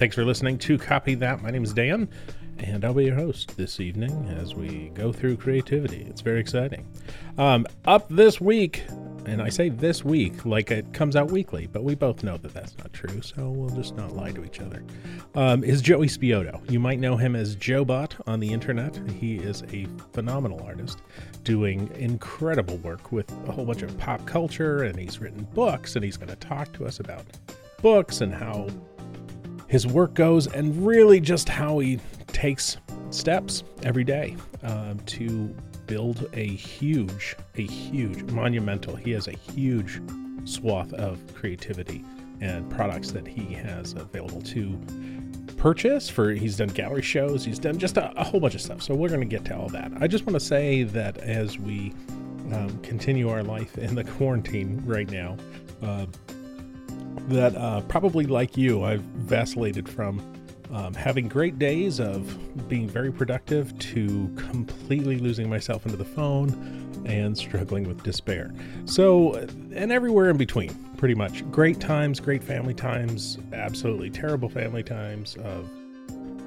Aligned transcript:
Thanks 0.00 0.16
for 0.16 0.24
listening 0.24 0.56
to 0.60 0.78
Copy 0.78 1.14
That. 1.16 1.42
My 1.42 1.50
name 1.50 1.62
is 1.62 1.74
Dan, 1.74 2.08
and 2.56 2.86
I'll 2.86 2.94
be 2.94 3.04
your 3.04 3.16
host 3.16 3.54
this 3.58 3.80
evening 3.80 4.34
as 4.40 4.54
we 4.54 4.90
go 4.94 5.12
through 5.12 5.36
creativity. 5.36 6.06
It's 6.08 6.22
very 6.22 6.40
exciting. 6.40 6.88
Um, 7.36 7.66
up 7.84 8.06
this 8.08 8.40
week, 8.40 8.82
and 9.26 9.42
I 9.42 9.50
say 9.50 9.68
this 9.68 10.02
week 10.02 10.46
like 10.46 10.70
it 10.70 10.94
comes 10.94 11.16
out 11.16 11.30
weekly, 11.30 11.66
but 11.66 11.84
we 11.84 11.94
both 11.94 12.24
know 12.24 12.38
that 12.38 12.54
that's 12.54 12.78
not 12.78 12.94
true, 12.94 13.20
so 13.20 13.50
we'll 13.50 13.76
just 13.76 13.94
not 13.94 14.16
lie 14.16 14.32
to 14.32 14.42
each 14.42 14.60
other. 14.60 14.82
Um, 15.34 15.62
is 15.62 15.82
Joey 15.82 16.06
Spiotto. 16.06 16.62
You 16.70 16.80
might 16.80 16.98
know 16.98 17.18
him 17.18 17.36
as 17.36 17.54
JoeBot 17.54 18.26
on 18.26 18.40
the 18.40 18.50
internet. 18.50 18.98
He 19.20 19.36
is 19.36 19.64
a 19.70 19.86
phenomenal 20.14 20.62
artist 20.62 21.02
doing 21.44 21.90
incredible 21.96 22.78
work 22.78 23.12
with 23.12 23.30
a 23.46 23.52
whole 23.52 23.66
bunch 23.66 23.82
of 23.82 23.98
pop 23.98 24.24
culture, 24.24 24.84
and 24.84 24.98
he's 24.98 25.20
written 25.20 25.46
books, 25.52 25.94
and 25.94 26.02
he's 26.02 26.16
going 26.16 26.30
to 26.30 26.36
talk 26.36 26.72
to 26.72 26.86
us 26.86 27.00
about 27.00 27.26
books 27.82 28.20
and 28.20 28.32
how 28.34 28.68
his 29.70 29.86
work 29.86 30.14
goes, 30.14 30.48
and 30.48 30.84
really 30.84 31.20
just 31.20 31.48
how 31.48 31.78
he 31.78 32.00
takes 32.26 32.76
steps 33.10 33.62
every 33.84 34.02
day 34.02 34.36
uh, 34.64 34.94
to 35.06 35.54
build 35.86 36.28
a 36.32 36.44
huge, 36.44 37.36
a 37.54 37.62
huge, 37.62 38.24
monumental. 38.32 38.96
He 38.96 39.12
has 39.12 39.28
a 39.28 39.32
huge 39.32 40.02
swath 40.44 40.92
of 40.94 41.20
creativity 41.34 42.04
and 42.40 42.68
products 42.68 43.12
that 43.12 43.28
he 43.28 43.54
has 43.54 43.92
available 43.92 44.42
to 44.42 44.76
purchase 45.56 46.08
for 46.08 46.32
he's 46.32 46.56
done 46.56 46.68
gallery 46.68 47.02
shows 47.02 47.44
he's 47.44 47.58
done 47.58 47.78
just 47.78 47.98
a, 47.98 48.10
a 48.18 48.24
whole 48.24 48.40
bunch 48.40 48.54
of 48.54 48.62
stuff 48.62 48.80
so 48.80 48.94
we're 48.94 49.10
going 49.10 49.20
to 49.20 49.26
get 49.26 49.44
to 49.44 49.54
all 49.54 49.68
that 49.68 49.92
i 50.00 50.06
just 50.06 50.24
want 50.24 50.32
to 50.32 50.40
say 50.40 50.84
that 50.84 51.18
as 51.18 51.58
we 51.58 51.92
um, 52.54 52.78
continue 52.82 53.28
our 53.28 53.42
life 53.42 53.76
in 53.76 53.94
the 53.94 54.04
quarantine 54.04 54.82
right 54.86 55.10
now 55.10 55.36
uh, 55.82 56.06
that 57.28 57.56
uh, 57.56 57.80
probably 57.82 58.26
like 58.26 58.56
you, 58.56 58.84
I've 58.84 59.02
vacillated 59.02 59.88
from 59.88 60.20
um, 60.72 60.94
having 60.94 61.28
great 61.28 61.58
days 61.58 61.98
of 62.00 62.68
being 62.68 62.88
very 62.88 63.12
productive 63.12 63.76
to 63.78 64.32
completely 64.36 65.18
losing 65.18 65.48
myself 65.50 65.84
into 65.84 65.96
the 65.96 66.04
phone 66.04 67.02
and 67.06 67.36
struggling 67.36 67.88
with 67.88 68.02
despair. 68.02 68.52
So, 68.84 69.34
and 69.34 69.90
everywhere 69.90 70.30
in 70.30 70.36
between, 70.36 70.72
pretty 70.96 71.14
much. 71.14 71.48
Great 71.50 71.80
times, 71.80 72.20
great 72.20 72.44
family 72.44 72.74
times, 72.74 73.38
absolutely 73.52 74.10
terrible 74.10 74.48
family 74.48 74.82
times 74.82 75.36
of, 75.36 75.68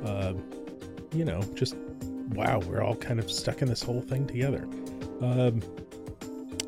uh, 0.06 0.34
you 1.12 1.26
know, 1.26 1.42
just 1.54 1.76
wow, 2.30 2.60
we're 2.60 2.82
all 2.82 2.96
kind 2.96 3.20
of 3.20 3.30
stuck 3.30 3.62
in 3.62 3.68
this 3.68 3.84
whole 3.84 4.02
thing 4.02 4.26
together. 4.26 4.68
Um, 5.22 5.62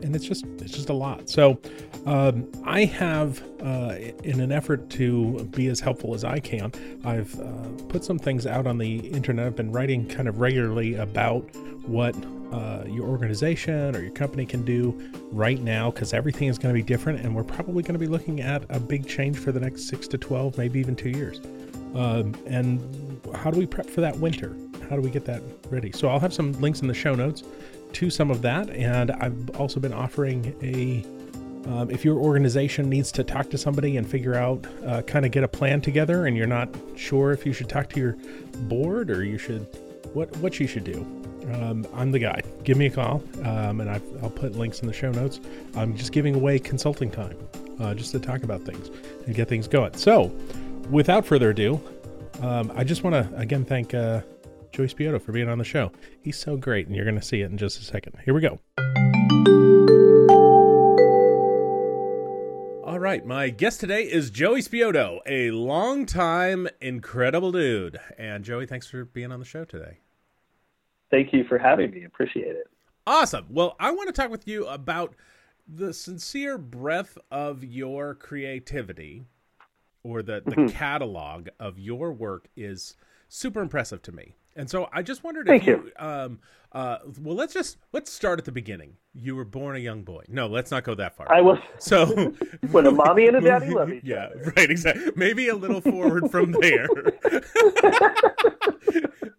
and 0.04 0.16
it's 0.16 0.26
just 0.26 0.46
it's 0.60 0.74
just 0.74 0.90
a 0.90 0.94
lot. 0.94 1.30
So 1.30 1.60
um, 2.06 2.48
I 2.64 2.86
have, 2.86 3.42
uh, 3.62 3.96
in 4.24 4.40
an 4.40 4.52
effort 4.52 4.90
to 4.92 5.44
be 5.56 5.68
as 5.68 5.80
helpful 5.80 6.14
as 6.14 6.24
I 6.24 6.40
can, 6.40 6.72
I've 7.04 7.40
uh, 7.40 7.68
put 7.90 8.04
some 8.04 8.20
things 8.20 8.46
out 8.46 8.68
on 8.68 8.78
the 8.78 8.98
internet. 8.98 9.48
I've 9.48 9.56
been 9.56 9.72
writing 9.72 10.08
kind 10.08 10.28
of 10.28 10.40
regularly 10.40 10.96
about 10.96 11.42
what 11.88 12.16
uh, 12.52 12.84
your 12.88 13.08
organization 13.08 13.96
or 13.96 14.02
your 14.02 14.12
company 14.12 14.46
can 14.46 14.64
do 14.64 15.12
right 15.32 15.60
now 15.62 15.92
because 15.92 16.14
everything 16.14 16.48
is 16.48 16.58
going 16.58 16.74
to 16.74 16.80
be 16.80 16.86
different, 16.86 17.22
and 17.22 17.36
we're 17.36 17.44
probably 17.44 17.84
going 17.84 17.94
to 17.94 18.00
be 18.00 18.08
looking 18.08 18.42
at 18.42 18.64
a 18.70 18.80
big 18.80 19.08
change 19.08 19.38
for 19.38 19.52
the 19.52 19.60
next 19.60 19.88
six 19.88 20.08
to 20.08 20.18
twelve, 20.18 20.58
maybe 20.58 20.80
even 20.80 20.96
two 20.96 21.10
years. 21.10 21.42
Um, 21.96 22.36
and 22.46 23.20
how 23.34 23.52
do 23.52 23.58
we 23.58 23.66
prep 23.66 23.90
for 23.90 24.02
that 24.02 24.18
winter? 24.18 24.56
How 24.90 24.96
do 24.96 25.02
we 25.02 25.10
get 25.10 25.26
that 25.26 25.42
ready? 25.70 25.92
So 25.92 26.08
I'll 26.08 26.20
have 26.20 26.34
some 26.34 26.52
links 26.62 26.82
in 26.82 26.88
the 26.88 26.94
show 26.94 27.16
notes 27.16 27.44
to 27.94 28.10
some 28.10 28.30
of 28.30 28.42
that. 28.42 28.70
And 28.70 29.12
I've 29.12 29.50
also 29.60 29.80
been 29.80 29.94
offering 29.94 30.56
a 30.62 31.04
um, 31.66 31.90
if 31.90 32.06
your 32.06 32.18
organization 32.18 32.90
needs 32.90 33.12
to 33.14 33.24
talk 33.24 33.50
to 33.50 33.58
somebody 33.58 33.98
and 33.98 34.08
figure 34.08 34.36
out, 34.36 34.66
uh, 34.86 35.02
kind 35.02 35.26
of 35.26 35.32
get 35.32 35.44
a 35.44 35.48
plan 35.48 35.82
together, 35.82 36.28
and 36.28 36.38
you're 36.38 36.48
not 36.48 36.70
sure 36.96 37.32
if 37.32 37.46
you 37.46 37.54
should 37.54 37.70
talk 37.70 37.90
to 37.90 38.00
your 38.00 38.18
board 38.68 39.10
or 39.10 39.24
you 39.24 39.38
should, 39.38 39.68
what 40.14 40.36
what 40.38 40.60
you 40.60 40.68
should 40.68 40.84
do, 40.84 41.02
um, 41.54 41.88
I'm 41.94 42.12
the 42.12 42.20
guy. 42.20 42.42
Give 42.64 42.78
me 42.78 42.88
a 42.88 42.92
call, 42.92 43.24
um, 43.44 43.82
and 43.82 43.90
i 43.90 44.00
will 44.22 44.30
put 44.30 44.56
links 44.56 44.82
in 44.82 44.88
the 44.88 44.94
show 44.94 45.12
notes. 45.12 45.40
I'm 45.76 45.96
just 45.96 46.12
giving 46.12 46.36
away 46.36 46.60
consulting 46.60 47.10
time, 47.10 47.38
uh, 47.80 47.94
just 47.94 48.12
to 48.12 48.20
talk 48.20 48.44
about 48.44 48.62
things 48.62 48.90
and 49.26 49.36
get 49.36 49.48
things 49.48 49.68
going. 49.68 49.94
So, 49.96 50.32
without 50.90 51.26
further 51.26 51.50
ado, 51.50 51.82
um, 52.42 52.72
I 52.76 52.84
just 52.84 53.04
want 53.04 53.14
to 53.16 53.38
again 53.38 53.66
thank 53.66 53.94
uh, 53.94 54.22
Joey 54.72 54.88
Spiotto 54.88 55.22
for 55.22 55.32
being 55.32 55.50
on 55.50 55.58
the 55.58 55.64
show. 55.64 55.92
He's 56.22 56.38
so 56.38 56.58
great, 56.58 56.88
and 56.88 56.96
you're 56.96 57.06
going 57.06 57.20
to 57.20 57.26
see 57.26 57.42
it 57.42 57.50
in 57.50 57.58
just 57.58 57.80
a 57.80 57.84
second. 57.84 58.18
Here 58.24 58.34
we 58.34 58.42
go. 58.42 58.60
Right, 63.06 63.24
my 63.24 63.52
guest 63.52 63.82
today 63.82 64.02
is 64.02 64.32
Joey 64.32 64.62
Spiotto, 64.62 65.20
a 65.28 65.52
long-time 65.52 66.68
incredible 66.82 67.52
dude. 67.52 68.00
And 68.18 68.44
Joey, 68.44 68.66
thanks 68.66 68.88
for 68.88 69.06
being 69.06 69.32
on 69.32 69.38
the 69.38 69.46
show 69.46 69.64
today. 69.64 70.00
Thank 71.12 71.32
you 71.32 71.44
for 71.44 71.60
having 71.60 71.92
me. 71.92 72.04
Appreciate 72.04 72.56
it. 72.56 72.66
Awesome. 73.06 73.46
Well, 73.52 73.76
I 73.80 73.92
want 73.92 74.08
to 74.08 74.12
talk 74.12 74.32
with 74.32 74.48
you 74.48 74.66
about 74.66 75.14
the 75.68 75.94
sincere 75.94 76.58
breadth 76.58 77.16
of 77.30 77.64
your 77.64 78.16
creativity 78.16 79.26
or 80.02 80.24
the, 80.24 80.42
the 80.44 80.56
mm-hmm. 80.56 80.76
catalog 80.76 81.50
of 81.60 81.78
your 81.78 82.12
work 82.12 82.48
is 82.58 82.98
super 83.30 83.62
impressive 83.62 84.02
to 84.02 84.14
me. 84.14 84.34
And 84.56 84.70
so 84.70 84.88
I 84.94 85.02
just 85.02 85.24
wondered 85.24 85.48
Thank 85.48 85.64
if 85.64 85.68
you, 85.68 85.84
you. 85.86 85.92
Um, 86.06 86.40
uh, 86.72 86.98
well, 87.22 87.36
let's 87.36 87.54
just 87.54 87.78
let's 87.92 88.12
start 88.12 88.40
at 88.40 88.46
the 88.46 88.52
beginning. 88.52 88.98
You 89.14 89.36
were 89.36 89.46
born 89.46 89.76
a 89.76 89.80
young 89.80 90.04
boy. 90.04 90.24
No, 90.28 90.48
let's 90.48 90.72
not 90.72 90.84
go 90.84 90.96
that 90.96 91.16
far. 91.16 91.32
I 91.32 91.42
was. 91.42 91.58
So 91.80 92.34
when 92.72 92.88
a 92.88 92.92
mommy 92.92 93.28
and 93.28 93.38
a 93.38 93.42
daddy 93.50 93.70
love 93.70 93.92
each 93.92 94.04
yeah, 94.04 94.26
other. 94.26 94.54
right, 94.56 94.72
exactly. 94.72 95.12
Maybe 95.16 95.50
a 95.50 95.56
little 95.56 95.82
forward 95.82 96.32
from 96.32 96.54
there. 96.54 96.88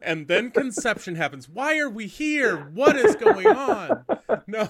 and 0.03 0.29
then 0.29 0.51
conception 0.51 1.15
happens. 1.17 1.49
Why 1.49 1.79
are 1.79 1.91
we 1.91 2.07
here? 2.07 2.57
What 2.75 2.97
is 2.97 3.17
going 3.17 3.47
on? 3.47 4.05
No. 4.47 4.69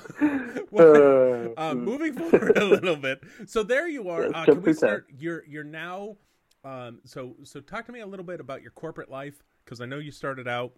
Well, 0.70 1.54
uh, 1.56 1.60
uh, 1.70 1.74
moving 1.74 2.14
forward 2.14 2.56
a 2.56 2.64
little 2.64 2.96
bit. 2.96 3.20
So 3.46 3.62
there 3.62 3.88
you 3.88 4.08
are. 4.08 4.34
Uh, 4.34 4.44
can 4.44 4.62
we 4.62 4.72
start? 4.72 5.06
You're 5.18 5.44
you're 5.46 5.64
now. 5.64 6.16
Um, 6.64 7.00
so 7.04 7.36
so 7.42 7.60
talk 7.60 7.86
to 7.86 7.92
me 7.92 8.00
a 8.00 8.06
little 8.06 8.24
bit 8.24 8.40
about 8.40 8.62
your 8.62 8.70
corporate 8.72 9.10
life 9.10 9.42
because 9.66 9.80
I 9.80 9.86
know 9.86 9.98
you 9.98 10.12
started 10.12 10.48
out 10.48 10.72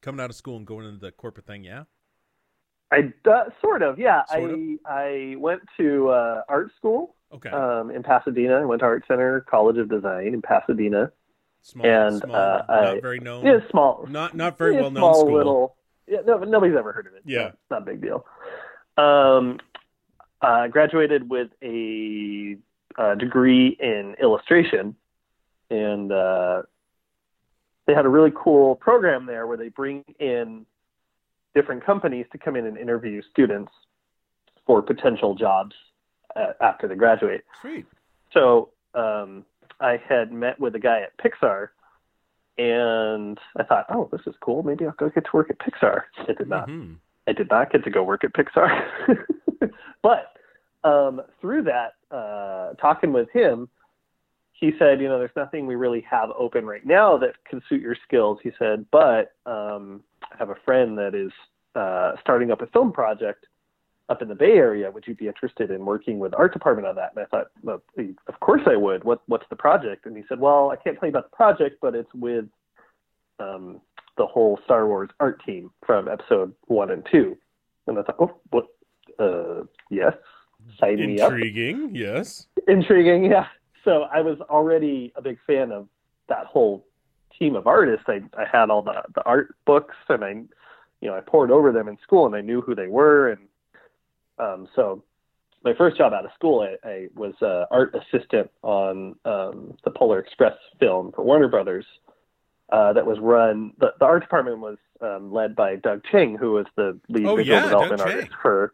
coming 0.00 0.20
out 0.22 0.30
of 0.30 0.36
school 0.36 0.56
and 0.56 0.66
going 0.66 0.86
into 0.86 1.00
the 1.00 1.10
corporate 1.12 1.46
thing. 1.46 1.64
Yeah. 1.64 1.84
I 2.92 3.12
uh, 3.28 3.50
sort 3.60 3.82
of, 3.82 3.98
yeah. 3.98 4.24
Sort 4.26 4.50
I 4.50 4.54
of? 4.54 4.60
I 4.86 5.34
went 5.36 5.62
to 5.78 6.08
uh, 6.10 6.42
art 6.48 6.70
school. 6.76 7.16
Okay. 7.32 7.50
Um, 7.50 7.90
in 7.90 8.04
Pasadena, 8.04 8.60
I 8.60 8.64
went 8.64 8.80
to 8.80 8.86
Art 8.86 9.04
Center 9.08 9.40
College 9.50 9.78
of 9.78 9.90
Design 9.90 10.28
in 10.28 10.40
Pasadena. 10.42 11.10
Small, 11.62 11.86
and 11.86 12.20
small, 12.20 12.36
uh, 12.36 12.62
not 12.68 12.70
I, 12.70 13.00
very 13.00 13.18
known. 13.18 13.44
Yeah, 13.44 13.58
small. 13.70 14.06
Not 14.08 14.36
not 14.36 14.58
very 14.58 14.76
well 14.76 14.90
known 14.90 15.00
small 15.00 15.20
school. 15.20 15.34
Little, 15.34 15.76
yeah, 16.06 16.18
no, 16.26 16.36
nobody's 16.38 16.76
ever 16.76 16.92
heard 16.92 17.06
of 17.06 17.14
it. 17.14 17.22
Yeah, 17.24 17.48
it's 17.48 17.56
not 17.70 17.82
a 17.82 17.84
big 17.86 18.02
deal. 18.02 18.26
Um, 18.98 19.58
uh, 20.42 20.68
graduated 20.68 21.28
with 21.28 21.48
a, 21.62 22.58
a 22.98 23.16
degree 23.16 23.76
in 23.80 24.14
illustration, 24.22 24.94
and 25.70 26.12
uh, 26.12 26.62
they 27.86 27.94
had 27.94 28.06
a 28.06 28.08
really 28.08 28.32
cool 28.34 28.76
program 28.76 29.26
there 29.26 29.46
where 29.46 29.56
they 29.56 29.68
bring 29.68 30.04
in 30.18 30.64
different 31.54 31.84
companies 31.84 32.26
to 32.32 32.38
come 32.38 32.56
in 32.56 32.66
and 32.66 32.76
interview 32.76 33.22
students 33.30 33.72
for 34.66 34.82
potential 34.82 35.34
jobs 35.34 35.74
uh, 36.36 36.52
after 36.60 36.88
they 36.88 36.94
graduate. 36.94 37.42
Sweet. 37.60 37.86
So 38.32 38.70
um, 38.94 39.44
I 39.80 40.00
had 40.08 40.32
met 40.32 40.58
with 40.58 40.74
a 40.74 40.78
guy 40.78 41.02
at 41.02 41.16
Pixar, 41.18 41.68
and 42.58 43.38
I 43.56 43.62
thought, 43.64 43.86
oh, 43.90 44.08
this 44.10 44.22
is 44.26 44.34
cool. 44.40 44.62
Maybe 44.62 44.86
I'll 44.86 44.92
go 44.92 45.10
get 45.10 45.24
to 45.24 45.30
work 45.32 45.50
at 45.50 45.58
Pixar. 45.58 46.02
I 46.18 46.32
did 46.32 46.48
not. 46.48 46.68
Mm-hmm. 46.68 46.94
I 47.26 47.32
did 47.32 47.48
not 47.50 47.72
get 47.72 47.84
to 47.84 47.90
go 47.90 48.02
work 48.02 48.22
at 48.24 48.34
Pixar, 48.34 48.84
but 50.02 50.34
um, 50.84 51.22
through 51.40 51.62
that, 51.62 51.94
uh, 52.14 52.74
talking 52.74 53.14
with 53.14 53.30
him, 53.30 53.68
he 54.54 54.72
said, 54.78 55.00
you 55.00 55.08
know, 55.08 55.18
there's 55.18 55.30
nothing 55.36 55.66
we 55.66 55.74
really 55.74 56.00
have 56.08 56.30
open 56.38 56.64
right 56.64 56.86
now 56.86 57.18
that 57.18 57.34
can 57.44 57.60
suit 57.68 57.82
your 57.82 57.96
skills. 58.06 58.38
He 58.42 58.52
said, 58.56 58.86
but 58.92 59.32
um, 59.46 60.02
I 60.22 60.36
have 60.38 60.50
a 60.50 60.56
friend 60.64 60.96
that 60.96 61.14
is 61.14 61.32
uh, 61.74 62.12
starting 62.20 62.52
up 62.52 62.62
a 62.62 62.68
film 62.68 62.92
project 62.92 63.46
up 64.08 64.22
in 64.22 64.28
the 64.28 64.34
Bay 64.34 64.52
Area. 64.52 64.88
Would 64.90 65.08
you 65.08 65.14
be 65.16 65.26
interested 65.26 65.72
in 65.72 65.84
working 65.84 66.20
with 66.20 66.30
the 66.30 66.36
art 66.36 66.52
department 66.52 66.86
on 66.86 66.94
that? 66.94 67.12
And 67.16 67.24
I 67.24 67.26
thought, 67.26 67.48
well, 67.62 67.82
of 67.98 68.40
course 68.40 68.62
I 68.66 68.76
would. 68.76 69.02
What, 69.02 69.22
what's 69.26 69.46
the 69.50 69.56
project? 69.56 70.06
And 70.06 70.16
he 70.16 70.22
said, 70.28 70.38
well, 70.38 70.70
I 70.70 70.76
can't 70.76 70.98
tell 71.00 71.08
you 71.08 71.12
about 71.12 71.30
the 71.32 71.36
project, 71.36 71.78
but 71.82 71.96
it's 71.96 72.14
with 72.14 72.44
um, 73.40 73.80
the 74.16 74.26
whole 74.26 74.60
Star 74.64 74.86
Wars 74.86 75.10
art 75.18 75.42
team 75.44 75.72
from 75.84 76.06
episode 76.06 76.54
one 76.66 76.92
and 76.92 77.04
two. 77.10 77.36
And 77.88 77.98
I 77.98 78.02
thought, 78.02 78.16
oh, 78.20 78.40
what? 78.50 78.66
Uh, 79.18 79.64
yes, 79.90 80.14
sign 80.78 80.98
Intriguing, 81.00 81.14
me 81.16 81.20
up. 81.20 81.32
Intriguing, 81.32 81.90
yes. 81.94 82.46
Intriguing, 82.68 83.24
yeah 83.24 83.46
so 83.84 84.06
I 84.12 84.20
was 84.20 84.38
already 84.42 85.12
a 85.16 85.22
big 85.22 85.38
fan 85.46 85.72
of 85.72 85.88
that 86.28 86.46
whole 86.46 86.84
team 87.38 87.56
of 87.56 87.66
artists. 87.66 88.04
I, 88.08 88.22
I 88.36 88.44
had 88.50 88.70
all 88.70 88.82
the, 88.82 89.02
the 89.14 89.22
art 89.24 89.54
books 89.66 89.96
and 90.08 90.24
I, 90.24 90.30
you 91.00 91.10
know, 91.10 91.14
I 91.14 91.20
poured 91.20 91.50
over 91.50 91.72
them 91.72 91.88
in 91.88 91.98
school 92.02 92.26
and 92.26 92.34
I 92.34 92.40
knew 92.40 92.60
who 92.60 92.74
they 92.74 92.86
were. 92.88 93.30
And 93.30 93.40
um, 94.38 94.68
so 94.74 95.02
my 95.64 95.74
first 95.74 95.96
job 95.96 96.12
out 96.12 96.24
of 96.24 96.30
school, 96.34 96.60
I, 96.60 96.88
I 96.88 97.08
was 97.14 97.34
uh, 97.42 97.66
art 97.70 97.94
assistant 97.94 98.50
on 98.62 99.16
um, 99.24 99.76
the 99.84 99.90
Polar 99.90 100.18
Express 100.18 100.56
film 100.80 101.12
for 101.12 101.22
Warner 101.22 101.48
Brothers. 101.48 101.86
Uh, 102.72 102.94
that 102.94 103.06
was 103.06 103.18
run. 103.20 103.72
The, 103.78 103.88
the 103.98 104.06
art 104.06 104.22
department 104.22 104.58
was 104.58 104.78
um, 105.02 105.32
led 105.32 105.54
by 105.54 105.76
Doug 105.76 106.02
Chiang, 106.10 106.36
who 106.36 106.52
was 106.52 106.66
the 106.76 106.98
lead 107.08 107.26
Oh, 107.26 107.36
visual 107.36 107.58
yeah, 107.58 107.64
development 107.64 107.98
Doug 107.98 108.08
artist 108.10 108.32
for 108.40 108.72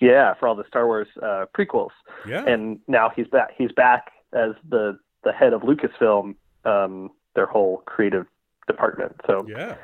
yeah 0.00 0.34
for 0.34 0.48
all 0.48 0.56
the 0.56 0.64
Star 0.66 0.86
Wars 0.86 1.06
uh, 1.22 1.46
prequels. 1.56 1.90
Yeah. 2.26 2.44
And 2.44 2.80
now 2.88 3.10
he's 3.14 3.28
back. 3.28 3.50
He's 3.56 3.70
back 3.72 4.10
as 4.32 4.52
the 4.68 4.98
the 5.22 5.32
head 5.32 5.52
of 5.52 5.62
Lucasfilm, 5.62 6.34
um, 6.64 7.10
their 7.34 7.46
whole 7.46 7.78
creative 7.86 8.26
department. 8.66 9.14
So 9.26 9.46
yeah. 9.48 9.76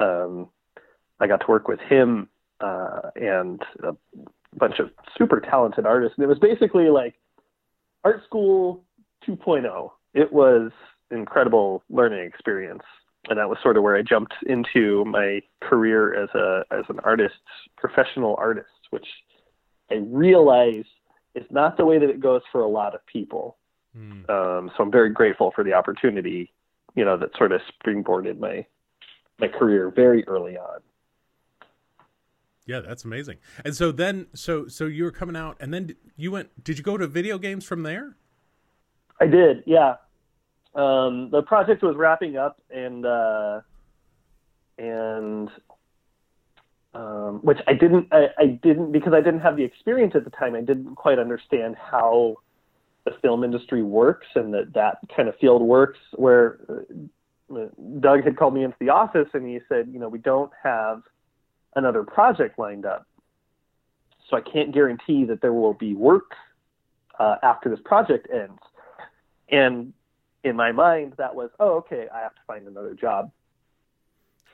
um, 0.00 0.48
I 1.20 1.26
got 1.26 1.40
to 1.40 1.46
work 1.48 1.66
with 1.68 1.80
him 1.80 2.28
uh, 2.60 3.10
and 3.16 3.60
a 3.82 3.96
bunch 4.56 4.78
of 4.78 4.90
super 5.16 5.40
talented 5.40 5.86
artists. 5.86 6.16
And 6.16 6.24
it 6.24 6.28
was 6.28 6.38
basically 6.38 6.88
like 6.88 7.14
art 8.04 8.22
school 8.24 8.84
2.0. 9.26 9.90
It 10.14 10.32
was 10.32 10.70
an 11.10 11.18
incredible 11.18 11.82
learning 11.90 12.24
experience. 12.24 12.82
And 13.28 13.38
that 13.38 13.48
was 13.48 13.58
sort 13.60 13.76
of 13.76 13.82
where 13.82 13.96
I 13.96 14.02
jumped 14.02 14.34
into 14.46 15.04
my 15.04 15.40
career 15.60 16.14
as 16.14 16.28
a 16.34 16.62
as 16.70 16.84
an 16.88 17.00
artist, 17.02 17.34
professional 17.76 18.36
artist, 18.38 18.68
which 18.90 19.06
I 19.90 19.96
realize 19.96 20.84
is 21.34 21.44
not 21.50 21.76
the 21.76 21.84
way 21.84 21.98
that 21.98 22.08
it 22.08 22.20
goes 22.20 22.42
for 22.52 22.60
a 22.60 22.68
lot 22.68 22.94
of 22.94 23.04
people. 23.06 23.56
Mm. 23.96 24.28
Um, 24.28 24.70
so 24.76 24.82
I'm 24.82 24.90
very 24.90 25.10
grateful 25.10 25.52
for 25.54 25.64
the 25.64 25.72
opportunity, 25.72 26.52
you 26.94 27.04
know, 27.04 27.16
that 27.16 27.30
sort 27.36 27.52
of 27.52 27.60
springboarded 27.82 28.38
my 28.38 28.66
my 29.38 29.48
career 29.48 29.90
very 29.94 30.26
early 30.26 30.56
on. 30.56 30.80
Yeah, 32.66 32.80
that's 32.80 33.04
amazing. 33.04 33.38
And 33.64 33.76
so 33.76 33.92
then, 33.92 34.26
so 34.34 34.66
so 34.66 34.86
you 34.86 35.04
were 35.04 35.12
coming 35.12 35.36
out, 35.36 35.56
and 35.60 35.72
then 35.72 35.94
you 36.16 36.32
went. 36.32 36.64
Did 36.64 36.78
you 36.78 36.84
go 36.84 36.96
to 36.96 37.06
video 37.06 37.38
games 37.38 37.64
from 37.64 37.82
there? 37.82 38.16
I 39.20 39.26
did, 39.26 39.62
yeah. 39.66 39.94
Um, 40.74 41.30
the 41.30 41.42
project 41.42 41.82
was 41.82 41.96
wrapping 41.96 42.36
up, 42.36 42.60
and 42.70 43.06
uh, 43.06 43.60
and 44.78 45.48
um, 46.92 47.40
which 47.42 47.58
I 47.66 47.72
didn't, 47.72 48.08
I, 48.12 48.28
I 48.38 48.46
didn't 48.46 48.92
because 48.92 49.14
I 49.14 49.20
didn't 49.20 49.40
have 49.40 49.56
the 49.56 49.64
experience 49.64 50.12
at 50.14 50.24
the 50.24 50.30
time. 50.30 50.54
I 50.54 50.60
didn't 50.60 50.96
quite 50.96 51.18
understand 51.18 51.76
how 51.76 52.36
the 53.06 53.12
film 53.22 53.44
industry 53.44 53.82
works 53.82 54.26
and 54.34 54.52
that 54.52 54.74
that 54.74 54.98
kind 55.16 55.28
of 55.28 55.36
field 55.38 55.62
works. 55.62 55.98
Where 56.14 56.58
uh, 56.68 57.66
Doug 58.00 58.24
had 58.24 58.36
called 58.36 58.52
me 58.52 58.64
into 58.64 58.76
the 58.80 58.90
office 58.90 59.28
and 59.32 59.46
he 59.46 59.60
said, 59.68 59.88
you 59.90 59.98
know, 59.98 60.08
we 60.08 60.18
don't 60.18 60.52
have 60.62 61.02
another 61.74 62.02
project 62.02 62.58
lined 62.58 62.84
up, 62.84 63.06
so 64.28 64.36
I 64.36 64.40
can't 64.40 64.74
guarantee 64.74 65.24
that 65.24 65.40
there 65.40 65.52
will 65.52 65.74
be 65.74 65.94
work 65.94 66.32
uh, 67.18 67.36
after 67.42 67.70
this 67.70 67.78
project 67.84 68.28
ends. 68.32 68.60
And 69.50 69.92
in 70.42 70.56
my 70.56 70.72
mind, 70.72 71.14
that 71.18 71.34
was, 71.34 71.50
oh, 71.60 71.76
okay, 71.76 72.06
I 72.12 72.20
have 72.20 72.34
to 72.34 72.40
find 72.46 72.66
another 72.66 72.94
job. 72.94 73.30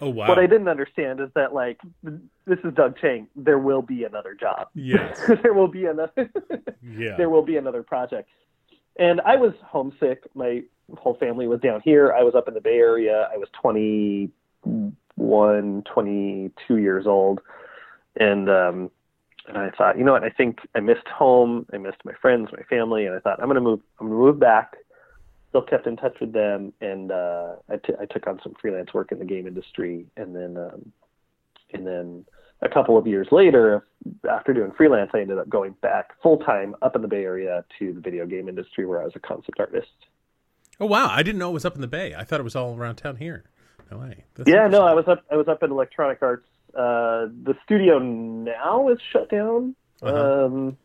Oh 0.03 0.09
wow. 0.09 0.29
What 0.29 0.39
I 0.41 0.47
didn't 0.47 0.67
understand 0.67 1.21
is 1.21 1.29
that, 1.37 1.55
like, 1.55 1.81
this 2.03 2.59
is 2.65 2.75
Doug 2.75 2.99
Chiang. 2.99 3.29
There 3.37 3.61
will 3.61 3.83
be 3.83 4.03
another 4.03 4.35
job. 4.35 4.67
Yes. 4.75 5.21
there 5.43 5.53
will 5.55 5.69
be 5.69 5.87
another. 5.87 6.31
Yeah. 6.85 7.15
there 7.17 7.31
will 7.31 7.45
be 7.45 7.57
another 7.57 7.85
project. 7.85 8.29
And 8.99 9.21
I 9.21 9.37
was 9.37 9.53
homesick. 9.65 10.25
My 10.35 10.65
whole 10.99 11.15
family 11.15 11.47
was 11.47 11.61
down 11.61 11.81
here. 11.85 12.13
I 12.13 12.25
was 12.25 12.35
up 12.35 12.49
in 12.49 12.55
the 12.55 12.61
Bay 12.61 12.75
Area. 12.75 13.29
I 13.33 13.37
was 13.37 13.47
21, 13.63 15.83
22 15.95 16.77
years 16.77 17.07
old. 17.07 17.41
And, 18.17 18.51
um, 18.51 18.91
and 19.47 19.57
I 19.57 19.71
thought, 19.71 19.97
you 19.97 20.03
know 20.05 20.11
what? 20.11 20.25
I 20.25 20.31
think 20.31 20.59
I 20.75 20.81
missed 20.81 21.07
home. 21.07 21.67
I 21.73 21.79
missed 21.79 22.05
my 22.05 22.15
friends, 22.21 22.49
my 22.53 22.65
family, 22.65 23.07
and 23.07 23.15
I 23.15 23.21
thought 23.21 23.39
I'm 23.41 23.47
going 23.47 23.55
to 23.55 23.61
move. 23.61 23.79
I'm 24.01 24.09
going 24.09 24.19
to 24.19 24.25
move 24.25 24.41
back. 24.41 24.75
Still 25.53 25.63
kept 25.63 25.87
in 25.87 25.97
touch 25.97 26.17
with 26.19 26.33
them, 26.33 26.73
and 26.81 27.13
uh, 27.13 27.57
I, 27.69 27.77
t- 27.77 27.93
I 28.01 28.07
took 28.07 28.27
on 28.27 28.41
some 28.43 28.55
freelance 28.59 28.95
work 28.95 29.13
in 29.13 29.19
the 29.19 29.27
game 29.27 29.47
industry, 29.47 30.07
and 30.17 30.35
then 30.35 30.57
um, 30.57 30.93
and 31.75 31.87
then 31.87 32.25
a 32.63 32.71
couple 32.71 32.97
of 32.97 33.07
years 33.07 33.29
later, 33.31 33.87
after 34.31 34.55
doing 34.55 34.73
freelance, 34.75 35.11
I 35.13 35.21
ended 35.21 35.37
up 35.37 35.51
going 35.51 35.75
back 35.83 36.13
full 36.23 36.39
time 36.39 36.75
up 36.81 36.97
in 36.97 37.03
the 37.03 37.09
Bay 37.09 37.25
Area 37.25 37.67
to 37.79 37.93
the 37.93 38.01
video 38.01 38.25
game 38.25 38.49
industry, 38.49 38.87
where 38.87 39.03
I 39.03 39.05
was 39.05 39.13
a 39.15 39.21
concept 39.21 39.61
artist. 39.61 39.89
oh 40.81 40.87
wow. 40.87 41.09
I 41.11 41.23
didn't 41.23 41.39
know 41.39 41.51
it 41.51 41.55
was 41.55 41.67
up 41.67 41.75
in 41.75 41.83
the 41.83 41.87
Bay. 41.87 42.15
I 42.15 42.25
thought 42.25 42.41
it 42.41 42.45
was 42.45 42.57
all 42.57 42.75
around 42.75 42.97
town 42.97 43.17
here. 43.17 43.45
Way. 43.91 44.25
That's 44.37 44.49
yeah, 44.49 44.69
no. 44.69 44.87
I 44.87 44.95
was 44.95 45.05
up. 45.07 45.23
I 45.31 45.37
was 45.37 45.49
up 45.49 45.63
in 45.63 45.71
Electronic 45.71 46.23
Arts. 46.23 46.47
Uh, 46.71 47.29
the 47.45 47.55
studio 47.63 47.99
now 47.99 48.89
is 48.89 48.97
shut 49.13 49.31
down. 49.31 49.77
Uh-huh. 50.01 50.47
Um, 50.47 50.79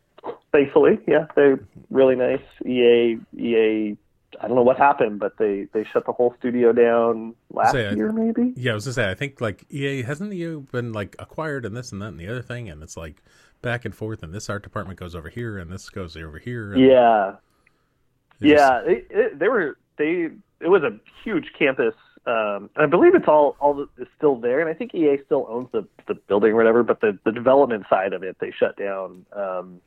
thankfully, 0.52 0.98
yeah, 1.06 1.26
they're 1.34 1.58
really 1.88 2.16
nice. 2.16 2.42
EA, 2.66 3.16
EA. 3.34 3.96
I 4.40 4.46
don't 4.46 4.56
know 4.56 4.62
what 4.62 4.76
happened, 4.76 5.18
but 5.20 5.38
they 5.38 5.68
they 5.72 5.84
shut 5.84 6.04
the 6.06 6.12
whole 6.12 6.34
studio 6.38 6.72
down 6.72 7.34
last 7.50 7.72
Say, 7.72 7.86
I- 7.86 7.92
year, 7.92 8.12
maybe. 8.12 8.52
Yeah, 8.56 8.72
I 8.72 8.74
was 8.74 8.84
gonna 8.84 8.94
say. 8.94 9.10
I 9.10 9.14
think 9.14 9.40
like 9.40 9.64
EA 9.70 10.02
hasn't 10.02 10.32
EA 10.32 10.56
been 10.56 10.92
like 10.92 11.16
acquired 11.18 11.64
and 11.64 11.76
this 11.76 11.92
and 11.92 12.02
that 12.02 12.08
and 12.08 12.20
the 12.20 12.28
other 12.28 12.42
thing, 12.42 12.68
and 12.68 12.82
it's 12.82 12.96
like 12.96 13.22
back 13.62 13.84
and 13.84 13.94
forth, 13.94 14.22
and 14.22 14.32
this 14.34 14.48
art 14.50 14.62
department 14.62 14.98
goes 14.98 15.14
over 15.14 15.28
here, 15.28 15.58
and 15.58 15.72
this 15.72 15.88
goes 15.90 16.16
over 16.16 16.38
here. 16.38 16.76
Yeah, 16.76 17.36
just- 18.40 18.42
yeah. 18.42 18.80
It, 18.84 19.06
it, 19.10 19.38
they 19.38 19.48
were 19.48 19.78
they. 19.96 20.28
It 20.60 20.68
was 20.68 20.82
a 20.82 20.98
huge 21.24 21.52
campus. 21.58 21.94
Um, 22.26 22.68
and 22.76 22.84
I 22.84 22.86
believe 22.86 23.14
it's 23.14 23.28
all 23.28 23.56
all 23.60 23.80
is 23.96 24.06
still 24.18 24.36
there, 24.36 24.60
and 24.60 24.68
I 24.68 24.74
think 24.74 24.94
EA 24.94 25.16
still 25.24 25.46
owns 25.48 25.68
the 25.72 25.86
the 26.06 26.14
building 26.14 26.52
or 26.52 26.56
whatever. 26.56 26.82
But 26.82 27.00
the 27.00 27.18
the 27.24 27.32
development 27.32 27.86
side 27.88 28.12
of 28.12 28.22
it, 28.22 28.36
they 28.40 28.50
shut 28.50 28.76
down. 28.76 29.24
Um, 29.32 29.80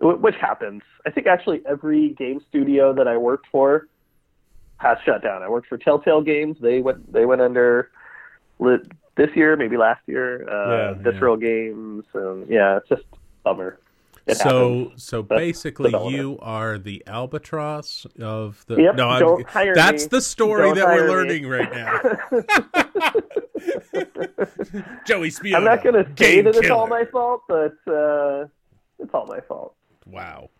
which 0.00 0.34
happens. 0.40 0.82
I 1.06 1.10
think 1.10 1.26
actually 1.26 1.60
every 1.68 2.10
game 2.10 2.40
studio 2.48 2.92
that 2.94 3.06
I 3.06 3.16
worked 3.16 3.46
for 3.52 3.86
has 4.78 4.96
shut 5.04 5.22
down. 5.22 5.42
I 5.42 5.48
worked 5.48 5.68
for 5.68 5.78
Telltale 5.78 6.22
Games. 6.22 6.56
They 6.60 6.80
went 6.80 7.12
they 7.12 7.26
went 7.26 7.40
under 7.42 7.90
lit 8.58 8.80
this 9.16 9.30
year, 9.36 9.56
maybe 9.56 9.76
last 9.76 10.00
year. 10.06 10.48
Uh, 10.48 10.70
Yeah, 10.70 10.92
Visceral 11.02 11.36
Games. 11.36 12.04
Um, 12.14 12.46
yeah, 12.48 12.78
it's 12.78 12.88
just 12.88 13.02
bummer. 13.44 13.78
It 14.26 14.36
happens. 14.36 14.50
so 14.52 14.92
so 14.96 15.22
That's 15.22 15.38
basically, 15.40 15.90
you 16.14 16.38
are 16.40 16.78
the 16.78 17.02
albatross 17.06 18.06
of 18.20 18.62
the. 18.68 18.76
Yep, 18.76 18.94
no, 18.96 19.08
I'm- 19.08 19.20
don't 19.20 19.48
hire 19.48 19.74
that's 19.74 20.04
me. 20.04 20.08
the 20.08 20.20
story 20.20 20.62
Don't 20.68 20.76
that 20.76 20.86
we're 20.86 20.92
hire 20.92 21.04
me. 21.24 21.40
learning 21.42 21.48
right 21.48 21.72
now. 21.72 22.00
Joey 25.06 25.30
Spiona. 25.30 25.56
I'm 25.56 25.64
not 25.64 25.82
going 25.82 25.94
to 26.04 26.10
say 26.16 26.40
that 26.42 26.54
it's 26.56 26.70
all 26.70 26.86
my 26.86 27.04
fault, 27.06 27.42
but 27.48 27.74
uh, 27.86 28.46
it's 28.98 29.12
all 29.12 29.26
my 29.26 29.40
fault. 29.40 29.74
Wow. 30.10 30.50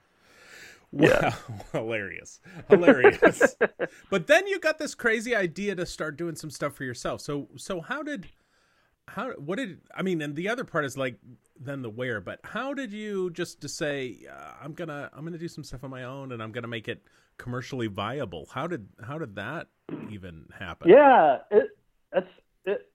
Yeah. 0.92 1.34
Wow. 1.48 1.64
Hilarious. 1.72 2.40
Hilarious. 2.68 3.56
but 4.10 4.26
then 4.26 4.46
you 4.46 4.58
got 4.58 4.78
this 4.78 4.94
crazy 4.94 5.34
idea 5.34 5.74
to 5.76 5.86
start 5.86 6.16
doing 6.16 6.34
some 6.34 6.50
stuff 6.50 6.74
for 6.74 6.84
yourself. 6.84 7.20
So 7.20 7.48
so 7.56 7.80
how 7.80 8.02
did 8.02 8.28
how 9.08 9.30
what 9.32 9.56
did 9.56 9.80
I 9.94 10.02
mean 10.02 10.20
and 10.22 10.34
the 10.34 10.48
other 10.48 10.64
part 10.64 10.84
is 10.84 10.96
like 10.96 11.16
then 11.58 11.82
the 11.82 11.90
where, 11.90 12.20
but 12.20 12.40
how 12.42 12.74
did 12.74 12.92
you 12.92 13.30
just 13.30 13.60
to 13.60 13.68
say 13.68 14.18
uh, 14.30 14.52
I'm 14.62 14.72
going 14.72 14.88
to 14.88 15.10
I'm 15.12 15.20
going 15.20 15.32
to 15.32 15.38
do 15.38 15.48
some 15.48 15.64
stuff 15.64 15.84
on 15.84 15.90
my 15.90 16.04
own 16.04 16.32
and 16.32 16.42
I'm 16.42 16.52
going 16.52 16.62
to 16.62 16.68
make 16.68 16.88
it 16.88 17.02
commercially 17.40 17.86
viable. 17.86 18.46
How 18.52 18.66
did 18.66 18.86
how 19.02 19.18
did 19.18 19.34
that 19.36 19.68
even 20.10 20.46
happen? 20.58 20.90
Yeah, 20.90 21.38
it, 21.50 21.68
it's 22.12 22.26
it, 22.26 22.34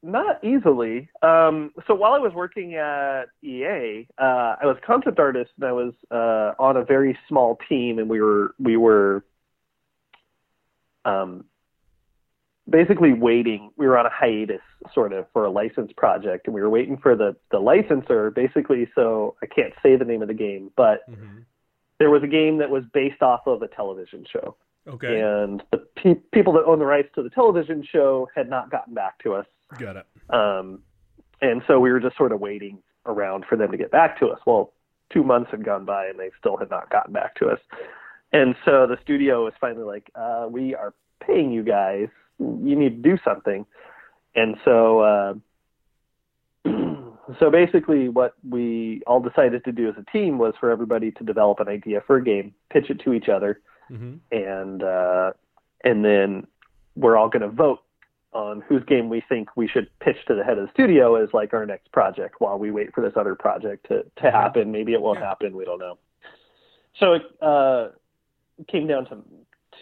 not 0.04 0.44
easily. 0.44 1.10
Um, 1.22 1.72
so 1.88 1.96
while 1.96 2.14
I 2.14 2.20
was 2.20 2.34
working 2.34 2.76
at 2.76 3.26
EA, 3.42 4.08
uh, 4.18 4.56
I 4.62 4.66
was 4.66 4.78
a 4.82 4.86
concept 4.86 5.20
artist 5.20 5.52
and 5.60 5.66
I 5.68 5.72
was 5.72 5.94
uh, 6.12 6.54
on 6.62 6.78
a 6.78 6.84
very 6.84 7.18
small 7.28 7.58
team, 7.68 8.00
and 8.00 8.10
we 8.10 8.22
were 8.22 8.54
we 8.60 8.78
were 8.78 9.24
um, 11.04 11.46
basically 12.70 13.14
waiting. 13.14 13.72
We 13.78 13.88
were 13.88 13.98
on 13.98 14.06
a 14.06 14.10
hiatus, 14.12 14.62
sort 14.94 15.14
of, 15.14 15.26
for 15.34 15.46
a 15.46 15.50
license 15.52 15.92
project, 15.98 16.48
and 16.48 16.54
we 16.54 16.62
were 16.62 16.70
waiting 16.70 16.98
for 16.98 17.16
the 17.16 17.36
the 17.52 17.60
licensor, 17.60 18.32
basically. 18.32 18.90
So 18.96 19.36
I 19.42 19.48
can't 19.48 19.74
say 19.82 19.96
the 19.96 20.06
name 20.06 20.22
of 20.22 20.28
the 20.28 20.34
game, 20.34 20.72
but 20.76 21.10
Mhm. 21.10 21.46
there 21.98 22.10
was 22.10 22.24
a 22.24 22.28
game 22.28 22.58
that 22.58 22.70
was 22.70 22.84
based 22.94 23.22
off 23.24 23.48
of 23.48 23.62
a 23.62 23.68
television 23.68 24.26
show 24.26 24.56
Okay. 24.88 25.20
and 25.22 25.64
the 25.72 25.78
pe- 25.96 26.22
people 26.32 26.54
that 26.54 26.66
own 26.66 26.78
the 26.78 26.86
rights 26.86 27.10
to 27.16 27.24
the 27.24 27.30
television 27.30 27.82
show 27.84 28.30
had 28.36 28.50
not 28.50 28.70
gotten 28.70 28.94
back 28.94 29.18
to 29.20 29.34
us. 29.34 29.48
Got 29.80 29.98
it. 29.98 30.06
Um, 30.30 30.80
and 31.42 31.62
so 31.68 31.80
we 31.80 31.92
were 31.92 32.00
just 32.00 32.18
sort 32.18 32.32
of 32.32 32.40
waiting 32.40 32.80
around 33.06 33.46
for 33.48 33.56
them 33.56 33.72
to 33.72 33.78
get 33.78 33.92
back 33.92 34.20
to 34.20 34.28
us. 34.28 34.40
Well, 34.46 34.74
two 35.12 35.24
months 35.24 35.52
had 35.52 35.64
gone 35.64 35.86
by 35.86 36.08
and 36.08 36.20
they 36.20 36.32
still 36.40 36.58
had 36.58 36.70
not 36.70 36.90
gotten 36.90 37.14
back 37.14 37.36
to 37.36 37.48
us. 37.48 37.60
And 38.34 38.56
so 38.66 38.88
the 38.88 38.98
studio 39.04 39.46
was 39.46 39.54
finally 39.62 39.84
like, 39.84 40.10
uh, 40.16 40.48
we 40.50 40.76
are 40.76 40.94
paying 41.26 41.52
you 41.52 41.64
guys. 41.64 42.08
You 42.40 42.76
need 42.76 43.04
to 43.04 43.10
do 43.10 43.18
something. 43.24 43.66
And 44.36 44.58
so, 44.66 45.00
uh, 45.00 45.34
so 47.40 47.50
basically 47.52 48.10
what 48.10 48.34
we 48.48 49.02
all 49.08 49.22
decided 49.22 49.64
to 49.66 49.72
do 49.72 49.88
as 49.90 49.96
a 49.98 50.12
team 50.12 50.38
was 50.38 50.54
for 50.60 50.70
everybody 50.72 51.12
to 51.12 51.24
develop 51.24 51.60
an 51.60 51.68
idea 51.68 52.02
for 52.06 52.18
a 52.18 52.24
game, 52.24 52.54
pitch 52.72 52.90
it 52.90 53.00
to 53.02 53.14
each 53.14 53.30
other, 53.30 53.62
Mhm. 53.92 54.20
and 54.32 54.82
uh, 54.82 55.32
and 55.84 56.04
then 56.04 56.48
we're 56.96 57.16
all 57.16 57.30
going 57.30 57.44
to 57.44 57.50
vote 57.50 57.84
on 58.36 58.62
whose 58.68 58.84
game 58.84 59.10
we 59.10 59.24
think 59.30 59.50
we 59.56 59.68
should 59.68 59.88
pitch 60.00 60.18
to 60.28 60.36
the 60.36 60.44
head 60.44 60.58
of 60.58 60.68
the 60.68 60.72
studio 60.74 61.16
as 61.16 61.30
like 61.34 61.54
our 61.54 61.66
next 61.66 61.92
project 61.94 62.36
while 62.40 62.60
we 62.60 62.70
wait 62.70 62.94
for 62.94 63.02
this 63.02 63.14
other 63.16 63.34
project 63.34 63.88
to, 63.88 64.04
to 64.22 64.30
happen. 64.30 64.72
Maybe 64.72 64.94
it 64.94 65.02
won't 65.02 65.20
happen. 65.20 65.56
We 65.56 65.64
don't 65.64 65.80
know. 65.80 65.98
So 67.00 67.14
it 67.14 67.24
uh, 67.42 67.88
came 68.68 68.88
down 68.88 69.06
to 69.06 69.18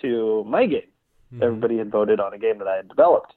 to 0.01 0.43
my 0.47 0.65
game. 0.65 0.81
Mhm. 1.33 1.43
Everybody 1.43 1.77
had 1.77 1.91
voted 1.91 2.19
on 2.19 2.33
a 2.33 2.37
game 2.37 2.59
that 2.59 2.67
I 2.67 2.75
had 2.75 2.87
developed 2.87 3.33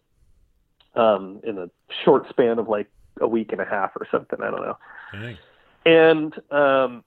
um, 0.94 1.40
in 1.44 1.58
a 1.58 1.70
short 2.04 2.28
span 2.28 2.58
of 2.58 2.68
like 2.68 2.88
a 3.20 3.26
week 3.26 3.52
and 3.52 3.60
a 3.60 3.64
half 3.64 3.92
or 3.96 4.06
something. 4.10 4.40
I 4.42 4.50
don't 4.50 4.62
know. 4.62 4.78
Dang. 5.12 5.38
And 5.86 6.52
um, 6.52 7.04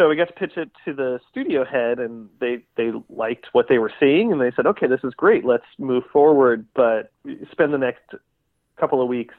so 0.00 0.08
we 0.08 0.16
got 0.16 0.28
to 0.28 0.32
pitch 0.32 0.56
it 0.56 0.70
to 0.86 0.94
the 0.94 1.20
studio 1.30 1.62
head, 1.62 1.98
and 1.98 2.30
they 2.40 2.64
they 2.76 2.90
liked 3.10 3.48
what 3.52 3.66
they 3.68 3.76
were 3.76 3.92
seeing, 4.00 4.32
and 4.32 4.40
they 4.40 4.50
said, 4.56 4.66
"Okay, 4.66 4.86
this 4.86 5.00
is 5.04 5.12
great. 5.12 5.44
Let's 5.44 5.66
move 5.78 6.04
forward, 6.10 6.64
but 6.74 7.12
spend 7.52 7.74
the 7.74 7.78
next 7.78 8.02
couple 8.78 9.02
of 9.02 9.08
weeks 9.08 9.34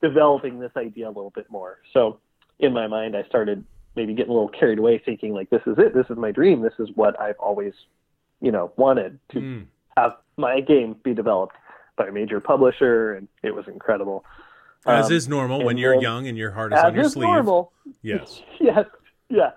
developing 0.00 0.58
this 0.58 0.72
idea 0.74 1.06
a 1.06 1.12
little 1.12 1.30
bit 1.34 1.50
more." 1.50 1.78
So 1.92 2.18
in 2.58 2.72
my 2.72 2.86
mind, 2.86 3.14
I 3.14 3.24
started 3.24 3.62
maybe 3.94 4.14
getting 4.14 4.30
a 4.30 4.34
little 4.34 4.48
carried 4.48 4.78
away, 4.78 4.96
thinking 5.04 5.34
like, 5.34 5.50
"This 5.50 5.60
is 5.66 5.76
it. 5.78 5.92
This 5.94 6.06
is 6.08 6.16
my 6.16 6.30
dream. 6.30 6.62
This 6.62 6.72
is 6.78 6.88
what 6.94 7.20
I've 7.20 7.38
always, 7.38 7.74
you 8.40 8.52
know, 8.52 8.72
wanted 8.76 9.18
to 9.32 9.38
Mm. 9.40 9.66
have 9.98 10.16
my 10.38 10.60
game 10.62 10.94
be 11.02 11.12
developed 11.12 11.56
by 11.96 12.06
a 12.06 12.12
major 12.12 12.40
publisher," 12.40 13.14
and 13.16 13.28
it 13.42 13.54
was 13.54 13.68
incredible. 13.68 14.24
As 14.86 15.08
Um, 15.08 15.12
is 15.12 15.28
normal 15.28 15.62
when 15.62 15.76
you're 15.76 15.92
then- 15.92 16.00
young 16.02 16.26
and 16.26 16.38
your 16.38 16.52
heart 16.52 16.72
is 16.72 16.82
on 16.82 16.94
your 16.94 17.04
is 17.04 17.12
sleeve. 17.12 17.28
normal. 17.28 17.70
Yes. 18.00 18.42
yes, 18.60 18.86
yeah. 19.28 19.50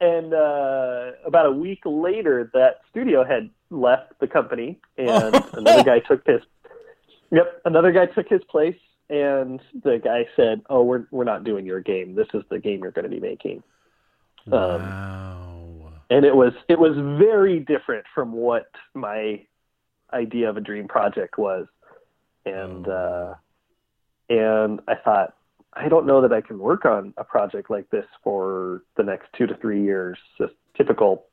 And 0.00 0.32
uh, 0.32 1.12
about 1.26 1.46
a 1.46 1.52
week 1.52 1.80
later, 1.84 2.50
that 2.54 2.80
studio 2.90 3.22
had 3.24 3.50
left 3.70 4.18
the 4.18 4.26
company, 4.26 4.78
and 4.96 5.34
another 5.52 5.84
guy 5.84 5.98
took 6.00 6.26
his. 6.26 6.40
Yep, 7.30 7.62
another 7.66 7.92
guy 7.92 8.06
took 8.06 8.28
his 8.28 8.42
place, 8.48 8.78
and 9.10 9.60
the 9.84 10.00
guy 10.02 10.26
said, 10.36 10.62
"Oh, 10.70 10.82
we're 10.82 11.06
we're 11.10 11.24
not 11.24 11.44
doing 11.44 11.66
your 11.66 11.80
game. 11.80 12.14
This 12.14 12.28
is 12.34 12.42
the 12.48 12.58
game 12.58 12.80
you're 12.82 12.92
going 12.92 13.04
to 13.04 13.10
be 13.10 13.20
making." 13.20 13.62
Um, 14.50 14.52
Wow. 14.82 15.92
and 16.08 16.24
it 16.24 16.34
was 16.34 16.54
it 16.68 16.78
was 16.78 16.96
very 16.96 17.60
different 17.60 18.06
from 18.14 18.32
what 18.32 18.70
my 18.94 19.44
idea 20.14 20.48
of 20.48 20.56
a 20.56 20.60
dream 20.62 20.88
project 20.88 21.36
was 21.36 21.66
and 22.46 22.88
Oh. 22.88 23.36
uh 23.38 24.34
and 24.34 24.80
i 24.88 24.94
thought 24.94 25.34
i 25.74 25.88
don't 25.88 26.06
know 26.06 26.20
that 26.20 26.32
i 26.32 26.40
can 26.40 26.58
work 26.58 26.84
on 26.84 27.12
a 27.16 27.24
project 27.24 27.70
like 27.70 27.88
this 27.90 28.06
for 28.22 28.82
the 28.96 29.02
next 29.02 29.26
two 29.36 29.46
to 29.46 29.54
three 29.56 29.82
years 29.82 30.18
just 30.38 30.52
typical 30.76 31.26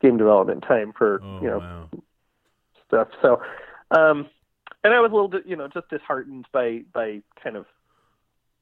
game 0.00 0.16
development 0.16 0.62
time 0.66 0.92
for 0.96 1.22
Oh, 1.24 1.38
you 1.42 1.48
know 1.48 1.58
wow. 1.58 1.88
stuff 2.86 3.08
so 3.20 3.40
um 3.90 4.28
and 4.84 4.92
i 4.92 5.00
was 5.00 5.10
a 5.10 5.14
little 5.14 5.28
bit 5.28 5.44
you 5.46 5.56
know 5.56 5.68
just 5.68 5.88
disheartened 5.88 6.46
by 6.52 6.80
by 6.92 7.20
kind 7.42 7.56
of 7.56 7.66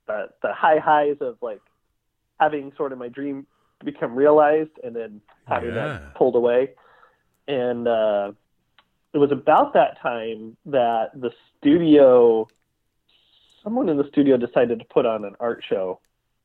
the 0.07 0.29
the 0.43 0.53
high 0.53 0.79
highs 0.79 1.17
of 1.21 1.37
like 1.43 1.61
having 2.39 2.73
sort 2.77 2.93
of 2.93 2.99
my 2.99 3.09
dream 3.09 3.47
become 3.85 4.15
realized 4.15 4.71
and 4.83 4.95
then 4.95 5.21
having 5.47 5.75
Yeah. 5.75 5.89
that 5.89 6.15
pulled 6.15 6.37
away 6.37 6.71
and 7.49 7.87
uh 7.89 8.33
it 9.13 9.19
was 9.19 9.33
about 9.33 9.73
that 9.75 9.99
time 10.01 10.57
that 10.67 11.11
the 11.15 11.31
studio 11.59 12.47
someone 13.63 13.89
in 13.89 13.97
the 13.97 14.09
studio 14.09 14.37
decided 14.37 14.79
to 14.79 14.85
put 14.87 15.07
on 15.07 15.25
an 15.25 15.35
art 15.41 15.63
show 15.69 16.01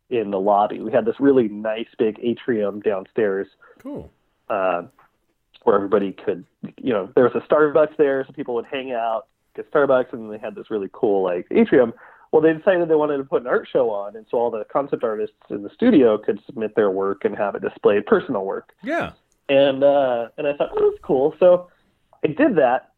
in 0.10 0.30
the 0.32 0.40
lobby 0.40 0.80
we 0.82 0.92
had 0.92 1.06
this 1.06 1.16
really 1.20 1.48
nice 1.48 1.88
big 1.98 2.20
atrium 2.22 2.80
downstairs 2.82 3.48
Cool. 3.80 4.10
uh, 4.50 4.84
where 5.64 5.76
everybody 5.76 6.12
could, 6.12 6.46
you 6.78 6.94
know, 6.94 7.10
there 7.16 7.24
was 7.24 7.34
a 7.34 7.40
Starbucks 7.52 7.98
there, 7.98 8.24
so 8.28 8.34
people 8.34 8.54
would 8.54 8.68
hang 8.68 8.92
out, 8.92 9.26
get 9.56 9.72
Starbucks, 9.72 10.14
and 10.14 10.32
they 10.32 10.38
had 10.38 10.54
this 10.54 10.70
really 10.70 10.90
cool 10.94 11.24
like 11.24 11.48
atrium. 11.50 11.92
Well, 12.32 12.40
they 12.44 12.54
decided 12.54 12.88
they 12.88 12.94
wanted 12.96 13.18
to 13.18 13.24
put 13.24 13.42
an 13.42 13.48
art 13.48 13.68
show 13.72 13.90
on, 13.90 14.16
and 14.16 14.28
so 14.30 14.38
all 14.38 14.52
the 14.52 14.64
concept 14.72 15.04
artists 15.04 15.36
in 15.50 15.64
the 15.64 15.72
studio 15.72 16.20
could 16.20 16.40
submit 16.46 16.76
their 16.76 16.92
work 16.92 17.26
and 17.26 17.36
have 17.36 17.56
it 17.56 17.64
displayed, 17.64 18.06
personal 18.06 18.46
work. 18.46 18.74
Yeah. 18.84 19.14
And 19.50 19.84
uh, 19.84 20.28
and 20.38 20.46
I 20.46 20.54
thought, 20.56 20.70
oh, 20.76 20.92
that's 20.92 21.02
cool. 21.04 21.34
So 21.40 21.70
I 22.24 22.28
did 22.28 22.58
that, 22.58 22.92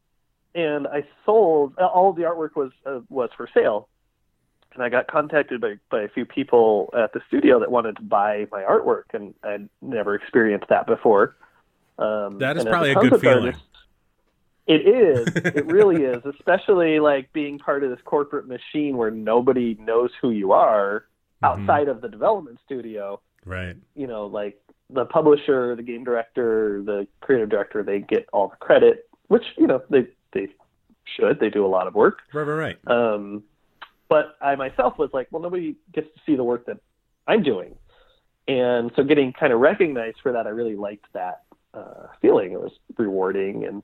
and 0.54 0.88
I 0.88 1.06
sold 1.26 1.78
all 1.78 2.12
the 2.12 2.24
artwork 2.24 2.56
was 2.58 2.72
uh, 2.86 3.00
was 3.10 3.30
for 3.38 3.48
sale. 3.54 3.88
And 4.78 4.84
I 4.86 4.90
got 4.90 5.08
contacted 5.08 5.60
by, 5.60 5.74
by 5.90 6.02
a 6.04 6.08
few 6.08 6.24
people 6.24 6.94
at 6.96 7.12
the 7.12 7.20
studio 7.28 7.60
that 7.60 7.72
wanted 7.72 7.96
to 7.96 8.04
buy 8.04 8.46
my 8.52 8.62
artwork, 8.62 9.06
and 9.14 9.34
I'd 9.44 9.68
never 9.82 10.14
experienced 10.14 10.68
that 10.70 10.86
before. 10.86 11.36
Um, 11.98 12.38
That 12.38 12.58
is 12.58 12.64
probably 12.66 12.92
a 12.92 12.96
good 12.96 13.20
feeling. 13.20 13.56
it 14.68 14.88
is. 14.88 15.28
It 15.36 15.66
really 15.72 16.04
is, 16.04 16.24
especially 16.26 17.00
like 17.00 17.34
being 17.34 17.58
part 17.58 17.84
of 17.84 17.90
this 17.90 18.00
corporate 18.06 18.48
machine 18.48 18.98
where 18.98 19.10
nobody 19.10 19.76
knows 19.80 20.12
who 20.22 20.30
you 20.30 20.52
are 20.52 21.06
Mhm. 21.42 21.48
outside 21.48 21.88
of 21.88 22.02
the 22.02 22.08
development 22.10 22.60
studio 22.66 23.20
Right. 23.46 23.76
you 23.96 24.06
know, 24.08 24.28
like 24.28 24.60
the 24.92 25.06
publisher, 25.06 25.76
the 25.76 25.82
game 25.84 26.04
director, 26.04 26.84
the 26.84 27.08
creative 27.22 27.50
director, 27.50 27.82
they 27.82 28.00
get 28.00 28.28
all 28.32 28.50
the 28.50 28.56
credit, 28.58 29.08
which 29.28 29.44
you 29.58 29.66
know 29.66 29.82
they 29.90 30.08
they 30.34 30.50
should. 31.06 31.40
They 31.40 31.50
do 31.50 31.66
a 31.66 31.68
lot 31.68 31.88
of 31.88 31.96
work. 31.96 32.20
Right. 32.32 32.44
Right. 32.44 32.78
Right. 32.86 32.92
Um, 32.96 33.44
but 34.10 34.38
I 34.42 34.56
myself 34.56 34.98
was 34.98 35.10
like, 35.14 35.28
well, 35.32 35.42
nobody 35.42 35.76
gets 35.94 36.08
to 36.08 36.22
see 36.26 36.36
the 36.36 36.44
work 36.44 36.66
that 36.68 36.78
I'm 37.28 37.44
doing, 37.44 37.76
and 38.48 38.92
so 38.96 39.04
getting 39.04 39.34
kind 39.34 39.52
of 39.52 39.60
recognized 39.60 40.18
for 40.24 40.32
that, 40.32 40.48
I 40.48 40.52
really 40.52 40.76
liked 40.76 41.06
that 41.14 41.44
uh, 41.74 42.08
feeling. 42.22 42.54
It 42.54 42.60
was 42.60 42.72
rewarding, 42.98 43.66
and 43.66 43.84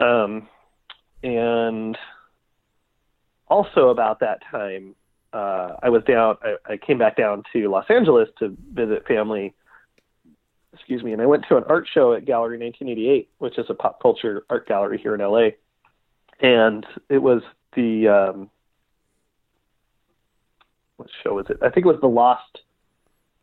um, 0.00 0.48
and 1.22 1.96
also 3.48 3.88
about 3.88 4.20
that 4.20 4.40
time, 4.50 4.94
uh, 5.32 5.76
I 5.82 5.90
was 5.90 6.02
down. 6.04 6.36
I, 6.42 6.72
I 6.72 6.76
came 6.76 6.98
back 6.98 7.16
down 7.16 7.42
to 7.52 7.68
Los 7.68 7.86
Angeles 7.88 8.28
to 8.38 8.56
visit 8.72 9.06
family. 9.06 9.54
Excuse 10.72 11.02
me, 11.02 11.12
and 11.12 11.20
I 11.20 11.26
went 11.26 11.44
to 11.48 11.56
an 11.56 11.64
art 11.68 11.88
show 11.92 12.14
at 12.14 12.24
Gallery 12.24 12.58
1988, 12.58 13.28
which 13.38 13.58
is 13.58 13.66
a 13.68 13.74
pop 13.74 14.00
culture 14.00 14.44
art 14.48 14.66
gallery 14.68 14.98
here 15.02 15.14
in 15.14 15.20
LA, 15.20 15.50
and 16.40 16.86
it 17.08 17.18
was 17.18 17.42
the 17.74 18.08
um, 18.08 18.50
what 21.00 21.08
show 21.24 21.34
was 21.34 21.46
it? 21.48 21.58
I 21.62 21.70
think 21.70 21.86
it 21.86 21.88
was 21.88 22.00
the 22.00 22.08
Lost. 22.08 22.60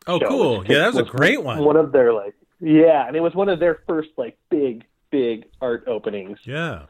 Oh, 0.05 0.19
show, 0.19 0.27
cool. 0.27 0.65
Yeah, 0.67 0.79
that 0.79 0.93
was 0.93 1.07
a 1.07 1.09
great 1.09 1.43
one. 1.43 1.63
One 1.63 1.75
of 1.75 1.91
their 1.91 2.13
like 2.13 2.35
yeah, 2.59 3.07
and 3.07 3.15
it 3.15 3.19
was 3.19 3.35
one 3.35 3.49
of 3.49 3.59
their 3.59 3.81
first 3.87 4.09
like 4.17 4.37
big 4.49 4.85
big 5.11 5.45
art 5.61 5.83
openings. 5.87 6.39
Yeah. 6.43 6.83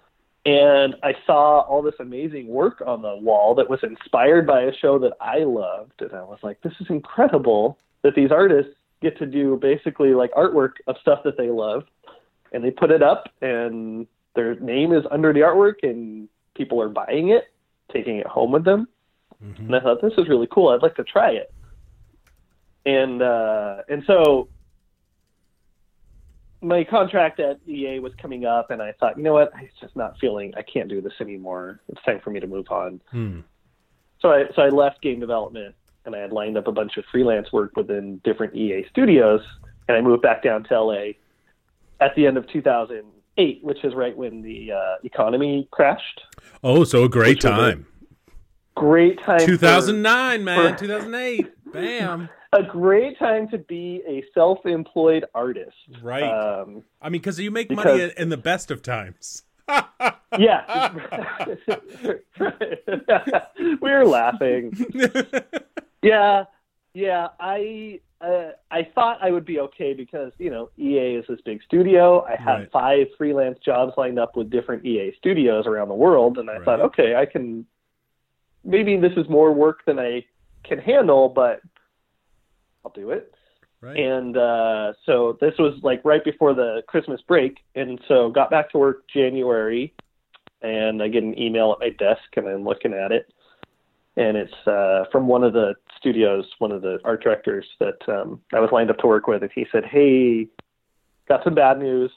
And 0.45 0.95
I 1.03 1.13
saw 1.25 1.61
all 1.61 1.81
this 1.81 1.95
amazing 1.99 2.47
work 2.47 2.81
on 2.85 3.01
the 3.01 3.15
wall 3.15 3.55
that 3.55 3.69
was 3.69 3.79
inspired 3.83 4.47
by 4.47 4.61
a 4.61 4.73
show 4.73 4.97
that 4.99 5.13
I 5.19 5.39
loved, 5.39 6.01
and 6.01 6.13
I 6.13 6.23
was 6.23 6.39
like, 6.41 6.61
this 6.61 6.73
is 6.79 6.87
incredible 6.89 7.77
that 8.03 8.15
these 8.15 8.31
artists 8.31 8.71
get 9.01 9.17
to 9.19 9.25
do 9.25 9.57
basically 9.57 10.13
like 10.13 10.31
artwork 10.31 10.73
of 10.87 10.95
stuff 11.01 11.19
that 11.25 11.37
they 11.37 11.49
love, 11.49 11.83
and 12.53 12.63
they 12.63 12.71
put 12.71 12.91
it 12.91 13.03
up, 13.03 13.29
and 13.41 14.07
their 14.35 14.55
name 14.59 14.93
is 14.93 15.03
under 15.11 15.33
the 15.33 15.41
artwork, 15.41 15.83
and 15.83 16.29
people 16.55 16.81
are 16.81 16.89
buying 16.89 17.29
it, 17.29 17.51
taking 17.91 18.17
it 18.17 18.27
home 18.27 18.51
with 18.51 18.63
them. 18.63 18.87
Mhm. 19.43 19.59
And 19.59 19.75
I 19.75 19.79
thought 19.79 20.01
this 20.01 20.13
is 20.17 20.27
really 20.27 20.47
cool. 20.51 20.69
I'd 20.69 20.81
like 20.81 20.95
to 20.95 21.03
try 21.03 21.31
it. 21.31 21.53
And 22.85 23.21
uh, 23.21 23.83
and 23.89 24.03
so 24.07 24.49
my 26.61 26.83
contract 26.83 27.39
at 27.39 27.59
EA 27.67 27.99
was 27.99 28.13
coming 28.21 28.45
up, 28.45 28.71
and 28.71 28.81
I 28.81 28.93
thought, 28.93 29.17
you 29.17 29.23
know 29.23 29.33
what? 29.33 29.51
I'm 29.55 29.69
just 29.79 29.95
not 29.95 30.17
feeling. 30.19 30.53
I 30.57 30.63
can't 30.63 30.89
do 30.89 31.01
this 31.01 31.13
anymore. 31.19 31.81
It's 31.89 32.01
time 32.03 32.19
for 32.23 32.31
me 32.31 32.39
to 32.39 32.47
move 32.47 32.67
on. 32.69 33.01
Hmm. 33.11 33.39
So 34.21 34.31
I 34.31 34.45
so 34.55 34.63
I 34.63 34.69
left 34.69 35.01
game 35.01 35.19
development, 35.19 35.75
and 36.05 36.15
I 36.15 36.19
had 36.19 36.31
lined 36.31 36.57
up 36.57 36.67
a 36.67 36.71
bunch 36.71 36.97
of 36.97 37.05
freelance 37.11 37.51
work 37.51 37.75
within 37.75 38.19
different 38.23 38.55
EA 38.55 38.85
studios, 38.89 39.41
and 39.87 39.97
I 39.97 40.01
moved 40.01 40.23
back 40.23 40.41
down 40.41 40.63
to 40.65 40.81
LA 40.81 41.11
at 41.99 42.15
the 42.15 42.25
end 42.25 42.37
of 42.37 42.47
2008, 42.47 43.63
which 43.63 43.83
is 43.83 43.93
right 43.93 44.15
when 44.15 44.41
the 44.41 44.71
uh, 44.71 44.95
economy 45.03 45.67
crashed. 45.71 46.21
Oh, 46.63 46.83
so 46.83 47.03
a 47.03 47.09
great 47.09 47.39
time. 47.39 47.85
Great 48.77 49.19
time. 49.23 49.39
for- 49.39 49.45
2009, 49.45 50.43
man. 50.43 50.73
for- 50.73 50.79
2008. 50.79 51.53
Bam. 51.73 52.29
a 52.53 52.63
great 52.63 53.19
time 53.19 53.49
to 53.49 53.57
be 53.57 54.01
a 54.07 54.23
self-employed 54.33 55.25
artist. 55.35 55.75
Right. 56.01 56.23
Um, 56.23 56.83
I 57.01 57.09
mean, 57.09 57.19
because 57.21 57.37
you 57.39 57.51
make 57.51 57.69
money 57.69 58.09
in 58.17 58.29
the 58.29 58.37
best 58.37 58.71
of 58.71 58.81
times. 58.81 59.43
yeah. 60.39 60.95
we 62.39 63.75
were 63.81 64.05
laughing. 64.05 64.71
Yeah, 66.01 66.45
yeah. 66.93 67.27
I 67.39 67.99
uh, 68.21 68.51
I 68.71 68.87
thought 68.95 69.19
I 69.21 69.29
would 69.31 69.45
be 69.45 69.59
okay 69.59 69.93
because 69.93 70.31
you 70.39 70.49
know 70.49 70.69
EA 70.77 71.15
is 71.15 71.25
this 71.27 71.39
big 71.43 71.61
studio. 71.63 72.23
I 72.25 72.35
had 72.41 72.59
Right. 72.59 72.71
five 72.71 73.07
freelance 73.17 73.59
jobs 73.63 73.93
lined 73.97 74.19
up 74.19 74.37
with 74.37 74.49
different 74.49 74.85
EA 74.85 75.13
studios 75.17 75.65
around 75.67 75.89
the 75.89 75.95
world, 75.95 76.37
and 76.37 76.49
I 76.49 76.53
Right. 76.53 76.63
thought, 76.65 76.79
okay, 76.81 77.15
I 77.15 77.25
can. 77.25 77.65
Maybe 78.67 78.97
this 78.97 79.13
is 79.15 79.27
more 79.29 79.53
work 79.53 79.85
than 79.85 79.97
I 79.97 80.25
can 80.65 80.77
handle, 80.77 81.29
but 81.29 81.61
I'll 82.83 82.91
do 82.91 83.11
it. 83.11 83.33
right. 83.81 83.97
And 83.97 84.35
uh, 84.35 84.93
so 85.05 85.37
this 85.39 85.53
was 85.57 85.79
like 85.83 86.01
right 86.03 86.23
before 86.23 86.53
the 86.53 86.83
Christmas 86.87 87.21
break, 87.25 87.59
and 87.75 87.99
so 88.07 88.29
got 88.29 88.51
back 88.51 88.69
to 88.71 88.77
work 88.77 89.05
January, 89.07 89.93
and 90.61 91.01
I 91.01 91.07
get 91.07 91.23
an 91.23 91.39
email 91.39 91.71
at 91.71 91.79
my 91.79 91.89
desk, 91.89 92.23
and 92.35 92.45
I'm 92.45 92.65
looking 92.65 92.93
at 92.93 93.13
it, 93.13 93.31
and 94.17 94.35
it's 94.35 94.67
uh, 94.67 95.05
from 95.13 95.27
one 95.27 95.45
of 95.45 95.53
the 95.53 95.75
studios, 95.97 96.45
one 96.59 96.73
of 96.73 96.81
the 96.81 96.99
art 97.05 97.23
directors 97.23 97.65
that 97.79 97.97
um, 98.09 98.41
I 98.53 98.59
was 98.59 98.69
lined 98.73 98.89
up 98.89 98.97
to 98.97 99.07
work 99.07 99.27
with, 99.27 99.43
and 99.43 99.51
he 99.55 99.65
said, 99.71 99.85
"Hey, 99.85 100.49
got 101.29 101.43
some 101.45 101.55
bad 101.55 101.79
news. 101.79 102.11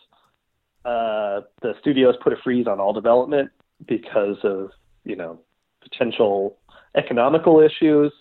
Uh, 0.84 1.42
the 1.62 1.74
studios 1.80 2.16
put 2.22 2.32
a 2.32 2.36
freeze 2.42 2.66
on 2.66 2.80
all 2.80 2.92
development 2.92 3.50
because 3.86 4.36
of 4.42 4.70
you 5.04 5.14
know 5.14 5.38
potential 5.80 6.56
economical 6.94 7.60
issues." 7.60 8.12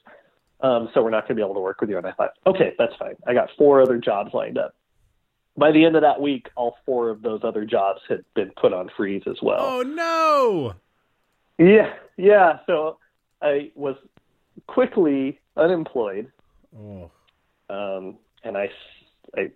Um, 0.61 0.89
so 0.93 1.01
we're 1.01 1.09
not 1.09 1.21
going 1.21 1.29
to 1.29 1.35
be 1.35 1.41
able 1.41 1.53
to 1.55 1.61
work 1.61 1.79
with 1.79 1.89
you. 1.89 1.97
And 1.97 2.05
I 2.05 2.11
thought, 2.11 2.31
okay, 2.45 2.73
that's 2.77 2.93
fine. 2.97 3.15
I 3.25 3.33
got 3.33 3.49
four 3.57 3.81
other 3.81 3.97
jobs 3.97 4.33
lined 4.33 4.57
up. 4.57 4.75
By 5.55 5.71
the 5.71 5.85
end 5.85 5.95
of 5.95 6.01
that 6.01 6.19
week, 6.19 6.49
all 6.57 6.75
four 6.85 7.09
of 7.09 7.21
those 7.21 7.41
other 7.43 7.63
jobs 7.63 8.01
had 8.09 8.25
been 8.33 8.51
put 8.59 8.73
on 8.73 8.89
freeze 8.97 9.23
as 9.25 9.37
well. 9.41 9.59
Oh 9.61 9.81
no! 9.83 10.73
Yeah, 11.57 11.93
yeah. 12.17 12.59
So 12.65 12.97
I 13.41 13.71
was 13.75 13.95
quickly 14.67 15.39
unemployed, 15.57 16.31
Oh, 16.77 17.09
um, 17.69 18.17
and 18.43 18.57
I, 18.57 18.69
I 19.37 19.51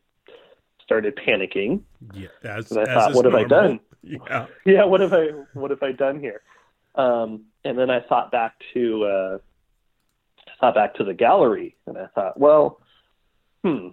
started 0.84 1.16
panicking. 1.18 1.82
yeah. 2.14 2.28
As, 2.44 2.72
And 2.72 2.80
I 2.80 2.84
as 2.84 2.88
thought, 2.88 3.14
what 3.16 3.26
have 3.26 3.36
I 3.36 3.44
done? 3.44 3.80
Yeah. 4.06 4.48
Yeah, 4.66 4.84
what 4.84 5.00
have 5.00 5.14
I 5.14 5.28
what 5.54 5.72
have 5.72 5.82
I 5.82 5.94
done 5.94 6.20
here? 6.20 6.42
Um, 6.96 7.46
and 7.64 7.78
then 7.78 7.90
I 7.90 8.02
thought 8.02 8.32
back 8.32 8.56
to 8.74 9.04
uh, 9.06 9.38
thought 10.60 10.76
back 10.76 10.96
to 10.96 11.04
the 11.04 11.14
gallery, 11.14 11.76
and 11.88 11.98
I 11.98 12.08
thought, 12.08 12.40
well, 12.40 12.80
hmm, 13.64 13.90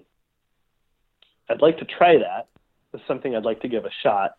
I'd 1.48 1.62
like 1.62 1.78
to 1.78 1.84
try 1.84 2.18
that. 2.18 2.48
It's 2.92 3.02
something 3.08 3.34
I'd 3.34 3.44
like 3.44 3.60
to 3.62 3.68
give 3.68 3.84
a 3.84 3.90
shot. 4.02 4.32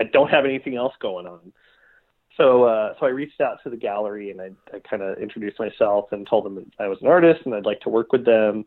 I 0.00 0.04
don't 0.04 0.30
have 0.30 0.44
anything 0.44 0.76
else 0.76 0.94
going 1.00 1.26
on. 1.26 1.52
So, 2.36 2.64
uh, 2.64 2.94
so 3.00 3.06
I 3.06 3.10
reached 3.10 3.40
out 3.40 3.58
to 3.64 3.70
the 3.70 3.76
gallery 3.76 4.30
and 4.30 4.40
I, 4.40 4.50
I 4.74 4.80
kind 4.80 5.02
of 5.02 5.18
introduced 5.18 5.58
myself 5.58 6.12
and 6.12 6.26
told 6.26 6.44
them 6.44 6.56
that 6.56 6.66
I 6.78 6.86
was 6.86 6.98
an 7.00 7.08
artist 7.08 7.40
and 7.46 7.54
I'd 7.54 7.64
like 7.64 7.80
to 7.80 7.88
work 7.88 8.12
with 8.12 8.26
them. 8.26 8.66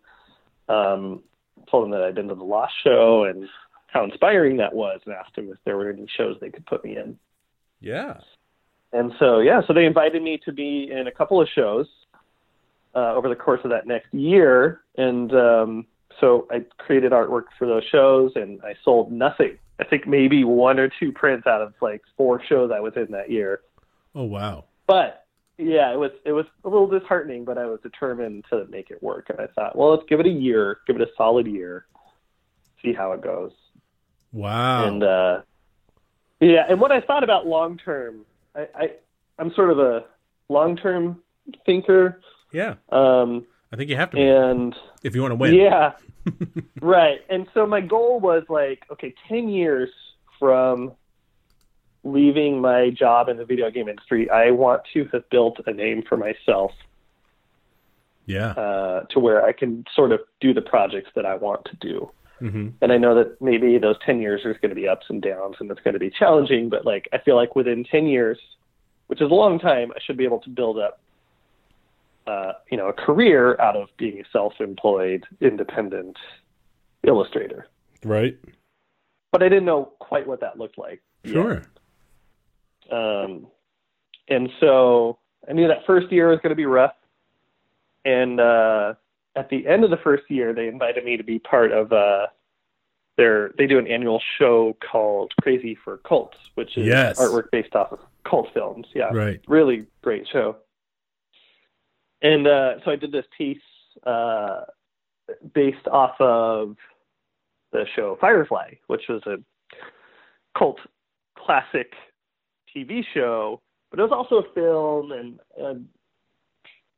Um, 0.68 1.22
told 1.70 1.84
them 1.84 1.92
that 1.92 2.02
I'd 2.02 2.16
been 2.16 2.28
to 2.30 2.36
the 2.36 2.44
Lost 2.44 2.74
Show 2.84 3.26
and 3.26 3.48
how 3.88 4.04
inspiring 4.04 4.58
that 4.58 4.74
was, 4.74 5.00
and 5.06 5.16
asked 5.16 5.36
them 5.36 5.50
if 5.52 5.58
there 5.66 5.78
were 5.78 5.90
any 5.90 6.08
shows 6.16 6.38
they 6.40 6.50
could 6.50 6.66
put 6.66 6.84
me 6.84 6.96
in. 6.96 7.18
Yeah. 7.80 8.20
And 8.92 9.14
so, 9.20 9.40
yeah, 9.40 9.62
so 9.68 9.74
they 9.74 9.86
invited 9.86 10.22
me 10.22 10.40
to 10.46 10.52
be 10.52 10.90
in 10.92 11.08
a 11.08 11.12
couple 11.12 11.42
of 11.42 11.48
shows 11.54 11.88
uh, 12.96 13.14
over 13.14 13.30
the 13.30 13.36
course 13.36 13.62
of 13.64 13.70
that 13.70 13.86
next 13.86 14.14
year. 14.14 14.82
And 14.98 15.32
um, 15.34 15.88
so 16.20 16.48
I 16.52 16.66
created 16.78 17.12
artwork 17.12 17.46
for 17.58 17.68
those 17.68 17.84
shows 17.92 18.32
and 18.36 18.60
I 18.64 18.74
sold 18.84 19.12
nothing. 19.12 19.58
I 19.80 19.86
think 19.86 20.08
maybe 20.08 20.44
one 20.44 20.80
or 20.80 20.90
two 21.00 21.12
prints 21.12 21.48
out 21.48 21.62
of 21.62 21.74
like 21.82 22.02
four 22.18 22.42
shows 22.44 22.72
I 22.74 22.80
was 22.80 22.94
in 22.96 23.12
that 23.12 23.32
year. 23.32 23.62
Oh 24.16 24.24
wow. 24.24 24.66
But 24.88 25.26
yeah, 25.58 25.94
it 25.94 25.98
was 25.98 26.12
it 26.26 26.32
was 26.32 26.46
a 26.64 26.70
little 26.70 26.88
disheartening, 26.88 27.46
but 27.46 27.58
I 27.58 27.66
was 27.66 27.80
determined 27.82 28.46
to 28.50 28.66
make 28.70 28.92
it 28.92 29.02
work. 29.04 29.30
And 29.30 29.40
I 29.40 29.48
thought, 29.48 29.78
well, 29.78 29.92
let's 29.92 30.04
give 30.10 30.20
it 30.20 30.26
a 30.26 30.30
year, 30.30 30.80
give 30.88 30.96
it 30.96 31.02
a 31.02 31.12
solid 31.16 31.48
year, 31.48 31.86
see 32.82 32.94
how 32.94 33.12
it 33.14 33.22
goes. 33.22 33.52
Wow. 34.32 34.86
And 34.86 35.04
uh, 35.04 35.42
yeah, 36.40 36.66
and 36.70 36.80
what 36.80 36.92
I 36.92 37.02
thought 37.02 37.24
about 37.24 37.46
long 37.46 37.78
term, 37.78 38.26
I, 38.56 38.68
I 38.76 38.92
I'm 39.38 39.54
sort 39.54 39.72
of 39.72 39.80
a 39.80 40.06
long 40.50 40.76
term 40.76 41.22
thinker, 41.66 42.22
yeah. 42.52 42.76
um, 42.92 43.46
I 43.72 43.76
think 43.76 43.90
you 43.90 43.96
have 43.96 44.12
to 44.12 44.18
be 44.18 44.24
and 44.24 44.76
if 45.04 45.16
you 45.16 45.22
want 45.22 45.32
to 45.32 45.36
win. 45.36 45.54
yeah, 45.54 45.94
right. 46.82 47.20
And 47.30 47.48
so 47.54 47.66
my 47.66 47.82
goal 47.82 48.20
was 48.20 48.44
like, 48.50 48.84
okay, 48.92 49.14
ten 49.28 49.50
years 49.50 49.90
from 50.38 50.94
leaving 52.04 52.62
my 52.62 52.90
job 52.90 53.30
in 53.30 53.38
the 53.38 53.46
video 53.46 53.70
game 53.70 53.90
industry, 53.90 54.30
I 54.30 54.52
want 54.52 54.84
to 54.94 55.06
have 55.12 55.30
built 55.30 55.60
a 55.66 55.74
name 55.74 56.02
for 56.08 56.18
myself 56.18 56.72
Yeah. 58.26 58.52
uh, 58.52 59.02
to 59.10 59.20
where 59.20 59.46
I 59.46 59.52
can 59.52 59.84
sort 59.94 60.12
of 60.12 60.22
do 60.40 60.54
the 60.54 60.62
projects 60.62 61.10
that 61.16 61.26
I 61.26 61.36
want 61.36 61.66
to 61.66 61.76
do. 61.76 62.10
Hmm 62.40 62.70
And 62.82 62.92
I 62.92 62.98
know 62.98 63.16
that 63.16 63.42
maybe 63.42 63.78
those 63.78 63.98
10 64.06 64.22
years 64.22 64.42
there's 64.44 64.58
going 64.58 64.70
to 64.70 64.76
be 64.76 64.88
ups 64.88 65.06
and 65.10 65.22
downs 65.22 65.56
and 65.60 65.70
it's 65.70 65.82
going 65.82 65.94
to 65.94 66.00
be 66.00 66.10
challenging, 66.10 66.70
but 66.70 66.86
like 66.86 67.08
I 67.14 67.20
feel 67.20 67.36
like 67.36 67.56
within 67.56 67.84
10 67.84 68.08
years, 68.08 68.40
which 69.08 69.22
is 69.22 69.30
a 69.30 69.34
long 69.34 69.60
time, 69.60 69.92
I 69.96 70.00
should 70.06 70.18
be 70.18 70.24
able 70.24 70.40
to 70.42 70.50
build 70.50 70.80
up 70.80 71.00
uh, 72.30 72.54
you 72.70 72.78
know, 72.78 72.88
a 72.88 72.94
career 72.94 73.60
out 73.60 73.76
of 73.76 73.90
being 73.98 74.20
a 74.20 74.24
self-employed, 74.32 75.26
independent 75.42 76.16
illustrator. 77.04 77.68
Right. 78.04 78.38
But 79.32 79.42
I 79.42 79.50
didn't 79.50 79.66
know 79.66 79.94
quite 80.00 80.28
what 80.28 80.42
that 80.42 80.58
looked 80.58 80.78
like. 80.78 81.02
yet. 81.24 81.34
Sure. 81.34 81.64
Um, 82.92 83.48
and 84.28 84.50
so 84.60 85.18
I 85.48 85.54
knew 85.54 85.68
that 85.68 85.86
first 85.88 86.12
year 86.12 86.30
was 86.30 86.40
going 86.42 86.52
to 86.52 86.56
be 86.56 86.66
rough. 86.66 86.94
And 88.06 88.40
uh, 88.40 88.94
at 89.40 89.50
the 89.50 89.66
end 89.66 89.86
of 89.86 89.90
the 89.90 89.98
first 89.98 90.24
year, 90.30 90.54
they 90.54 90.68
invited 90.68 91.06
me 91.06 91.16
to 91.16 91.24
be 91.24 91.40
part 91.40 91.72
of 91.72 91.94
uh, 91.94 92.28
their. 93.18 93.52
They 93.58 93.68
do 93.68 93.80
an 93.80 93.88
annual 93.88 94.22
show 94.38 94.76
called 94.92 95.32
Crazy 95.42 95.78
for 95.84 95.98
Cults, 96.00 96.38
which 96.56 96.78
is 96.78 96.86
Yes. 96.86 97.18
artwork 97.18 97.50
based 97.52 97.74
off 97.74 97.94
of 97.94 98.00
cult 98.30 98.50
films. 98.54 98.86
Yeah, 98.94 99.10
Right. 99.14 99.40
really 99.48 99.86
great 100.02 100.28
show. 100.32 100.58
And 102.22 102.48
uh, 102.48 102.84
so 102.84 102.92
I 102.92 102.98
did 102.98 103.14
this 103.14 103.26
piece 103.38 103.62
uh, 104.06 104.66
based 105.54 105.88
off 105.90 106.20
of 106.20 106.76
the 107.72 107.86
show 107.96 108.18
Firefly, 108.20 108.74
which 108.88 109.04
was 109.08 109.22
a 109.26 109.38
cult 110.58 110.80
classic 111.38 111.94
TV 112.76 113.06
show, 113.14 113.62
but 113.90 114.00
it 114.00 114.04
was 114.04 114.12
also 114.12 114.40
a 114.40 114.54
film, 114.54 115.14
and, 115.14 115.40
and 115.58 115.88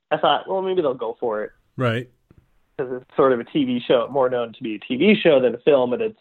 I 0.09 0.17
thought, 0.17 0.49
well, 0.49 0.63
maybe 0.63 0.81
they'll 0.81 0.95
go 0.95 1.15
for 1.19 1.43
it 1.43 1.51
Right. 1.77 2.09
Because 2.81 3.01
it's 3.01 3.15
sort 3.15 3.33
of 3.33 3.39
a 3.39 3.43
TV 3.45 3.79
show, 3.85 4.07
more 4.11 4.29
known 4.29 4.53
to 4.53 4.63
be 4.63 4.75
a 4.75 4.79
TV 4.79 5.15
show 5.21 5.39
than 5.41 5.55
a 5.55 5.59
film, 5.59 5.93
and 5.93 6.01
it's. 6.01 6.19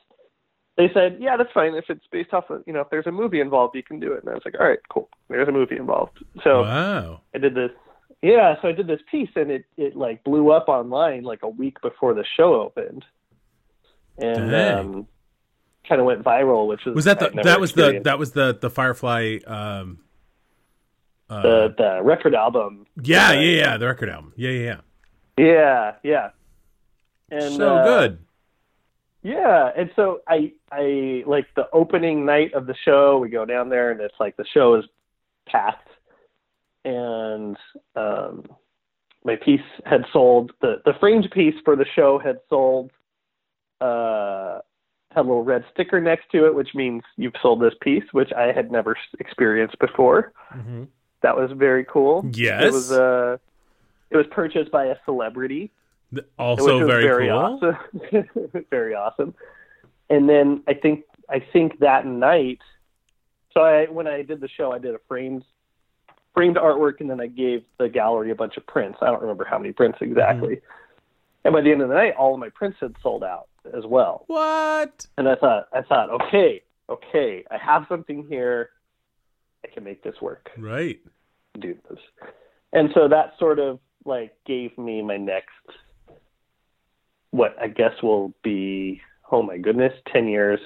They 0.77 0.89
said, 0.95 1.19
yeah, 1.21 1.37
that's 1.37 1.53
fine. 1.53 1.75
If 1.75 1.91
it's 1.91 2.07
based 2.11 2.33
off 2.33 2.49
of, 2.49 2.63
you 2.67 2.73
know, 2.73 2.81
if 2.81 2.89
there's 2.91 3.07
a 3.07 3.13
movie 3.13 3.41
involved, 3.41 3.77
you 3.77 3.83
can 3.83 4.01
do 4.01 4.13
it. 4.15 4.21
And 4.23 4.31
I 4.31 4.35
was 4.35 4.43
like, 4.47 4.55
all 4.59 4.67
right, 4.67 4.79
cool. 4.89 5.11
There's 5.29 5.47
a 5.49 5.53
movie 5.53 5.77
involved. 5.77 6.25
So 6.43 6.63
Wow. 6.63 7.21
I 7.35 7.39
did 7.39 7.55
this. 7.55 7.71
Yeah, 8.23 8.55
so 8.63 8.69
I 8.69 8.73
did 8.73 8.87
this 8.87 9.01
piece, 9.11 9.29
and 9.35 9.51
it 9.51 9.65
it 9.77 9.97
like 9.97 10.23
blew 10.25 10.51
up 10.53 10.69
online 10.69 11.23
like 11.25 11.41
a 11.43 11.49
week 11.49 11.81
before 11.83 12.15
the 12.15 12.25
show 12.37 12.55
opened, 12.63 13.05
and 14.19 14.51
Dang. 14.51 14.79
um, 14.79 15.07
kind 15.89 16.01
of 16.01 16.07
went 16.07 16.23
viral. 16.23 16.67
Which 16.69 16.85
was 16.85 16.95
Was 16.95 17.05
that 17.07 17.19
the 17.19 17.31
that 17.43 17.61
was 17.61 17.73
the 17.73 18.01
that 18.05 18.19
was 18.19 18.33
the 18.33 18.57
the 18.59 18.71
Firefly 18.71 19.39
um 19.47 20.01
uh, 21.31 21.43
the 21.43 21.75
the 21.77 22.01
record 22.03 22.35
album. 22.35 22.87
yeah, 23.03 23.31
uh, 23.31 23.33
yeah, 23.33 23.41
yeah, 23.41 23.77
the 23.79 23.87
record 23.87 24.09
album. 24.11 24.33
Yeah, 24.37 24.51
yeah, 24.51 24.81
yeah, 25.37 25.45
yeah. 25.47 25.93
yeah. 26.03 26.31
And 27.31 27.55
so 27.55 27.77
uh, 27.77 27.85
good. 27.85 28.19
Yeah, 29.23 29.71
and 29.77 29.91
so 29.97 30.21
I 30.27 30.53
I 30.73 31.25
like 31.27 31.47
the 31.55 31.69
opening 31.73 32.25
night 32.25 32.55
of 32.55 32.67
the 32.67 32.75
show. 32.85 33.19
We 33.19 33.29
go 33.29 33.45
down 33.45 33.69
there, 33.69 33.91
and 33.91 34.01
it's 34.01 34.15
like 34.19 34.37
the 34.37 34.47
show 34.53 34.77
is 34.77 34.85
packed, 35.47 35.89
and 36.85 37.57
um, 37.97 38.45
my 39.25 39.37
piece 39.37 39.61
had 39.85 40.05
sold 40.13 40.53
the 40.61 40.81
the 40.85 40.95
framed 40.99 41.31
piece 41.33 41.55
for 41.65 41.77
the 41.77 41.87
show 41.95 42.19
had 42.19 42.39
sold. 42.49 42.91
Uh, 43.81 44.61
had 45.13 45.23
a 45.23 45.23
little 45.23 45.43
red 45.43 45.65
sticker 45.73 46.01
next 46.01 46.31
to 46.31 46.47
it, 46.47 46.55
which 46.55 46.69
means 46.75 47.03
you've 47.17 47.35
sold 47.43 47.61
this 47.61 47.75
piece, 47.81 48.05
which 48.13 48.33
I 48.33 48.53
had 48.53 48.71
never 48.71 48.97
experienced 49.19 49.79
before. 49.81 50.33
hmm 50.51 50.85
That 51.23 51.37
was 51.37 51.51
very 51.53 51.85
cool. 51.85 52.25
Yes. 52.33 52.63
it 52.63 52.73
was 52.73 52.93
uh, 52.93 53.37
it 54.11 54.17
was 54.17 54.27
purchased 54.31 54.71
by 54.71 54.87
a 54.87 54.97
celebrity. 55.05 55.71
Also 56.39 56.87
very, 56.87 57.05
very 57.05 57.29
cool. 57.29 57.39
awesome. 57.39 58.65
very 58.71 58.95
awesome. 58.95 59.35
And 60.09 60.29
then 60.29 60.63
I 60.67 60.75
think 60.75 61.05
I 61.29 61.39
think 61.53 61.79
that 61.81 62.07
night, 62.07 62.59
so 63.53 63.61
I 63.61 63.87
when 63.87 64.07
I 64.07 64.23
did 64.23 64.41
the 64.41 64.49
show, 64.49 64.73
I 64.73 64.79
did 64.79 64.95
a 64.95 65.01
framed 65.09 65.45
framed 66.35 66.57
artwork, 66.57 67.01
and 67.01 67.11
then 67.11 67.21
I 67.21 67.27
gave 67.27 67.65
the 67.79 67.89
gallery 67.89 68.31
a 68.31 68.35
bunch 68.35 68.57
of 68.57 68.67
prints. 68.67 68.99
I 69.03 69.07
don't 69.07 69.21
remember 69.21 69.45
how 69.45 69.59
many 69.59 69.73
prints 69.73 69.99
exactly. 70.01 70.57
Mm-hmm. 70.57 70.67
And 71.45 71.55
by 71.55 71.61
the 71.63 71.71
end 71.73 71.83
of 71.83 71.89
the 71.89 71.95
night, 71.95 72.15
all 72.19 72.35
of 72.35 72.41
my 72.41 72.51
prints 72.51 72.79
had 72.81 72.95
sold 73.03 73.25
out 73.25 73.49
as 73.77 73.85
well. 73.87 74.25
What? 74.27 75.07
And 75.17 75.29
I 75.29 75.37
thought, 75.37 75.69
I 75.73 75.83
thought, 75.83 76.11
okay, 76.11 76.63
okay, 76.89 77.45
I 77.51 77.57
have 77.57 77.87
something 77.89 78.27
here. 78.29 78.71
I 79.65 79.69
can 79.69 79.85
make 79.85 80.03
this 80.03 80.21
work 80.21 80.51
Right. 80.59 81.01
do 81.59 81.77
this. 81.89 81.99
And 82.73 82.91
so 82.95 83.09
that 83.09 83.35
sort 83.39 83.59
of 83.59 83.79
like 84.05 84.35
gave 84.47 84.77
me 84.79 85.03
my 85.03 85.17
next, 85.17 85.51
what 87.31 87.57
I 87.61 87.69
guess 87.69 87.93
will 88.03 88.33
be, 88.43 89.01
oh 89.31 89.43
my 89.43 89.59
goodness, 89.59 89.93
10 90.13 90.29
years. 90.29 90.61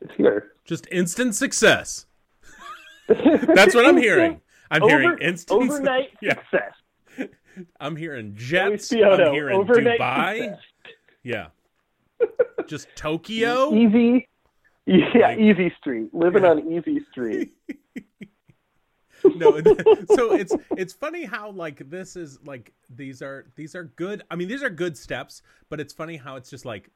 It's 0.00 0.12
here. 0.16 0.52
Just 0.64 0.86
instant 0.90 1.34
success. 1.34 2.06
That's 3.08 3.74
what 3.74 3.86
I'm 3.86 3.96
hearing. 3.96 4.40
I'm 4.70 4.82
Over- 4.82 5.00
hearing 5.00 5.18
instant 5.20 5.62
Overnight 5.62 6.10
Yeah. 6.22 6.34
success. 6.50 7.28
I'm 7.78 7.96
hearing 7.96 8.34
jets. 8.34 8.90
I'm 8.92 9.32
hearing 9.32 9.58
overnight 9.58 10.00
Dubai. 10.00 10.38
success. 10.38 10.58
Yeah. 11.22 11.46
Just 12.66 12.88
Tokyo. 12.96 13.74
Easy. 13.74 14.28
Yeah, 14.86 15.28
Like- 15.28 15.38
Easy 15.38 15.72
Street, 15.78 16.12
living 16.14 16.42
Yeah. 16.44 16.50
on 16.50 16.72
Easy 16.72 17.04
Street. 17.10 17.52
no 19.36 19.60
so 20.14 20.32
it's 20.34 20.54
it's 20.76 20.92
funny 20.92 21.24
how 21.24 21.50
like 21.50 21.88
this 21.90 22.16
is 22.16 22.38
like 22.44 22.72
these 22.90 23.22
are 23.22 23.46
these 23.56 23.74
are 23.74 23.84
good 23.84 24.22
i 24.30 24.36
mean 24.36 24.48
these 24.48 24.62
are 24.62 24.70
good 24.70 24.96
steps 24.96 25.42
but 25.68 25.80
it's 25.80 25.92
funny 25.92 26.16
how 26.16 26.36
it's 26.36 26.50
just 26.50 26.64
like 26.64 26.90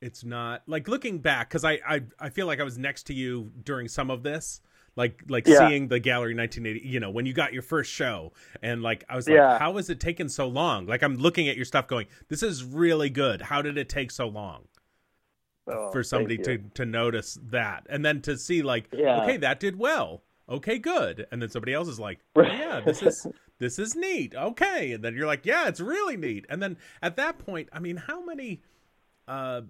it's 0.00 0.24
not 0.24 0.62
like 0.66 0.88
looking 0.88 1.18
back 1.18 1.48
because 1.48 1.64
I, 1.64 1.78
I 1.86 2.02
i 2.18 2.28
feel 2.30 2.46
like 2.46 2.60
i 2.60 2.62
was 2.64 2.78
next 2.78 3.04
to 3.08 3.14
you 3.14 3.52
during 3.64 3.86
some 3.88 4.10
of 4.10 4.22
this 4.22 4.60
like 4.96 5.22
like 5.28 5.46
Yeah. 5.46 5.68
seeing 5.68 5.88
the 5.88 6.00
gallery 6.00 6.34
1980 6.34 6.86
you 6.88 7.00
know 7.00 7.10
when 7.10 7.26
you 7.26 7.32
got 7.32 7.52
your 7.52 7.62
first 7.62 7.90
show 7.92 8.32
and 8.62 8.82
like 8.82 9.04
i 9.08 9.16
was 9.16 9.28
like 9.28 9.36
Yeah. 9.36 9.58
how 9.58 9.76
has 9.76 9.90
it 9.90 10.00
taken 10.00 10.28
so 10.28 10.48
long 10.48 10.86
like 10.86 11.02
i'm 11.02 11.16
looking 11.16 11.48
at 11.48 11.56
your 11.56 11.64
stuff 11.66 11.86
going 11.86 12.06
this 12.28 12.42
is 12.42 12.64
really 12.64 13.10
good 13.10 13.42
how 13.42 13.62
did 13.62 13.76
it 13.78 13.88
take 13.88 14.10
so 14.10 14.26
long 14.28 14.64
Oh, 15.66 15.92
for 15.92 16.02
somebody 16.02 16.36
to 16.38 16.58
to 16.74 16.86
notice 16.86 17.38
that 17.50 17.86
and 17.88 18.04
then 18.04 18.22
to 18.22 18.36
see 18.36 18.62
like 18.62 18.88
Yeah. 18.92 19.22
okay 19.22 19.36
that 19.36 19.60
did 19.60 19.78
well 19.78 20.22
okay 20.50 20.78
good 20.78 21.26
and 21.30 21.40
then 21.40 21.48
somebody 21.48 21.72
else 21.72 21.88
is 21.88 22.00
like 22.00 22.18
oh, 22.36 22.42
yeah 22.42 22.80
this 22.84 23.02
is 23.02 23.26
this 23.58 23.78
is 23.78 23.94
neat 23.94 24.34
okay 24.34 24.92
and 24.92 25.04
then 25.04 25.14
you're 25.14 25.26
like 25.26 25.46
yeah 25.46 25.68
it's 25.68 25.80
really 25.80 26.16
neat 26.16 26.44
and 26.50 26.62
then 26.62 26.76
at 27.02 27.16
that 27.16 27.38
point 27.38 27.68
i 27.72 27.78
mean 27.78 27.96
how 27.96 28.24
many 28.24 28.60
uh 29.28 29.60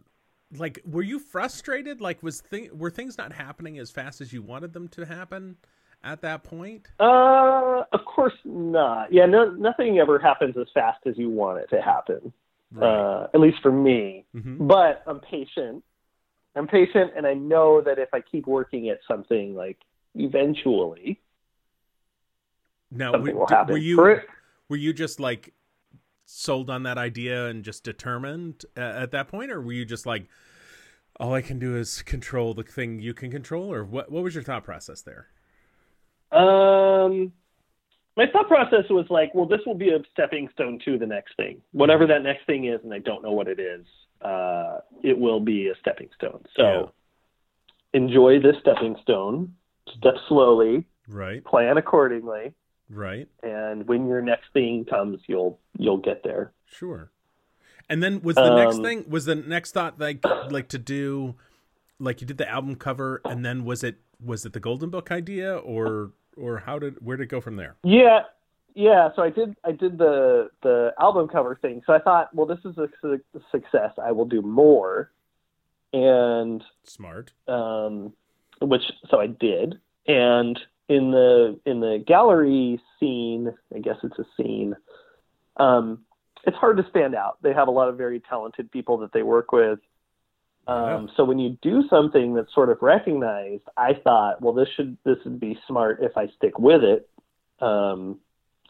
like 0.56 0.80
were 0.84 1.02
you 1.02 1.18
frustrated 1.18 2.00
like 2.00 2.22
was 2.22 2.40
thing 2.40 2.70
were 2.76 2.90
things 2.90 3.18
not 3.18 3.32
happening 3.32 3.78
as 3.78 3.90
fast 3.90 4.20
as 4.20 4.32
you 4.32 4.42
wanted 4.42 4.72
them 4.72 4.88
to 4.88 5.04
happen 5.04 5.56
at 6.02 6.22
that 6.22 6.42
point 6.42 6.88
Uh, 6.98 7.82
of 7.92 8.04
course 8.06 8.32
not. 8.44 9.12
Yeah, 9.12 9.26
no, 9.26 9.50
nothing 9.50 9.98
ever 9.98 10.18
happens 10.18 10.56
as 10.56 10.66
fast 10.72 10.98
as 11.06 11.18
you 11.18 11.28
want 11.30 11.58
it 11.60 11.68
to 11.70 11.82
happen. 11.82 12.32
Uh, 12.80 13.26
at 13.34 13.40
least 13.40 13.58
for 13.62 13.72
me. 13.72 14.24
hmm 14.32 14.66
But 14.66 15.02
I'm 15.06 15.20
patient. 15.20 15.82
I'm 16.56 16.66
patient, 16.66 17.12
and 17.16 17.26
I 17.26 17.34
know 17.34 17.80
that 17.82 17.98
if 17.98 18.08
I 18.14 18.20
keep 18.20 18.46
working 18.46 18.88
at 18.88 18.98
something, 19.06 19.54
like 19.54 19.78
eventually 20.14 21.20
now 22.90 23.12
something 23.12 23.34
were, 23.34 23.40
will 23.40 23.48
happen. 23.48 23.72
were 23.72 23.78
you 23.78 24.20
were 24.68 24.76
you 24.76 24.92
just 24.92 25.20
like 25.20 25.54
sold 26.24 26.70
on 26.70 26.82
that 26.84 26.98
idea 26.98 27.46
and 27.46 27.64
just 27.64 27.82
determined 27.84 28.64
uh, 28.76 28.80
at 28.80 29.10
that 29.10 29.28
point 29.28 29.50
or 29.50 29.60
were 29.60 29.72
you 29.72 29.84
just 29.84 30.06
like 30.06 30.28
all 31.18 31.34
i 31.34 31.42
can 31.42 31.58
do 31.58 31.76
is 31.76 32.02
control 32.02 32.54
the 32.54 32.62
thing 32.62 33.00
you 33.00 33.12
can 33.14 33.30
control 33.30 33.72
or 33.72 33.84
what 33.84 34.10
what 34.10 34.22
was 34.22 34.34
your 34.34 34.44
thought 34.44 34.64
process 34.64 35.02
there 35.02 35.28
Um, 36.32 37.32
my 38.16 38.26
thought 38.32 38.48
process 38.48 38.84
was 38.90 39.06
like, 39.08 39.34
well, 39.34 39.46
this 39.46 39.60
will 39.66 39.74
be 39.74 39.90
a 39.90 39.98
stepping 40.12 40.48
stone 40.52 40.78
to 40.84 40.98
the 40.98 41.06
next 41.06 41.34
thing, 41.36 41.60
whatever 41.72 42.06
that 42.06 42.22
next 42.22 42.44
thing 42.46 42.66
is, 42.66 42.80
and 42.84 42.92
I 42.92 42.98
don't 42.98 43.22
know 43.22 43.32
what 43.32 43.48
it 43.48 43.58
is. 43.58 43.86
Uh, 44.20 44.78
it 45.02 45.18
will 45.18 45.40
be 45.40 45.68
a 45.68 45.74
stepping 45.80 46.08
stone. 46.16 46.44
So 46.56 46.92
enjoy 47.94 48.38
this 48.40 48.56
stepping 48.60 48.96
stone. 49.02 49.54
Step 49.96 50.14
slowly, 50.28 50.84
right 51.08 51.44
plan 51.44 51.76
accordingly, 51.78 52.54
right 52.88 53.28
and 53.42 53.86
when 53.88 54.06
your 54.06 54.22
next 54.22 54.52
thing 54.52 54.84
comes, 54.84 55.20
you'll 55.26 55.58
you'll 55.78 55.98
get 55.98 56.22
there. 56.22 56.52
sure 56.66 57.10
and 57.88 58.02
then 58.02 58.20
was 58.22 58.36
the 58.36 58.54
next 58.54 58.76
Um, 58.76 58.84
thing 58.84 59.04
was 59.08 59.24
the 59.24 59.34
next 59.34 59.72
thought 59.72 59.98
like 59.98 60.24
like 60.50 60.68
to 60.68 60.78
do 60.78 61.34
like 61.98 62.20
you 62.20 62.26
did 62.26 62.38
the 62.38 62.48
album 62.48 62.76
cover 62.76 63.20
and 63.24 63.44
then 63.44 63.64
was 63.64 63.82
it 63.82 63.96
was 64.24 64.46
it 64.46 64.52
the 64.52 64.60
golden 64.60 64.90
book 64.90 65.10
idea 65.10 65.56
or 65.56 66.12
or 66.36 66.58
how 66.58 66.78
did 66.78 67.04
where 67.04 67.16
did 67.16 67.24
it 67.24 67.30
go 67.30 67.40
from 67.40 67.56
there 67.56 67.74
Yeah, 67.82 68.20
yeah. 68.74 69.08
So 69.16 69.22
I 69.22 69.30
did 69.30 69.56
I 69.64 69.72
did 69.72 69.98
the 69.98 70.50
the 70.62 70.92
album 71.00 71.26
cover 71.26 71.56
thing. 71.60 71.82
So 71.84 71.92
I 71.92 71.98
thought, 71.98 72.32
well, 72.32 72.46
this 72.46 72.60
is 72.64 72.78
a 72.78 72.88
su- 73.02 73.20
success. 73.50 73.92
I 74.00 74.12
will 74.12 74.24
do 74.26 74.40
more, 74.40 75.10
and 75.92 76.62
smart 76.84 77.32
um, 77.48 78.12
which 78.60 78.82
so 79.10 79.20
I 79.20 79.26
did. 79.26 79.80
And 80.06 80.58
in 80.88 81.10
the 81.10 81.58
in 81.64 81.80
the 81.80 82.02
gallery 82.06 82.80
scene, 82.98 83.52
I 83.74 83.78
guess 83.78 83.96
it's 84.02 84.18
a 84.18 84.24
scene. 84.36 84.76
Um, 85.56 86.00
it's 86.44 86.56
hard 86.56 86.78
to 86.78 86.86
stand 86.90 87.14
out. 87.14 87.38
They 87.42 87.52
have 87.52 87.68
a 87.68 87.70
lot 87.70 87.88
of 87.88 87.96
very 87.96 88.20
talented 88.20 88.70
people 88.70 88.98
that 88.98 89.12
they 89.12 89.22
work 89.22 89.52
with. 89.52 89.78
Um, 90.66 91.10
So 91.16 91.24
when 91.24 91.38
you 91.38 91.58
do 91.62 91.82
something 91.88 92.34
that's 92.34 92.52
sort 92.54 92.70
of 92.70 92.78
recognized, 92.80 93.64
I 93.76 93.94
thought, 93.94 94.40
well, 94.40 94.52
this 94.52 94.68
should 94.76 94.96
this 95.04 95.18
would 95.24 95.40
be 95.40 95.58
smart 95.66 95.98
if 96.02 96.16
I 96.16 96.28
stick 96.36 96.58
with 96.58 96.82
it, 96.82 97.08
um, 97.60 98.18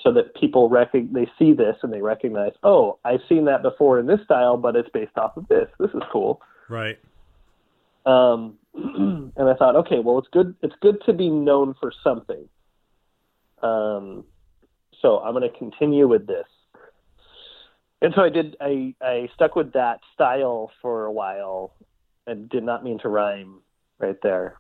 so 0.00 0.12
that 0.12 0.34
people 0.34 0.68
rec- 0.68 0.92
they 0.92 1.30
see 1.38 1.52
this 1.52 1.76
and 1.82 1.92
they 1.92 2.00
recognize, 2.00 2.52
oh, 2.62 2.98
I've 3.04 3.20
seen 3.28 3.44
that 3.46 3.62
before 3.62 3.98
in 3.98 4.06
this 4.06 4.20
style, 4.24 4.56
but 4.56 4.76
it's 4.76 4.88
based 4.90 5.16
off 5.18 5.36
of 5.36 5.46
this. 5.48 5.68
This 5.78 5.90
is 5.90 6.02
cool. 6.10 6.40
right 6.68 6.98
Um, 8.06 8.58
and 8.74 9.32
I 9.48 9.54
thought, 9.54 9.76
okay, 9.76 9.98
well, 9.98 10.18
it's 10.18 10.28
good. 10.32 10.54
It's 10.62 10.74
good 10.80 10.98
to 11.06 11.12
be 11.12 11.28
known 11.28 11.74
for 11.80 11.92
something. 12.04 12.48
Um, 13.62 14.24
so 15.00 15.18
I'm 15.18 15.34
going 15.34 15.50
to 15.50 15.58
continue 15.58 16.08
with 16.08 16.26
this. 16.26 16.46
And 18.02 18.14
so 18.14 18.22
I 18.22 18.30
did. 18.30 18.56
I 18.60 18.94
I 19.02 19.28
stuck 19.34 19.56
with 19.56 19.74
that 19.74 20.00
style 20.14 20.70
for 20.80 21.04
a 21.04 21.12
while, 21.12 21.74
and 22.26 22.48
did 22.48 22.64
not 22.64 22.82
mean 22.82 22.98
to 23.00 23.08
rhyme 23.08 23.60
right 23.98 24.16
there, 24.22 24.58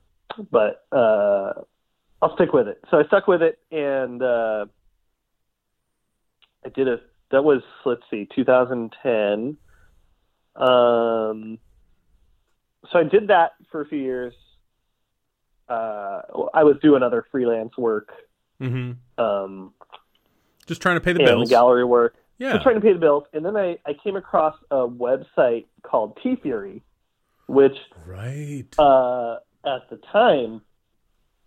but 0.50 0.84
uh, 0.92 1.52
I'll 2.20 2.34
stick 2.34 2.52
with 2.52 2.68
it. 2.68 2.82
So 2.90 2.98
I 2.98 3.04
stuck 3.04 3.26
with 3.26 3.40
it, 3.40 3.58
and 3.72 4.22
uh, 4.22 4.66
I 6.66 6.68
did 6.68 6.86
a. 6.86 7.00
That 7.30 7.42
was 7.42 7.62
let's 7.86 8.02
see, 8.10 8.28
2010. 8.34 9.56
Um, 10.56 11.58
so 12.90 12.98
I 12.98 13.04
did 13.04 13.28
that 13.28 13.52
for 13.70 13.80
a 13.80 13.86
few 13.86 13.98
years. 13.98 14.34
Uh, 15.68 16.22
I 16.52 16.64
was 16.64 16.76
doing 16.82 17.02
other 17.02 17.24
freelance 17.30 17.76
work 17.78 18.10
hmm 18.60 18.92
um, 19.18 19.72
just 20.66 20.82
trying 20.82 20.96
to 20.96 21.00
pay 21.00 21.12
the 21.12 21.20
bills 21.20 21.48
the 21.48 21.54
gallery 21.54 21.84
work. 21.84 22.14
yeah 22.38 22.52
Just 22.52 22.62
trying 22.62 22.74
to 22.76 22.80
pay 22.80 22.92
the 22.92 22.98
bills, 22.98 23.24
and 23.32 23.44
then 23.44 23.56
I, 23.56 23.78
I 23.86 23.94
came 23.94 24.16
across 24.16 24.54
a 24.70 24.86
website 24.86 25.64
called 25.82 26.18
TeeFury, 26.24 26.82
which 27.46 27.76
right 28.06 28.66
uh, 28.78 29.36
at 29.64 29.88
the 29.90 29.98
time 30.12 30.60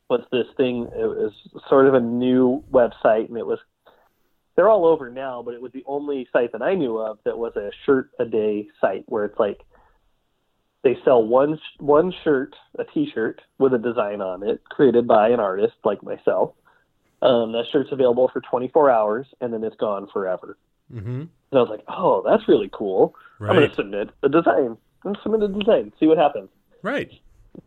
was 0.10 0.22
this 0.32 0.48
thing. 0.58 0.90
It 0.96 1.06
was 1.06 1.34
sort 1.70 1.88
of 1.88 1.94
a 1.94 2.00
new 2.00 2.64
website, 2.72 3.30
and 3.30 3.38
it 3.38 3.46
was 3.46 3.60
they're 4.56 4.70
all 4.70 4.86
over 4.86 5.10
now, 5.10 5.42
but 5.44 5.54
it 5.54 5.62
was 5.62 5.72
the 5.72 5.84
only 5.86 6.28
site 6.34 6.52
that 6.52 6.62
I 6.62 6.74
knew 6.76 6.98
of 6.98 7.20
that 7.26 7.38
was 7.38 7.56
a 7.56 7.70
shirt 7.86 8.10
a 8.20 8.26
day 8.26 8.68
site 8.82 9.04
where 9.08 9.26
it's 9.26 9.40
like 9.40 9.62
they 10.84 10.98
sell 11.06 11.24
one 11.24 11.60
one 11.80 12.14
shirt, 12.24 12.56
a 12.78 12.84
T-shirt 12.84 13.42
with 13.58 13.74
a 13.74 13.78
design 13.78 14.22
on 14.22 14.44
it, 14.44 14.64
created 14.66 15.08
by 15.08 15.30
an 15.30 15.40
artist 15.40 15.74
like 15.84 16.04
myself. 16.04 16.54
Um, 17.22 17.54
that 17.54 17.64
shirt's 17.72 17.92
available 17.94 18.30
for 18.34 18.42
24 18.42 18.92
hours, 18.92 19.28
and 19.40 19.54
then 19.54 19.64
it's 19.64 19.78
gone 19.78 20.08
forever. 20.12 20.58
hmm 20.92 21.22
And 21.22 21.30
I 21.54 21.56
was 21.58 21.70
like, 21.70 21.86
oh, 21.88 22.22
that's 22.26 22.48
really 22.50 22.70
cool. 22.74 23.16
I'm 23.40 23.56
going 23.56 23.70
to 23.70 23.76
submit 23.76 24.10
a 24.24 24.30
design. 24.30 24.78
I'm 25.06 25.14
going 25.14 25.16
to 25.16 25.22
submit 25.22 25.44
a 25.44 25.48
design, 25.48 25.94
see 26.00 26.08
what 26.08 26.18
happens. 26.18 26.50
right 26.82 27.10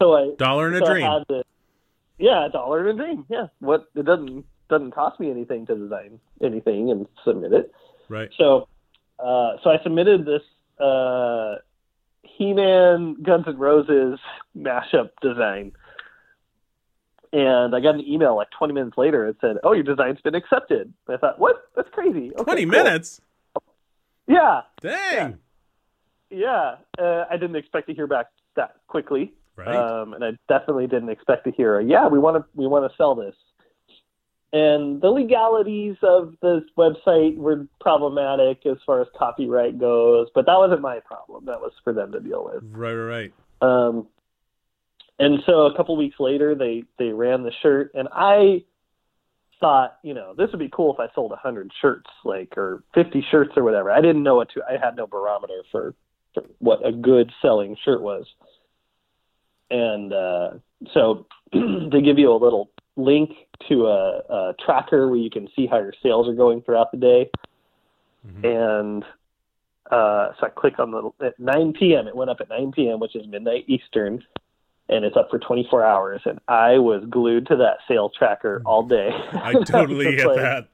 So 0.00 0.14
I 0.14 0.30
dollar 0.36 0.68
and 0.68 0.76
a 0.76 0.80
dream 0.84 1.10
had 1.10 1.26
to, 1.28 1.42
yeah, 2.18 2.46
a 2.46 2.50
dollar 2.50 2.88
and 2.88 3.00
a 3.00 3.02
dream. 3.02 3.26
Yeah, 3.30 3.46
what 3.60 3.86
it 3.94 4.04
doesn't 4.04 4.44
doesn't 4.68 4.92
cost 4.92 5.20
me 5.20 5.30
anything 5.30 5.64
to 5.66 5.74
design 5.76 6.18
anything 6.42 6.90
and 6.90 7.06
submit 7.24 7.52
it. 7.52 7.72
right 8.08 8.30
So, 8.36 8.68
uh, 9.18 9.56
so 9.62 9.70
I 9.70 9.78
submitted 9.82 10.26
this 10.26 10.42
uh, 10.80 11.56
He-Man 12.36 13.16
Guns 13.22 13.44
N' 13.46 13.58
Roses 13.58 14.18
mashup 14.56 15.10
design, 15.22 15.72
and 17.32 17.74
I 17.74 17.80
got 17.80 17.94
an 17.94 18.06
email 18.06 18.36
like 18.36 18.48
20 18.58 18.74
minutes 18.74 18.98
later. 18.98 19.26
It 19.26 19.36
said, 19.40 19.56
"Oh, 19.64 19.72
your 19.72 19.84
design's 19.84 20.20
been 20.20 20.34
accepted." 20.34 20.92
And 21.06 21.16
I 21.16 21.18
thought, 21.18 21.38
"What? 21.38 21.56
That's 21.74 21.88
crazy." 21.90 22.32
Okay, 22.34 22.44
20 22.44 22.62
cool. 22.62 22.70
minutes 22.70 23.20
Yeah, 24.26 24.62
dang 24.80 25.38
yeah. 26.30 26.76
Uh, 26.98 27.24
I 27.30 27.36
didn't 27.36 27.56
expect 27.56 27.88
to 27.88 27.94
hear 27.94 28.06
back 28.06 28.26
that 28.56 28.76
quickly. 28.88 29.32
right 29.54 29.74
Um, 29.74 30.14
and 30.14 30.24
I 30.24 30.30
definitely 30.48 30.86
didn't 30.86 31.08
expect 31.08 31.44
to 31.44 31.50
hear, 31.50 31.78
a, 31.78 31.84
yeah, 31.84 32.08
we 32.08 32.18
want 32.18 32.36
to 32.36 32.44
we 32.54 32.66
want 32.66 32.90
to 32.90 32.96
sell 32.96 33.14
this. 33.14 33.34
And 34.52 35.00
the 35.00 35.08
legalities 35.08 35.96
of 36.02 36.34
this 36.40 36.62
website 36.78 37.36
were 37.36 37.66
problematic 37.80 38.64
as 38.64 38.78
far 38.86 39.02
as 39.02 39.08
copyright 39.18 39.78
goes, 39.78 40.28
but 40.34 40.46
that 40.46 40.56
wasn't 40.56 40.82
my 40.82 41.00
problem. 41.00 41.46
That 41.46 41.60
was 41.60 41.72
for 41.82 41.92
them 41.92 42.12
to 42.12 42.20
deal 42.20 42.44
with. 42.44 42.62
right 42.70 42.94
right 42.94 43.32
right 43.60 43.68
Um, 43.88 44.06
and 45.18 45.40
so 45.46 45.66
a 45.66 45.76
couple 45.76 45.96
weeks 45.96 46.16
later, 46.20 46.54
they 46.54 46.84
they 46.98 47.08
ran 47.08 47.42
the 47.42 47.52
shirt, 47.62 47.92
and 47.94 48.08
I 48.12 48.64
thought, 49.60 49.98
you 50.02 50.14
know, 50.14 50.34
this 50.36 50.50
would 50.52 50.60
be 50.60 50.70
cool 50.72 50.92
if 50.92 51.00
I 51.00 51.12
sold 51.14 51.32
a 51.32 51.36
hundred 51.36 51.72
shirts, 51.80 52.10
like 52.24 52.56
or 52.56 52.82
fifty 52.94 53.24
shirts 53.30 53.52
or 53.56 53.64
whatever. 53.64 53.90
I 53.90 54.00
didn't 54.00 54.22
know 54.22 54.36
what 54.36 54.50
to. 54.50 54.62
I 54.68 54.72
had 54.72 54.96
no 54.96 55.06
barometer 55.06 55.62
for, 55.72 55.94
for 56.34 56.44
what 56.58 56.86
a 56.86 56.92
good 56.92 57.32
selling 57.40 57.76
shirt 57.84 58.02
was. 58.02 58.26
And 59.70 60.12
uh, 60.12 60.50
so 60.92 61.26
they 61.52 62.02
give 62.02 62.18
you 62.18 62.30
a 62.30 62.36
little 62.36 62.70
link 62.96 63.30
to 63.68 63.86
a, 63.86 64.18
a 64.28 64.54
tracker 64.64 65.08
where 65.08 65.18
you 65.18 65.30
can 65.30 65.48
see 65.56 65.66
how 65.66 65.78
your 65.78 65.94
sales 66.02 66.28
are 66.28 66.34
going 66.34 66.62
throughout 66.62 66.90
the 66.92 66.98
day 66.98 67.30
Mhm. 68.26 68.44
and 68.44 69.04
uh, 69.90 70.32
so 70.40 70.46
I 70.46 70.48
click 70.50 70.78
on 70.78 70.90
the 70.90 71.10
at 71.24 71.38
9 71.38 71.72
p.m. 71.74 72.08
It 72.08 72.16
went 72.16 72.28
up 72.30 72.38
at 72.40 72.48
9 72.48 72.72
p.m., 72.72 72.98
which 72.98 73.14
is 73.14 73.26
midnight 73.28 73.64
Eastern, 73.68 74.24
and 74.88 75.04
it's 75.04 75.16
up 75.16 75.30
for 75.30 75.38
24 75.38 75.84
hours. 75.84 76.20
And 76.24 76.40
I 76.48 76.78
was 76.78 77.04
glued 77.08 77.46
to 77.48 77.56
that 77.56 77.78
sale 77.86 78.10
tracker 78.10 78.62
all 78.66 78.82
day. 78.82 79.10
I 79.32 79.54
totally 79.64 80.16
get 80.16 80.34
that. 80.34 80.68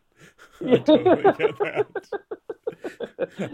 I 0.67 0.77
totally 0.79 1.33
get 1.33 1.61
that. 1.61 1.87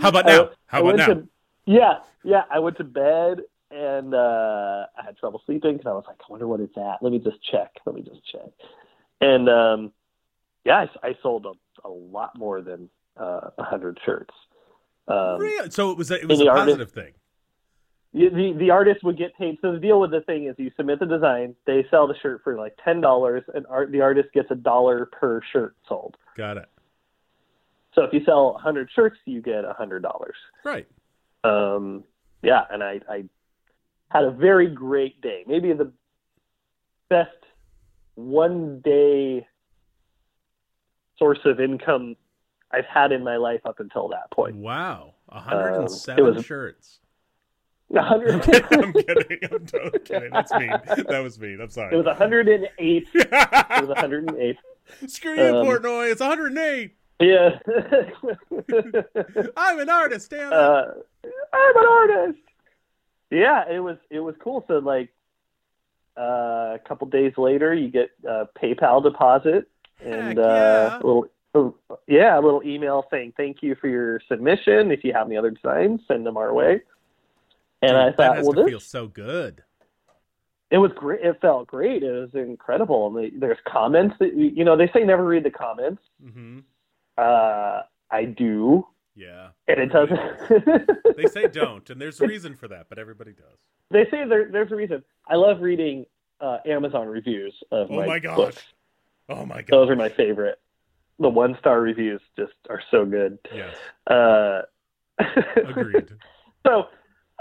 How 0.01 0.11
about 0.11 0.27
now? 0.27 0.51
How 0.67 0.83
about 0.83 0.97
now? 0.97 1.07
To, 1.15 1.29
yeah, 1.67 1.95
yeah. 2.23 2.43
I 2.51 2.61
went 2.61 2.77
to 2.77 2.85
bed 2.85 3.41
and 3.71 4.15
uh, 4.15 4.87
I 4.97 5.05
had 5.05 5.17
trouble 5.17 5.43
sleeping 5.45 5.77
because 5.77 5.91
I 5.91 5.93
was 5.93 6.05
like, 6.07 6.19
I 6.21 6.25
wonder 6.31 6.47
what 6.47 6.61
it's 6.61 6.77
at. 6.77 7.03
Let 7.03 7.13
me 7.13 7.19
just 7.19 7.43
check. 7.51 7.73
Let 7.85 7.97
me 7.97 8.03
just 8.03 8.25
check. 8.31 8.51
And 9.21 9.49
um, 9.49 9.93
yeah, 10.65 10.87
I, 11.03 11.09
I 11.09 11.17
sold 11.23 11.47
a, 11.47 11.87
a 11.87 11.91
lot 11.91 12.39
more 12.39 12.61
than 12.61 12.89
uh, 13.19 13.51
a 13.59 13.65
hundred 13.65 13.99
shirts. 14.05 14.35
Um, 15.09 15.39
really? 15.39 15.71
So 15.71 15.91
it 15.91 15.97
was 15.97 16.11
a, 16.11 16.21
it 16.21 16.29
was 16.29 16.41
a 16.41 16.47
positive 16.47 16.81
artist, 16.81 16.95
thing. 16.95 17.13
The 18.15 18.55
the 18.59 18.71
artist 18.71 19.05
would 19.05 19.19
get 19.19 19.37
paid. 19.37 19.59
So 19.61 19.73
the 19.73 19.79
deal 19.79 20.01
with 20.01 20.11
the 20.11 20.21
thing 20.23 20.47
is, 20.47 20.55
you 20.59 20.71
submit 20.77 21.01
the 21.01 21.07
design, 21.07 21.55
they 21.67 21.85
sell 21.91 22.07
the 22.07 22.15
shirt 22.23 22.43
for 22.43 22.57
like 22.57 22.77
ten 22.83 23.01
dollars, 23.01 23.45
and 23.55 23.67
art, 23.69 23.93
the 23.93 24.01
artist 24.01 24.29
gets 24.33 24.51
a 24.51 24.55
dollar 24.55 25.07
per 25.07 25.41
shirt 25.53 25.77
sold. 25.89 26.17
Got 26.37 26.57
it. 26.57 26.69
So 27.95 28.05
if 28.05 28.13
you 28.13 28.25
sell 28.25 28.57
a 28.57 28.63
hundred 28.63 28.89
shirts, 28.95 29.19
you 29.25 29.43
get 29.43 29.65
a 29.65 29.73
hundred 29.73 30.03
dollars. 30.03 30.37
Right. 30.65 30.87
Um. 31.45 32.05
Yeah, 32.43 32.63
and 32.71 32.83
I 32.83 33.01
I 33.09 33.25
had 34.11 34.25
a 34.25 34.31
very 34.31 34.69
great 34.69 35.21
day. 35.21 35.45
Maybe 35.47 35.73
the 35.73 35.93
best 37.11 37.31
one 38.19 38.81
day 38.81 39.47
source 41.19 41.39
of 41.45 41.61
income 41.61 42.17
I've 42.73 42.85
had 42.85 43.13
in 43.13 43.23
my 43.23 43.37
life 43.37 43.61
up 43.65 43.79
until 43.79 44.09
that 44.09 44.31
point. 44.33 44.57
Wow, 44.57 45.15
107 45.27 46.25
um, 46.25 46.35
was, 46.35 46.45
shirts. 46.45 46.99
100. 47.89 48.35
I'm 48.73 48.93
kidding. 48.93 49.39
I'm. 49.51 49.65
Totally 49.65 49.99
kidding. 50.05 50.31
That's 50.31 50.53
me. 50.53 50.69
That 51.09 51.21
was 51.23 51.39
me. 51.39 51.57
I'm 51.61 51.71
sorry. 51.71 51.95
It 51.95 51.97
was 51.97 52.07
108. 52.07 53.09
it 53.15 53.31
was 53.81 53.89
108. 53.89 54.57
Screw 55.07 55.35
you, 55.35 55.57
um, 55.57 55.67
Portnoy. 55.67 56.11
It's 56.11 56.21
108. 56.21 56.95
Yeah. 57.21 57.59
I'm 59.57 59.79
an 59.79 59.89
artist, 59.89 60.31
damn 60.31 60.49
it. 60.49 60.53
Uh, 60.53 60.85
I'm 61.53 61.77
an 61.77 61.87
artist. 61.87 62.39
Yeah, 63.31 63.65
it 63.71 63.81
was 63.81 63.97
it 64.11 64.21
was 64.21 64.35
cool. 64.43 64.65
So 64.69 64.79
like 64.79 65.11
uh, 66.19 66.75
a 66.75 66.81
couple 66.87 67.07
days 67.07 67.33
later, 67.37 67.75
you 67.75 67.89
get 67.89 68.11
a 68.27 68.47
PayPal 68.61 69.03
deposit 69.03 69.69
and 70.05 70.39
uh, 70.39 70.99
a 71.03 71.07
little 71.07 71.29
yeah, 72.07 72.39
a 72.39 72.41
little 72.41 72.63
email 72.65 73.07
saying 73.11 73.35
thank 73.37 73.63
you 73.63 73.75
for 73.75 73.89
your 73.89 74.21
submission. 74.29 74.91
If 74.91 75.05
you 75.05 75.13
have 75.13 75.27
any 75.27 75.37
other 75.37 75.51
designs, 75.51 76.01
send 76.07 76.27
them 76.27 76.37
our 76.37 76.53
way. 76.53 76.83
And 77.81 77.93
Dude, 77.93 77.97
I 77.97 78.13
thought, 78.13 78.43
well, 78.43 78.53
this 78.53 78.69
feels 78.69 78.87
so 78.87 79.07
good. 79.07 79.63
It 80.71 80.79
was 80.79 80.91
great. 80.95 81.25
It 81.25 81.41
felt 81.41 81.67
great. 81.67 82.03
It 82.03 82.11
was 82.11 82.31
incredible. 82.35 83.17
And 83.17 83.41
there's 83.41 83.59
comments 83.67 84.17
that 84.21 84.35
you 84.35 84.65
know 84.65 84.77
they 84.77 84.91
say 84.93 85.05
never 85.05 85.25
read 85.25 85.45
the 85.45 85.51
comments. 85.51 86.03
Mm-hmm. 86.23 86.61
Uh, 87.17 87.83
I 88.11 88.25
do. 88.25 88.87
Yeah. 89.19 89.49
And 89.67 89.81
it 89.81 89.93
doesn't. 89.93 91.17
they 91.17 91.27
say 91.27 91.49
don't, 91.49 91.89
and 91.91 92.01
there's 92.01 92.21
a 92.21 92.27
reason 92.27 92.55
for 92.55 92.69
that, 92.69 92.87
but 92.89 92.99
everybody 92.99 93.33
does. 93.33 93.59
They 93.91 94.05
say 94.11 94.25
there, 94.29 94.49
there's 94.51 94.71
a 94.71 94.77
reason. 94.77 95.03
I 95.27 95.35
love 95.35 95.61
reading 95.61 96.07
uh, 96.41 96.59
Amazon 96.65 97.09
reviews 97.09 97.53
of 97.73 97.89
oh 97.91 97.97
my, 97.97 98.07
my 98.07 98.19
gosh. 98.21 98.37
books. 98.37 98.63
Oh 99.29 99.45
my 99.45 99.57
god. 99.63 99.71
Those 99.71 99.91
are 99.91 99.97
my 99.97 100.09
favorite. 100.09 100.61
The 101.19 101.29
one 101.29 101.57
star 101.59 101.81
reviews 101.81 102.21
just 102.39 102.53
are 102.71 102.81
so 102.93 103.05
good. 103.05 103.39
Yes. 103.53 103.75
Uh, 104.07 104.63
Agreed. 105.57 106.11
so, 106.65 106.85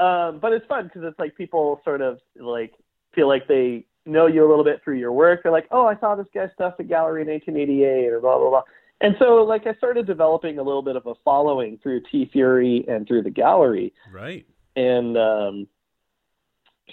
um, 0.04 0.40
but 0.40 0.54
it's 0.54 0.66
fun 0.66 0.86
because 0.86 1.04
it's 1.04 1.20
like 1.20 1.36
people 1.36 1.80
sort 1.84 2.02
of 2.02 2.20
like 2.40 2.74
feel 3.14 3.28
like 3.28 3.48
they 3.48 3.86
know 4.08 4.26
you 4.26 4.44
a 4.44 4.50
little 4.50 4.64
bit 4.64 4.82
through 4.84 4.98
your 4.98 5.12
work. 5.12 5.44
They're 5.44 5.52
like, 5.52 5.68
oh, 5.70 5.86
I 5.86 5.96
saw 6.00 6.16
this 6.16 6.26
guy's 6.34 6.50
stuff 6.56 6.74
at 6.80 6.88
Gallery 6.88 7.22
in 7.22 7.28
1888 7.28 8.14
or 8.14 8.20
blah 8.20 8.40
blah 8.40 8.50
blah. 8.50 8.64
And 9.00 9.16
so, 9.20 9.44
like, 9.44 9.68
I 9.68 9.76
started 9.76 10.08
developing 10.08 10.58
a 10.58 10.64
little 10.64 10.82
bit 10.82 10.96
of 10.96 11.06
a 11.06 11.14
following 11.24 11.78
through 11.84 12.02
TeeFury 12.12 12.90
and 12.90 13.08
through 13.08 13.24
the 13.24 13.30
gallery. 13.30 13.94
Right. 14.12 14.48
And 14.76 15.16
um, 15.18 15.68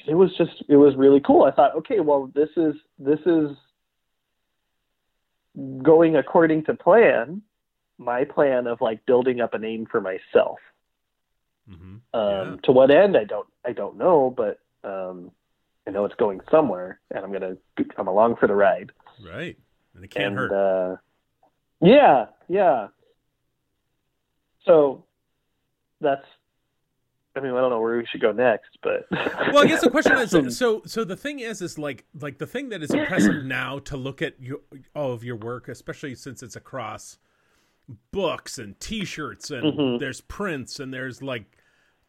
it 0.06 0.14
was 0.14 0.36
just, 0.36 0.64
it 0.68 0.76
was 0.76 0.96
really 0.96 1.20
cool. 1.20 1.44
I 1.44 1.50
thought, 1.50 1.76
okay, 1.76 2.00
well, 2.00 2.30
this 2.34 2.50
is 2.56 2.74
this 2.98 3.20
is 3.24 3.56
going 5.82 6.16
according 6.16 6.64
to 6.64 6.74
plan. 6.74 7.42
My 7.96 8.24
plan 8.24 8.66
of 8.66 8.80
like 8.80 9.06
building 9.06 9.40
up 9.40 9.54
a 9.54 9.58
name 9.58 9.86
for 9.86 10.00
myself. 10.00 10.58
Mm-hmm. 11.70 11.96
Um, 12.12 12.50
yeah. 12.50 12.56
To 12.64 12.72
what 12.72 12.90
end? 12.90 13.16
I 13.16 13.24
don't, 13.24 13.46
I 13.64 13.72
don't 13.72 13.96
know, 13.96 14.34
but 14.36 14.58
um, 14.82 15.30
I 15.86 15.90
know 15.90 16.04
it's 16.04 16.16
going 16.16 16.40
somewhere, 16.50 17.00
and 17.10 17.24
I'm 17.24 17.32
gonna, 17.32 17.56
I'm 17.96 18.08
along 18.08 18.36
for 18.36 18.48
the 18.48 18.54
ride. 18.54 18.90
Right. 19.24 19.56
And 19.94 20.04
it 20.04 20.10
can't 20.10 20.26
and, 20.26 20.36
hurt. 20.36 20.52
Uh, 20.52 20.96
yeah, 21.80 22.26
yeah. 22.48 22.88
So 24.64 25.04
that's 26.00 26.24
I 27.36 27.40
mean, 27.40 27.52
I 27.52 27.60
don't 27.60 27.70
know 27.70 27.80
where 27.80 27.96
we 27.96 28.06
should 28.06 28.20
go 28.20 28.30
next, 28.30 28.78
but 28.82 29.06
well, 29.10 29.64
I 29.64 29.66
guess 29.66 29.80
the 29.80 29.90
question 29.90 30.16
is 30.18 30.30
so. 30.56 30.82
So 30.86 31.04
the 31.04 31.16
thing 31.16 31.40
is, 31.40 31.60
is 31.60 31.78
like 31.78 32.04
like 32.20 32.38
the 32.38 32.46
thing 32.46 32.68
that 32.68 32.82
is 32.82 32.90
impressive 32.90 33.44
now 33.44 33.80
to 33.80 33.96
look 33.96 34.22
at 34.22 34.40
your 34.40 34.60
all 34.94 35.12
of 35.12 35.24
your 35.24 35.36
work, 35.36 35.68
especially 35.68 36.14
since 36.14 36.42
it's 36.42 36.54
across 36.54 37.18
books 38.12 38.58
and 38.58 38.78
T-shirts 38.80 39.50
and 39.50 39.64
mm-hmm. 39.64 39.98
there's 39.98 40.22
prints 40.22 40.80
and 40.80 40.94
there's 40.94 41.22
like 41.22 41.44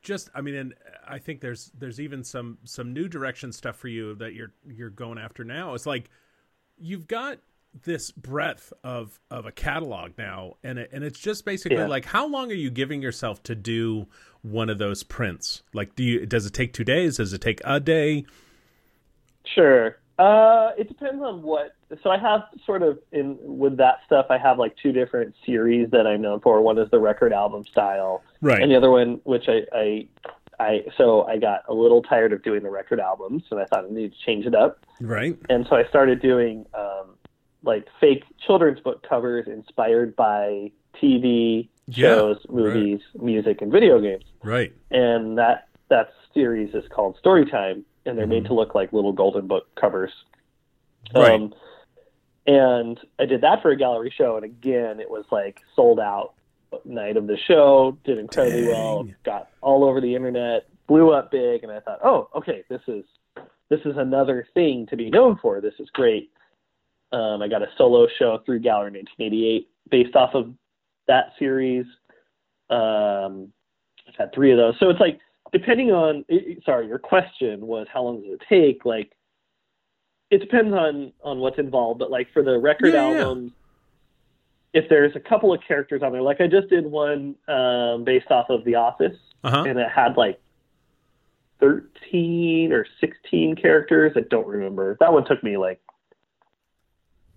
just 0.01 0.30
I 0.36 0.41
mean, 0.41 0.56
and 0.56 0.73
I 1.08 1.17
think 1.17 1.41
there's 1.41 1.71
there's 1.78 1.99
even 1.99 2.23
some 2.23 2.60
some 2.63 2.93
new 2.93 3.08
direction 3.08 3.51
stuff 3.51 3.78
for 3.78 3.88
you 3.88 4.13
that 4.15 4.34
you're 4.36 4.54
you're 4.67 4.91
going 4.91 5.17
after 5.17 5.43
now. 5.43 5.73
It's 5.73 5.88
like 5.88 6.12
you've 6.78 7.08
got 7.08 7.39
this 7.83 8.11
breadth 8.11 8.71
of 8.83 9.19
of 9.29 9.45
a 9.45 9.51
catalog 9.51 10.11
now 10.17 10.53
and 10.63 10.79
it, 10.79 10.89
and 10.93 11.03
it's 11.03 11.19
just 11.19 11.45
basically 11.45 11.77
yeah. 11.77 11.88
like 11.88 12.05
how 12.05 12.27
long 12.27 12.49
are 12.51 12.55
you 12.55 12.69
giving 12.69 13.01
yourself 13.01 13.43
to 13.43 13.55
do 13.55 14.07
one 14.41 14.69
of 14.69 14.77
those 14.77 15.03
prints? 15.03 15.63
Like 15.73 15.95
do 15.95 16.03
you 16.03 16.25
does 16.25 16.45
it 16.45 16.53
take 16.53 16.73
2 16.73 16.83
days? 16.83 17.17
Does 17.17 17.33
it 17.33 17.41
take 17.41 17.61
a 17.63 17.79
day? 17.79 18.25
Sure. 19.53 19.97
Uh 20.17 20.71
it 20.77 20.88
depends 20.88 21.21
on 21.21 21.41
what 21.41 21.75
so 22.01 22.09
i 22.09 22.17
have 22.17 22.43
sort 22.65 22.81
of 22.81 22.97
in 23.11 23.38
with 23.41 23.77
that 23.77 23.99
stuff 24.05 24.25
i 24.29 24.38
have 24.38 24.57
like 24.57 24.75
two 24.81 24.91
different 24.91 25.35
series 25.45 25.89
that 25.91 26.07
i'm 26.07 26.21
known 26.21 26.39
for. 26.39 26.61
One 26.61 26.77
is 26.77 26.89
the 26.91 26.99
record 26.99 27.33
album 27.33 27.65
style. 27.65 28.23
Right. 28.41 28.61
And 28.61 28.71
the 28.71 28.77
other 28.77 28.91
one 28.91 29.19
which 29.23 29.49
i 29.49 29.61
i 29.73 30.07
I 30.59 30.85
so 30.97 31.23
I 31.23 31.38
got 31.38 31.63
a 31.67 31.73
little 31.73 32.01
tired 32.01 32.33
of 32.33 32.43
doing 32.43 32.63
the 32.63 32.69
record 32.69 32.99
albums, 32.99 33.43
and 33.51 33.59
I 33.59 33.65
thought 33.65 33.85
I 33.85 33.89
needed 33.89 34.13
to 34.13 34.25
change 34.25 34.45
it 34.45 34.55
up. 34.55 34.85
Right. 35.01 35.38
And 35.49 35.65
so 35.69 35.75
I 35.75 35.83
started 35.89 36.21
doing 36.21 36.65
um, 36.73 37.14
like 37.65 37.88
fake 37.99 38.23
children's 38.45 38.80
book 38.80 39.06
covers 39.08 39.47
inspired 39.47 40.15
by 40.15 40.71
TV 41.01 41.67
shows, 41.91 42.38
yeah, 42.43 42.56
movies, 42.56 43.01
right. 43.13 43.23
music, 43.23 43.62
and 43.62 43.71
video 43.71 43.99
games. 43.99 44.23
Right. 44.43 44.73
And 44.91 45.38
that 45.38 45.67
that 45.89 46.13
series 46.34 46.73
is 46.73 46.84
called 46.89 47.17
Storytime, 47.23 47.84
and 48.06 48.17
they're 48.17 48.25
mm-hmm. 48.25 48.30
made 48.30 48.45
to 48.45 48.54
look 48.54 48.75
like 48.75 48.93
little 48.93 49.13
golden 49.13 49.47
book 49.47 49.67
covers. 49.75 50.12
Right. 51.13 51.34
Um, 51.34 51.54
and 52.47 52.99
I 53.19 53.25
did 53.25 53.41
that 53.41 53.62
for 53.62 53.71
a 53.71 53.78
gallery 53.78 54.13
show, 54.15 54.36
and 54.36 54.45
again, 54.45 54.99
it 54.99 55.10
was 55.10 55.25
like 55.32 55.62
sold 55.75 55.99
out 55.99 56.34
night 56.84 57.17
of 57.17 57.28
the 57.28 57.38
show. 57.47 57.97
Did 58.04 58.19
incredibly 58.19 58.63
Dang. 58.63 58.71
well. 58.71 59.08
Got 59.23 59.49
all 59.62 59.84
over 59.84 60.01
the 60.01 60.15
internet. 60.15 60.67
Blew 60.88 61.12
up 61.12 61.32
big, 61.32 61.63
and 61.63 61.71
I 61.71 61.80
thought, 61.80 61.99
oh, 62.04 62.30
okay, 62.36 62.63
this 62.69 62.82
is 62.88 63.04
this 63.69 63.80
is 63.86 63.97
another 63.97 64.47
thing 64.54 64.86
to 64.88 64.95
be 64.95 65.10
known 65.10 65.38
for. 65.41 65.60
This 65.62 65.73
is 65.80 65.89
great. 65.91 66.32
Um, 67.11 67.41
I 67.41 67.47
got 67.47 67.61
a 67.61 67.67
solo 67.77 68.07
show 68.19 68.39
through 68.45 68.59
Gallery 68.59 68.91
1988 68.91 69.69
based 69.89 70.15
off 70.15 70.33
of 70.33 70.53
that 71.07 71.33
series. 71.37 71.85
Um, 72.69 73.51
I've 74.07 74.15
had 74.17 74.33
three 74.33 74.51
of 74.51 74.57
those. 74.57 74.75
So 74.79 74.89
it's 74.89 74.99
like, 74.99 75.19
depending 75.51 75.91
on, 75.91 76.25
sorry, 76.65 76.87
your 76.87 76.99
question 76.99 77.65
was 77.65 77.87
how 77.91 78.03
long 78.03 78.21
does 78.21 78.33
it 78.33 78.41
take? 78.49 78.85
Like, 78.85 79.11
it 80.31 80.39
depends 80.39 80.73
on, 80.73 81.13
on 81.23 81.39
what's 81.39 81.59
involved, 81.59 81.99
but 81.99 82.11
like 82.11 82.27
for 82.33 82.43
the 82.43 82.57
record 82.57 82.93
yeah, 82.93 83.03
albums, 83.03 83.51
yeah. 84.73 84.81
if 84.81 84.89
there's 84.89 85.15
a 85.15 85.19
couple 85.19 85.53
of 85.53 85.61
characters 85.65 86.01
on 86.03 86.11
there, 86.11 86.21
like 86.21 86.41
I 86.41 86.47
just 86.47 86.69
did 86.69 86.85
one 86.85 87.35
um, 87.47 88.03
based 88.03 88.31
off 88.31 88.49
of 88.49 88.65
The 88.65 88.75
Office, 88.75 89.17
uh-huh. 89.43 89.63
and 89.67 89.79
it 89.79 89.89
had 89.89 90.17
like 90.17 90.39
13 91.59 92.71
or 92.73 92.85
16 92.99 93.55
characters. 93.55 94.13
I 94.15 94.21
don't 94.29 94.47
remember. 94.47 94.97
That 94.99 95.13
one 95.13 95.25
took 95.25 95.43
me 95.43 95.57
like 95.57 95.79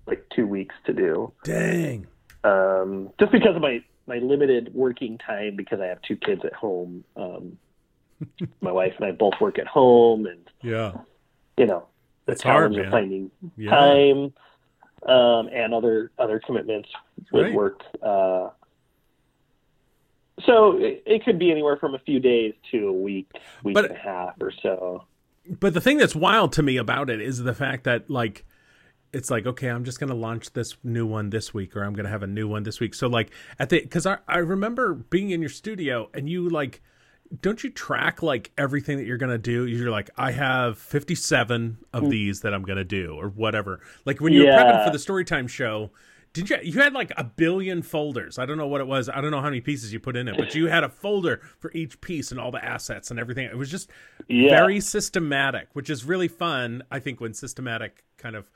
like 0.08 0.24
two 0.34 0.46
weeks 0.46 0.74
to 0.86 0.92
do. 0.92 1.32
Dang. 1.44 2.06
Um, 2.44 3.10
just 3.20 3.32
because 3.32 3.56
of 3.56 3.62
my 3.62 3.82
my 4.06 4.18
limited 4.18 4.72
working 4.74 5.18
time, 5.18 5.54
because 5.56 5.80
I 5.80 5.86
have 5.86 6.00
two 6.02 6.16
kids 6.16 6.42
at 6.44 6.54
home. 6.54 7.04
Um, 7.16 7.58
my 8.60 8.72
wife 8.72 8.94
and 8.96 9.06
I 9.06 9.12
both 9.12 9.34
work 9.40 9.58
at 9.58 9.66
home, 9.66 10.26
and 10.26 10.40
yeah, 10.62 10.92
you 11.56 11.66
know 11.66 11.86
the 12.26 12.32
it's 12.32 12.42
challenge 12.42 12.76
hard, 12.76 12.86
of 12.86 12.92
finding 12.92 13.30
yeah. 13.56 13.70
time 13.70 14.32
um, 15.06 15.48
and 15.52 15.74
other 15.74 16.10
other 16.18 16.40
commitments 16.44 16.88
with 17.32 17.44
right. 17.44 17.54
work. 17.54 17.82
Uh, 18.02 18.50
so 20.44 20.76
it, 20.78 21.02
it, 21.04 21.24
could 21.24 21.38
be 21.38 21.50
anywhere 21.50 21.76
from 21.76 21.94
a 21.94 21.98
few 21.98 22.20
days 22.20 22.54
to 22.70 22.88
a 22.88 22.92
week, 22.92 23.28
week 23.64 23.74
but, 23.74 23.86
and 23.86 23.94
a 23.94 23.98
half 23.98 24.34
or 24.40 24.52
so. 24.62 25.04
but 25.58 25.74
the 25.74 25.80
thing 25.80 25.98
that's 25.98 26.14
wild 26.14 26.52
to 26.52 26.62
me 26.62 26.76
about 26.76 27.10
it 27.10 27.20
is 27.20 27.42
the 27.42 27.54
fact 27.54 27.84
that 27.84 28.08
like 28.08 28.44
it's 29.12 29.30
like 29.30 29.46
okay 29.46 29.68
i'm 29.68 29.84
just 29.84 29.98
going 30.00 30.10
to 30.10 30.14
launch 30.16 30.52
this 30.52 30.76
new 30.84 31.06
one 31.06 31.30
this 31.30 31.54
week 31.54 31.74
or 31.76 31.82
i'm 31.82 31.94
going 31.94 32.04
to 32.04 32.10
have 32.10 32.22
a 32.22 32.26
new 32.26 32.46
one 32.48 32.62
this 32.62 32.78
week 32.80 32.94
so 32.94 33.06
like 33.06 33.30
at 33.58 33.68
the 33.70 33.80
because 33.80 34.06
I, 34.06 34.18
I 34.28 34.38
remember 34.38 34.94
being 34.94 35.30
in 35.30 35.40
your 35.40 35.48
studio 35.50 36.10
and 36.12 36.28
you 36.28 36.48
like 36.48 36.82
don't 37.42 37.62
you 37.62 37.70
track 37.70 38.22
like 38.22 38.50
everything 38.58 38.96
that 38.98 39.04
you're 39.06 39.16
going 39.18 39.32
to 39.32 39.38
do 39.38 39.66
you're 39.66 39.90
like 39.90 40.10
i 40.16 40.30
have 40.32 40.78
57 40.78 41.78
of 41.92 42.04
Mm. 42.04 42.10
these 42.10 42.40
that 42.42 42.52
i'm 42.54 42.62
going 42.62 42.78
to 42.78 42.84
do 42.84 43.14
or 43.18 43.28
whatever 43.28 43.80
like 44.04 44.20
when 44.20 44.32
you 44.32 44.40
were 44.40 44.46
Yeah. 44.52 44.56
prepping 44.64 44.84
for 44.84 44.90
the 44.90 44.98
storytime 44.98 45.48
show 45.48 45.90
did 46.34 46.50
you 46.50 46.58
you 46.62 46.80
had 46.80 46.92
like 46.92 47.10
a 47.16 47.24
billion 47.24 47.80
folders 47.82 48.38
i 48.38 48.44
don't 48.44 48.58
know 48.58 48.66
what 48.66 48.80
it 48.82 48.86
was 48.86 49.08
i 49.08 49.20
don't 49.20 49.30
know 49.30 49.40
how 49.40 49.44
many 49.48 49.60
pieces 49.62 49.92
you 49.92 49.98
put 50.00 50.16
in 50.16 50.28
it 50.28 50.36
but 50.38 50.54
you 50.54 50.66
had 50.66 50.84
a 50.84 50.88
folder 50.88 51.40
for 51.58 51.72
each 51.72 52.00
piece 52.02 52.30
and 52.30 52.38
all 52.38 52.50
the 52.50 52.62
assets 52.64 53.10
and 53.10 53.18
everything 53.18 53.46
it 53.46 53.56
was 53.56 53.70
just 53.70 53.88
Yeah. 54.28 54.50
very 54.50 54.78
systematic, 54.80 55.68
which 55.72 55.88
is 55.88 56.04
really 56.04 56.28
fun. 56.28 56.82
I 56.90 56.98
think 56.98 57.18
when 57.20 57.32
systematic 57.32 58.04
kind 58.18 58.36
of 58.36 58.50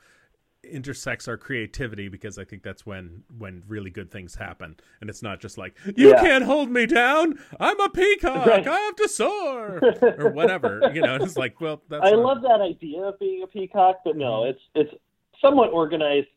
intersects 0.63 1.27
our 1.27 1.35
creativity 1.37 2.07
because 2.07 2.37
I 2.37 2.45
think 2.45 2.63
that's 2.63 2.85
when 2.85 3.23
when 3.37 3.63
really 3.67 3.89
good 3.89 4.09
things 4.11 4.35
happen 4.35 4.77
and 5.01 5.09
it's 5.09 5.21
not 5.21 5.41
just 5.41 5.57
like 5.57 5.75
you 5.95 6.11
Yeah. 6.11 6.21
can't 6.21 6.45
hold 6.45 6.69
me 6.71 6.85
down 6.85 7.37
I'm 7.59 7.79
a 7.81 7.89
peacock 7.89 8.45
Right. 8.45 8.65
I 8.67 8.79
have 8.79 8.95
to 8.95 9.09
soar 9.09 9.81
or 10.17 10.29
whatever 10.29 10.89
you 10.93 11.01
know 11.01 11.15
it's 11.15 11.35
like 11.37 11.59
well 11.59 11.81
that's 11.89 12.05
I 12.05 12.11
not- 12.11 12.19
love 12.19 12.41
that 12.43 12.61
idea 12.61 13.01
of 13.03 13.19
being 13.19 13.43
a 13.43 13.47
peacock, 13.47 13.97
but 14.05 14.15
no, 14.15 14.41
mm-hmm. 14.41 14.51
it's 14.51 14.61
it's 14.75 15.01
somewhat 15.41 15.71
organized 15.71 16.27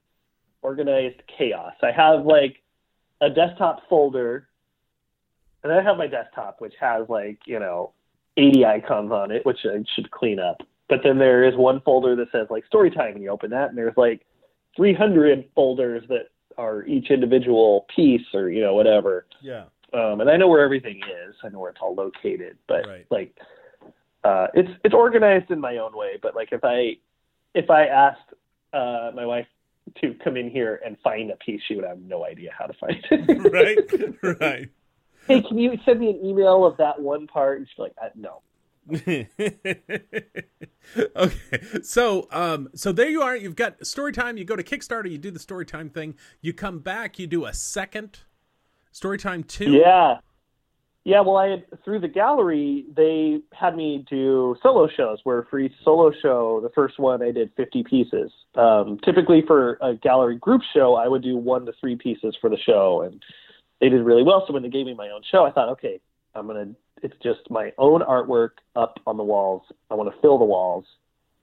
organized 0.62 1.22
chaos. 1.38 1.74
I 1.82 1.92
have 1.92 2.24
like 2.26 2.56
a 3.20 3.30
desktop 3.30 3.88
folder 3.88 4.48
and 5.62 5.72
I 5.72 5.82
have 5.82 5.96
my 5.96 6.06
desktop 6.08 6.60
which 6.60 6.74
has 6.80 7.08
like, 7.08 7.38
you 7.46 7.58
know, 7.60 7.92
80 8.36 8.64
icons 8.66 9.12
on 9.12 9.30
it, 9.30 9.46
which 9.46 9.60
I 9.64 9.82
should 9.94 10.10
clean 10.10 10.38
up. 10.40 10.62
But 10.88 11.00
then 11.02 11.18
there 11.18 11.44
is 11.44 11.56
one 11.56 11.80
folder 11.80 12.14
that 12.16 12.30
says 12.30 12.46
like 12.50 12.66
story 12.66 12.90
time 12.90 13.14
and 13.14 13.22
you 13.22 13.30
open 13.30 13.50
that 13.50 13.68
and 13.68 13.78
there's 13.78 13.96
like 13.96 14.24
300 14.76 15.48
folders 15.54 16.04
that 16.08 16.28
are 16.58 16.84
each 16.84 17.10
individual 17.10 17.86
piece 17.94 18.26
or, 18.34 18.50
you 18.50 18.60
know, 18.60 18.74
whatever 18.74 19.26
yeah 19.42 19.64
um, 19.92 20.20
and 20.20 20.28
I 20.28 20.36
know 20.36 20.48
where 20.48 20.64
everything 20.64 20.98
is. 20.98 21.34
I 21.44 21.48
know 21.48 21.60
where 21.60 21.70
it's 21.70 21.80
all 21.80 21.94
located, 21.94 22.58
but 22.66 22.86
Right. 22.86 23.06
like, 23.10 23.38
uh, 24.24 24.48
it's 24.52 24.68
it's 24.84 24.94
organized 24.94 25.50
in 25.50 25.60
my 25.60 25.76
own 25.76 25.96
way. 25.96 26.18
But 26.20 26.34
like, 26.34 26.48
if 26.52 26.64
I 26.64 26.96
if 27.54 27.70
I 27.70 27.86
asked 27.86 28.34
uh, 28.72 29.12
my 29.14 29.24
wife 29.24 29.46
to 30.00 30.14
come 30.24 30.36
in 30.36 30.50
here 30.50 30.80
and 30.84 30.98
find 31.04 31.30
a 31.30 31.36
piece, 31.36 31.60
she 31.66 31.76
would 31.76 31.84
have 31.84 32.00
no 32.00 32.26
idea 32.26 32.50
how 32.58 32.66
to 32.66 32.72
find 32.74 32.96
it. 33.10 33.52
right 34.22 34.40
right 34.40 34.70
hey, 35.28 35.42
can 35.42 35.58
you 35.58 35.76
send 35.84 36.00
me 36.00 36.10
an 36.10 36.24
email 36.24 36.64
of 36.64 36.76
that 36.76 37.00
one 37.00 37.26
part? 37.26 37.58
And 37.58 37.68
she's 37.68 37.78
like, 37.78 37.94
uh, 38.02 38.08
no. 38.14 38.42
okay 41.16 41.60
so 41.82 42.28
um 42.30 42.68
so 42.74 42.92
there 42.92 43.08
you 43.08 43.20
are 43.20 43.36
you've 43.36 43.56
got 43.56 43.84
story 43.84 44.12
time 44.12 44.36
you 44.36 44.44
go 44.44 44.54
to 44.54 44.62
kickstarter 44.62 45.10
you 45.10 45.18
do 45.18 45.30
the 45.30 45.40
story 45.40 45.66
time 45.66 45.90
thing 45.90 46.14
you 46.40 46.52
come 46.52 46.78
back 46.78 47.18
you 47.18 47.26
do 47.26 47.44
a 47.46 47.52
second 47.52 48.20
story 48.92 49.18
time 49.18 49.42
2 49.42 49.72
Yeah. 49.72 50.18
Yeah, 51.06 51.20
well, 51.20 51.36
I 51.36 51.46
had 51.46 51.64
through 51.84 52.00
the 52.00 52.08
gallery, 52.08 52.84
they 52.96 53.38
had 53.52 53.76
me 53.76 54.04
do 54.10 54.56
solo 54.60 54.88
shows. 54.88 55.20
Where 55.22 55.46
for 55.48 55.60
each 55.60 55.74
solo 55.84 56.10
show, 56.20 56.58
the 56.60 56.70
first 56.70 56.98
one 56.98 57.22
I 57.22 57.30
did 57.30 57.52
50 57.56 57.84
pieces. 57.84 58.32
Um, 58.56 58.98
typically, 59.04 59.44
for 59.46 59.78
a 59.80 59.94
gallery 59.94 60.36
group 60.36 60.62
show, 60.74 60.96
I 60.96 61.06
would 61.06 61.22
do 61.22 61.36
one 61.36 61.64
to 61.66 61.72
three 61.80 61.94
pieces 61.94 62.36
for 62.40 62.50
the 62.50 62.56
show, 62.56 63.02
and 63.02 63.22
they 63.80 63.88
did 63.88 64.02
really 64.02 64.24
well. 64.24 64.42
So 64.48 64.52
when 64.52 64.64
they 64.64 64.68
gave 64.68 64.86
me 64.86 64.94
my 64.94 65.10
own 65.10 65.22
show, 65.30 65.44
I 65.44 65.52
thought, 65.52 65.68
okay, 65.74 66.00
I'm 66.34 66.48
gonna. 66.48 66.70
It's 67.02 67.16
just 67.22 67.50
my 67.50 67.72
own 67.78 68.00
artwork 68.02 68.50
up 68.74 68.98
on 69.06 69.16
the 69.16 69.22
walls. 69.24 69.62
I 69.90 69.94
want 69.94 70.12
to 70.14 70.20
fill 70.20 70.38
the 70.38 70.44
walls. 70.44 70.86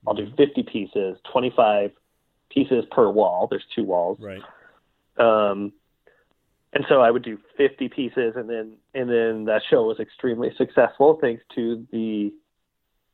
I'll 0.05 0.13
do 0.13 0.27
50 0.35 0.63
pieces, 0.63 1.17
25 1.31 1.91
pieces 2.49 2.83
per 2.91 3.09
wall. 3.09 3.47
There's 3.49 3.65
two 3.73 3.83
walls. 3.83 4.19
right 4.19 4.41
Um, 5.17 5.71
and 6.73 6.83
so 6.89 7.01
I 7.01 7.11
would 7.11 7.23
do 7.23 7.37
50 7.55 7.87
pieces, 7.89 8.33
and 8.35 8.49
then 8.49 8.77
and 8.95 9.09
then 9.09 9.45
that 9.45 9.61
show 9.69 9.83
was 9.83 9.99
extremely 9.99 10.51
successful 10.57 11.19
thanks 11.21 11.43
to 11.55 11.87
the 11.91 12.33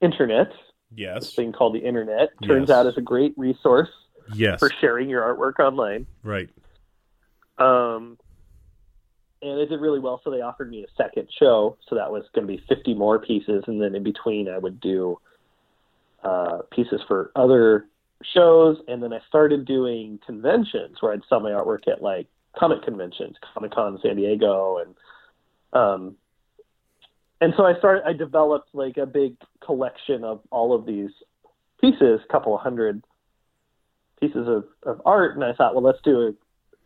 internet. 0.02 0.49
This 0.49 0.58
yes 0.95 1.36
thing 1.36 1.52
called 1.52 1.75
the 1.75 1.80
internet 1.86 2.30
turns 2.47 2.69
Yes. 2.69 2.75
out 2.75 2.88
is 2.88 2.97
a 2.97 3.02
great 3.02 3.34
resource 3.38 3.89
yes 4.34 4.60
for 4.60 4.71
sharing 4.82 5.10
your 5.10 5.21
artwork 5.21 5.60
online. 5.60 6.08
right 6.23 6.49
Um, 7.58 8.17
and 9.41 9.60
it 9.60 9.69
did 9.69 9.80
really 9.80 9.99
well, 9.99 10.21
so 10.23 10.32
they 10.32 10.41
offered 10.41 10.69
me 10.69 10.84
a 10.84 11.02
second 11.02 11.28
show. 11.39 11.78
So 11.88 11.95
that 11.95 12.12
was 12.12 12.23
going 12.34 12.47
to 12.47 12.54
be 12.54 12.63
50 12.67 12.93
more 12.93 13.19
pieces, 13.19 13.63
and 13.67 13.82
then 13.82 13.95
in 13.95 14.04
between, 14.04 14.49
I 14.49 14.58
would 14.58 14.80
do 14.80 15.19
uh, 16.23 16.60
pieces 16.71 17.02
for 17.08 17.32
other 17.36 17.86
shows. 18.34 18.78
And 18.88 19.02
then 19.02 19.13
I 19.13 19.19
started 19.28 19.65
doing 19.65 20.19
conventions 20.25 20.97
where 20.99 21.13
I'd 21.13 21.21
sell 21.30 21.39
my 21.39 21.52
artwork 21.52 21.88
at 21.88 22.02
like 22.02 22.28
comic 22.58 22.84
conventions, 22.84 23.38
Comic 23.54 23.71
Con 23.71 23.99
San 24.02 24.17
Diego, 24.17 24.80
and 24.80 24.95
um, 25.71 26.15
and 27.41 27.54
so 27.56 27.65
I 27.65 27.78
started. 27.78 28.04
I 28.06 28.13
developed 28.13 28.69
like 28.73 28.97
a 28.97 29.06
big 29.06 29.36
collection 29.63 30.23
of 30.23 30.41
all 30.52 30.75
of 30.75 30.86
these 30.86 31.12
pieces, 31.80 32.19
a 32.23 32.32
couple 32.32 32.58
hundred 32.58 33.04
pieces 34.19 34.47
of, 34.47 34.65
of 34.84 35.02
art, 35.06 35.36
and 35.36 35.43
I 35.45 35.54
thought, 35.54 35.73
well, 35.73 35.84
let's 35.84 36.02
do 36.04 36.28
a 36.28 36.32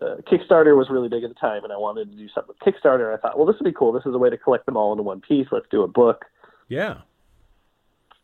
uh, 0.04 0.18
Kickstarter 0.30 0.76
was 0.78 0.90
really 0.90 1.10
big 1.10 1.24
at 1.24 1.30
the 1.30 1.36
time, 1.36 1.64
and 1.64 1.72
I 1.74 1.78
wanted 1.78 2.12
to 2.12 2.18
do 2.18 2.28
something 2.30 2.54
with 2.54 2.60
Kickstarter. 2.60 3.14
I 3.14 3.18
thought, 3.18 3.38
well, 3.38 3.46
this 3.48 3.56
would 3.60 3.66
be 3.66 3.72
cool. 3.78 3.92
This 3.92 4.06
is 4.06 4.14
a 4.14 4.18
way 4.18 4.30
to 4.30 4.38
collect 4.38 4.66
them 4.66 4.76
all 4.78 4.92
into 4.92 5.04
one 5.04 5.22
piece. 5.22 5.48
Let's 5.52 5.68
do 5.72 5.82
a 5.84 5.88
book. 5.88 6.26
yeah 6.70 6.98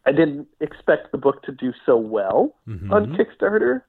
I 0.05 0.11
didn't 0.11 0.47
expect 0.61 1.11
the 1.11 1.17
book 1.17 1.43
to 1.43 1.51
do 1.51 1.73
so 1.85 1.95
well 1.97 2.55
Mhm. 2.67 2.91
on 2.91 3.15
Kickstarter. 3.17 3.83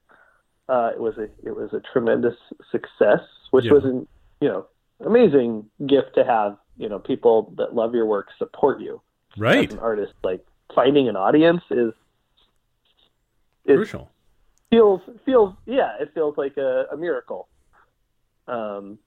Uh, 0.69 0.91
it 0.93 0.99
was 0.99 1.17
a 1.17 1.23
it 1.43 1.55
was 1.55 1.73
a 1.73 1.79
tremendous 1.93 2.35
success, 2.71 3.21
which 3.51 3.65
Yeah. 3.65 3.71
was 3.73 3.85
an 3.85 4.07
you 4.41 4.49
know 4.49 4.65
amazing 5.05 5.69
gift 5.87 6.13
to 6.15 6.23
have. 6.23 6.57
You 6.77 6.89
know, 6.89 6.99
people 6.99 7.53
that 7.57 7.73
love 7.75 7.93
your 7.95 8.05
work 8.05 8.27
support 8.37 8.81
you 8.81 9.01
right 9.37 9.67
as 9.69 9.73
an 9.73 9.79
artist. 9.79 10.13
Like 10.23 10.45
finding 10.75 11.07
an 11.09 11.15
audience 11.15 11.63
is 11.71 11.93
is 13.65 13.75
crucial 13.77 14.09
feels 14.69 15.01
feels 15.25 15.53
yeah 15.65 15.95
it 15.99 16.11
feels 16.13 16.37
like 16.37 16.57
a, 16.57 16.85
a 16.91 16.97
miracle 16.97 17.47
um 18.51 18.99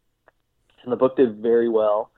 and 0.82 0.92
the 0.92 0.96
book 0.96 1.16
did 1.16 1.36
very 1.36 1.68
well. 1.68 2.10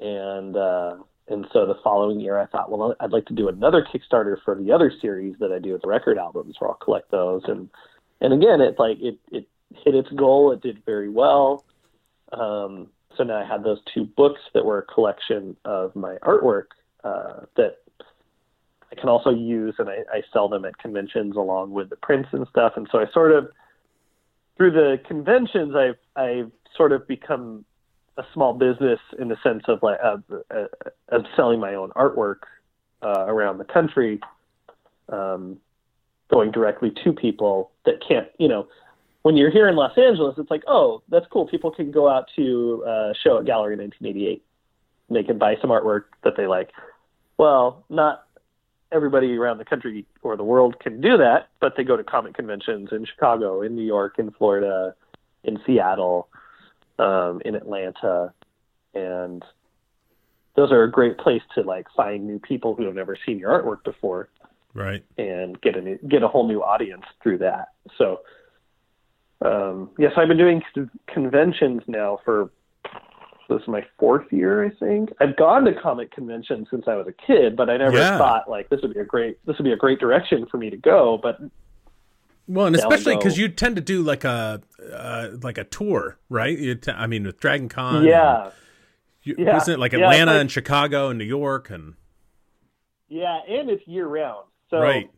And 0.00 0.56
uh 0.56 0.96
and 1.28 1.46
so 1.52 1.66
the 1.66 1.74
following 1.84 2.20
year 2.20 2.38
i 2.38 2.46
thought 2.46 2.70
well 2.70 2.94
i'd 3.00 3.10
like 3.10 3.26
to 3.26 3.34
do 3.34 3.48
another 3.48 3.84
kickstarter 3.84 4.36
for 4.44 4.54
the 4.54 4.72
other 4.72 4.90
series 5.02 5.36
that 5.40 5.52
i 5.52 5.58
do 5.58 5.74
with 5.74 5.82
record 5.84 6.16
albums 6.16 6.56
where 6.58 6.70
i'll 6.70 6.76
collect 6.76 7.10
those. 7.10 7.42
And 7.46 7.68
and 8.20 8.32
again 8.32 8.60
it 8.60 8.78
like 8.78 8.98
it 9.00 9.18
it 9.32 9.48
hit 9.84 9.94
its 9.94 10.08
goal. 10.10 10.52
It 10.52 10.62
did 10.62 10.84
very 10.86 11.08
well. 11.08 11.64
Um 12.32 12.88
so 13.16 13.24
now 13.24 13.38
i 13.42 13.44
had 13.44 13.64
those 13.64 13.80
two 13.92 14.04
books 14.04 14.40
that 14.54 14.64
were 14.64 14.78
a 14.78 14.82
collection 14.94 15.56
of 15.64 15.96
my 15.96 16.16
artwork 16.22 16.66
uh 17.02 17.40
that 17.56 17.78
I 18.90 18.94
can 18.94 19.08
also 19.08 19.30
use, 19.30 19.74
and 19.78 19.88
I, 19.88 19.98
I 20.10 20.22
sell 20.32 20.48
them 20.48 20.64
at 20.64 20.78
conventions 20.78 21.36
along 21.36 21.72
with 21.72 21.90
the 21.90 21.96
prints 21.96 22.30
and 22.32 22.46
stuff. 22.48 22.72
And 22.76 22.88
so 22.90 22.98
I 22.98 23.04
sort 23.12 23.32
of, 23.32 23.50
through 24.56 24.72
the 24.72 25.00
conventions, 25.06 25.74
I've 25.76 25.98
I've 26.16 26.50
sort 26.76 26.92
of 26.92 27.06
become 27.06 27.64
a 28.16 28.24
small 28.34 28.52
business 28.52 28.98
in 29.18 29.28
the 29.28 29.36
sense 29.42 29.62
of 29.68 29.82
like 29.82 29.98
of, 30.02 30.22
uh, 30.50 30.64
of 31.08 31.24
selling 31.36 31.60
my 31.60 31.74
own 31.74 31.90
artwork 31.90 32.40
uh, 33.02 33.24
around 33.26 33.58
the 33.58 33.64
country, 33.64 34.20
um, 35.08 35.56
going 36.30 36.50
directly 36.50 36.92
to 37.04 37.12
people 37.12 37.70
that 37.86 37.94
can't, 38.06 38.28
you 38.38 38.48
know. 38.48 38.66
When 39.22 39.36
you're 39.36 39.50
here 39.50 39.68
in 39.68 39.76
Los 39.76 39.98
Angeles, 39.98 40.36
it's 40.38 40.50
like, 40.50 40.62
oh, 40.68 41.02
that's 41.08 41.26
cool. 41.30 41.46
People 41.46 41.70
can 41.70 41.90
go 41.90 42.08
out 42.08 42.28
to 42.36 42.84
a 42.86 43.12
show 43.22 43.38
at 43.38 43.44
Gallery 43.44 43.76
1988. 43.76 44.42
And 45.08 45.16
they 45.16 45.22
can 45.22 45.38
buy 45.38 45.56
some 45.60 45.70
artwork 45.70 46.04
that 46.22 46.34
they 46.36 46.46
like. 46.46 46.70
Well, 47.36 47.84
not 47.90 48.26
everybody 48.92 49.36
around 49.36 49.58
the 49.58 49.64
country 49.64 50.06
or 50.22 50.36
the 50.36 50.44
world 50.44 50.78
can 50.80 51.00
do 51.00 51.16
that, 51.18 51.48
but 51.60 51.74
they 51.76 51.84
go 51.84 51.96
to 51.96 52.04
comic 52.04 52.34
conventions 52.34 52.88
in 52.92 53.04
Chicago, 53.04 53.62
in 53.62 53.74
New 53.74 53.84
York, 53.84 54.18
in 54.18 54.30
Florida, 54.30 54.94
in 55.44 55.58
Seattle, 55.66 56.28
um, 56.98 57.40
in 57.44 57.54
Atlanta, 57.54 58.32
and 58.94 59.44
those 60.56 60.72
are 60.72 60.82
a 60.82 60.90
great 60.90 61.18
place 61.18 61.42
to 61.54 61.62
like 61.62 61.86
find 61.96 62.26
new 62.26 62.38
people 62.38 62.74
who 62.74 62.84
have 62.84 62.94
never 62.94 63.16
seen 63.24 63.38
your 63.38 63.50
artwork 63.50 63.84
before 63.84 64.28
right 64.74 65.04
and 65.16 65.60
get 65.60 65.76
a 65.76 65.80
new, 65.80 65.98
get 66.08 66.22
a 66.22 66.28
whole 66.28 66.46
new 66.46 66.62
audience 66.62 67.04
through 67.22 67.38
that. 67.38 67.68
So, 67.96 68.20
um, 69.44 69.90
yes, 69.98 70.12
I've 70.16 70.28
been 70.28 70.36
doing 70.36 70.62
conventions 71.06 71.82
now 71.86 72.18
for 72.24 72.50
this 73.48 73.62
is 73.62 73.68
my 73.68 73.82
fourth 73.98 74.30
year, 74.30 74.64
I 74.64 74.70
think. 74.70 75.10
I've 75.20 75.36
gone 75.36 75.64
to 75.64 75.72
comic 75.72 76.10
conventions 76.10 76.68
since 76.70 76.84
I 76.86 76.96
was 76.96 77.06
a 77.06 77.12
kid, 77.26 77.56
but 77.56 77.70
I 77.70 77.78
never 77.78 77.96
Yeah. 77.96 78.18
thought 78.18 78.48
like 78.48 78.68
this 78.68 78.82
would 78.82 78.92
be 78.92 79.00
a 79.00 79.04
great 79.04 79.38
this 79.46 79.56
would 79.56 79.64
be 79.64 79.72
a 79.72 79.76
great 79.76 79.98
direction 79.98 80.46
for 80.46 80.58
me 80.58 80.70
to 80.70 80.76
go. 80.76 81.18
But 81.22 81.38
Well, 82.48 82.66
and 82.66 82.74
especially 82.74 83.16
because 83.16 83.36
you 83.36 83.48
tend 83.48 83.76
to 83.76 83.82
do 83.82 84.02
like 84.02 84.24
a 84.24 84.62
uh, 84.92 85.28
like 85.42 85.58
a 85.58 85.64
tour, 85.64 86.18
right? 86.30 86.58
You 86.58 86.74
t- 86.76 86.90
I 86.90 87.06
mean, 87.06 87.24
with 87.24 87.38
Dragon 87.38 87.68
Con, 87.68 88.04
yeah, 88.04 88.50
you, 89.22 89.34
Yeah. 89.38 89.58
isn't 89.58 89.74
it 89.74 89.78
like 89.78 89.92
Yeah, 89.92 90.00
Atlanta 90.06 90.32
like- 90.32 90.40
and 90.40 90.50
Chicago 90.50 91.10
and 91.10 91.18
New 91.18 91.24
York 91.26 91.68
and 91.70 91.94
yeah, 93.08 93.40
and 93.48 93.68
it's 93.70 93.86
year 93.86 94.06
round. 94.06 94.46
So 94.70 94.78
right. 94.80 95.10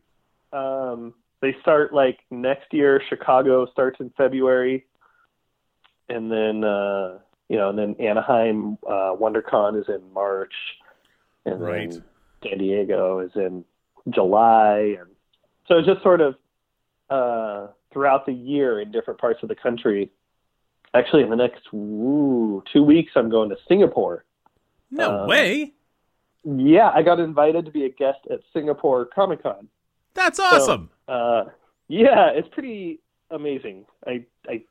um, 0.53 1.13
they 1.41 1.55
start 1.61 1.93
like 1.93 2.19
next 2.29 2.73
year. 2.73 3.01
Chicago 3.09 3.65
starts 3.71 3.99
in 3.99 4.09
February, 4.17 4.85
and 6.09 6.31
then 6.31 6.63
uh, 6.63 7.19
you 7.49 7.57
know, 7.57 7.69
and 7.69 7.77
then 7.77 7.95
Anaheim 7.99 8.77
uh, 8.87 9.15
WonderCon 9.15 9.79
is 9.79 9.87
in 9.87 10.01
March, 10.13 10.53
and 11.45 11.61
Right. 11.61 11.91
then 11.91 12.03
San 12.43 12.57
Diego 12.57 13.19
is 13.19 13.31
in 13.35 13.63
July, 14.09 14.97
and 14.99 15.09
so 15.67 15.77
it's 15.77 15.87
just 15.87 16.01
sort 16.03 16.21
of 16.21 16.35
uh, 17.11 17.67
throughout 17.91 18.25
the 18.25 18.33
year 18.33 18.79
in 18.79 18.91
different 18.91 19.19
parts 19.19 19.43
of 19.43 19.49
the 19.49 19.55
country. 19.55 20.09
Actually, 20.93 21.23
in 21.23 21.29
the 21.29 21.35
next 21.35 21.63
two 21.71 22.83
weeks, 22.83 23.11
I'm 23.15 23.29
going 23.29 23.49
to 23.49 23.57
Singapore. 23.67 24.25
No 24.89 25.21
Um, 25.21 25.27
way. 25.27 25.73
Yeah, 26.43 26.89
I 26.93 27.01
got 27.03 27.19
invited 27.19 27.65
to 27.65 27.71
be 27.71 27.85
a 27.85 27.89
guest 27.89 28.19
at 28.31 28.39
Singapore 28.51 29.05
Comic 29.05 29.43
Con. 29.43 29.67
That's 30.15 30.39
awesome. 30.39 30.89
Uh, 31.07 31.45
yeah, 31.87 32.29
it's 32.33 32.47
pretty 32.49 32.99
amazing. 33.29 33.85
I 34.07 34.25
I 34.47 34.63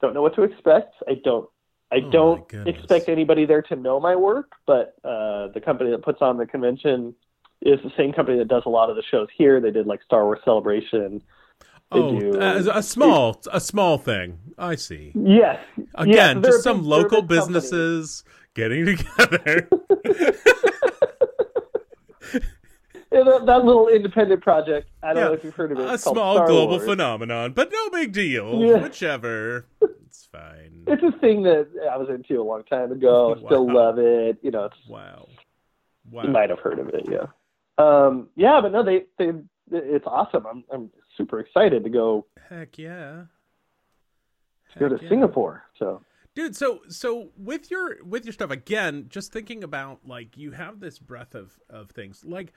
don't 0.00 0.14
know 0.14 0.22
what 0.22 0.34
to 0.36 0.42
expect. 0.42 0.94
I 1.06 1.14
don't 1.22 1.48
I 1.92 1.96
Oh, 1.96 2.10
don't 2.10 2.52
expect 2.66 3.08
anybody 3.08 3.44
there 3.46 3.62
to 3.62 3.76
know 3.76 4.00
my 4.00 4.16
work, 4.16 4.52
but 4.66 4.94
uh, 5.04 5.48
the 5.48 5.60
company 5.60 5.90
that 5.90 6.02
puts 6.02 6.22
on 6.22 6.38
the 6.38 6.46
convention 6.46 7.14
is 7.60 7.78
the 7.84 7.92
same 7.96 8.12
company 8.12 8.38
that 8.38 8.48
does 8.48 8.62
a 8.64 8.68
lot 8.70 8.90
of 8.90 8.96
the 8.96 9.02
shows 9.10 9.28
here. 9.36 9.60
They 9.60 9.70
did 9.70 9.86
like 9.86 10.02
Star 10.02 10.24
Wars 10.24 10.40
Celebration. 10.44 11.22
Oh, 11.92 12.18
a, 12.34 12.78
a 12.78 12.82
small, 12.82 13.40
a 13.52 13.60
small 13.60 13.98
thing. 13.98 14.38
I 14.56 14.76
see. 14.76 15.12
Yes. 15.14 15.58
Again, 15.96 16.40
they're 16.40 16.52
just 16.52 16.62
some 16.64 16.82
big- 16.82 16.84
they're 16.90 16.98
a 16.98 17.02
local 17.02 17.18
company. 17.22 17.38
businesses 17.40 18.24
getting 18.54 18.84
together. 18.96 19.68
Yeah, 23.12 23.24
that, 23.24 23.46
that 23.46 23.64
little 23.64 23.88
independent 23.88 24.40
project. 24.40 24.88
I 25.02 25.08
don't 25.08 25.16
Yeah, 25.16 25.24
know 25.24 25.32
if 25.32 25.42
you've 25.42 25.54
heard 25.54 25.72
of 25.72 25.80
it. 25.80 25.90
a 25.90 25.98
small 25.98 26.36
Star 26.36 26.46
global 26.46 26.76
Wars. 26.76 26.84
phenomenon, 26.84 27.52
but 27.54 27.72
no 27.72 27.90
big 27.90 28.12
deal. 28.12 28.62
Yeah. 28.64 28.80
Whichever. 28.84 29.66
It's 30.06 30.26
fine. 30.30 30.84
It's 30.86 31.02
a 31.02 31.10
thing 31.18 31.42
that 31.42 31.66
I 31.90 31.96
was 31.96 32.08
into 32.08 32.40
a 32.40 32.44
long 32.44 32.62
time 32.64 32.92
ago. 32.92 33.34
I 33.34 33.44
Still 33.46 33.72
love 33.72 33.98
it. 33.98 34.38
You 34.42 34.52
know, 34.52 34.66
it's 34.66 34.76
Wow. 34.88 35.26
You 36.12 36.28
might 36.30 36.50
have 36.50 36.60
heard 36.60 36.78
of 36.78 36.88
it, 36.90 37.04
yeah. 37.10 37.26
Um, 37.78 38.28
yeah, 38.36 38.60
but 38.62 38.70
no, 38.72 38.84
they 38.84 39.06
they 39.18 39.30
it's 39.72 40.06
awesome. 40.06 40.46
I'm 40.46 40.64
I'm 40.72 40.90
super 41.20 41.40
excited 41.40 41.84
to 41.84 41.90
go 41.90 42.26
Heck 42.48 42.78
yeah. 42.78 43.24
go 44.78 44.88
to 44.88 44.98
yeah. 45.02 45.08
Singapore. 45.08 45.64
So 45.78 46.02
dude 46.34 46.54
so 46.56 46.80
so 46.88 47.30
with 47.36 47.70
your 47.70 48.02
with 48.04 48.24
your 48.24 48.32
stuff 48.32 48.50
again 48.50 49.06
just 49.08 49.32
thinking 49.32 49.64
about 49.64 49.98
like 50.06 50.36
you 50.36 50.52
have 50.52 50.80
this 50.80 50.98
breadth 50.98 51.34
of 51.34 51.58
of 51.68 51.90
things 51.90 52.24
like 52.24 52.52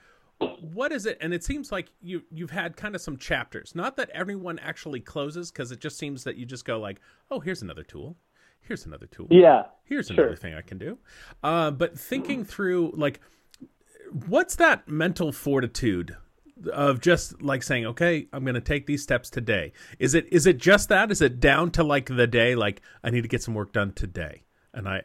what 0.60 0.92
is 0.92 1.06
it 1.06 1.18
and 1.20 1.34
it 1.34 1.42
seems 1.42 1.72
like 1.72 1.88
you 2.00 2.22
you've 2.30 2.50
had 2.52 2.76
kind 2.76 2.94
of 2.94 3.00
some 3.00 3.16
chapters 3.16 3.74
not 3.74 3.96
that 3.96 4.08
everyone 4.10 4.58
actually 4.60 5.00
closes 5.00 5.50
because 5.50 5.72
it 5.72 5.80
just 5.80 5.98
seems 5.98 6.22
that 6.24 6.36
you 6.36 6.46
just 6.46 6.64
go 6.64 6.78
like 6.78 7.00
oh 7.32 7.40
here's 7.40 7.62
another 7.62 7.82
tool 7.82 8.16
here's 8.60 8.86
another 8.86 9.06
tool 9.06 9.26
yeah, 9.30 9.64
here's 9.84 10.06
Sure. 10.06 10.24
another 10.24 10.36
thing 10.36 10.54
i 10.54 10.62
can 10.62 10.78
do 10.78 10.96
uh 11.42 11.70
but 11.72 11.98
thinking 11.98 12.44
through 12.44 12.92
like 12.94 13.20
what's 14.28 14.54
that 14.56 14.86
mental 14.88 15.32
fortitude 15.32 16.16
of 16.72 17.00
just 17.00 17.42
like 17.42 17.62
saying 17.62 17.84
okay 17.84 18.26
i'm 18.32 18.44
going 18.44 18.54
to 18.54 18.60
take 18.60 18.86
these 18.86 19.02
steps 19.02 19.28
today 19.28 19.72
is 19.98 20.14
it 20.14 20.24
is 20.32 20.46
it 20.46 20.56
just 20.56 20.88
that 20.88 21.10
is 21.10 21.20
it 21.20 21.40
down 21.40 21.70
to 21.70 21.82
like 21.82 22.06
the 22.06 22.26
day 22.28 22.54
like 22.54 22.80
i 23.02 23.10
need 23.10 23.22
to 23.22 23.28
get 23.28 23.42
some 23.42 23.54
work 23.54 23.72
done 23.72 23.92
today 23.92 24.42
and 24.72 24.88
i 24.88 25.02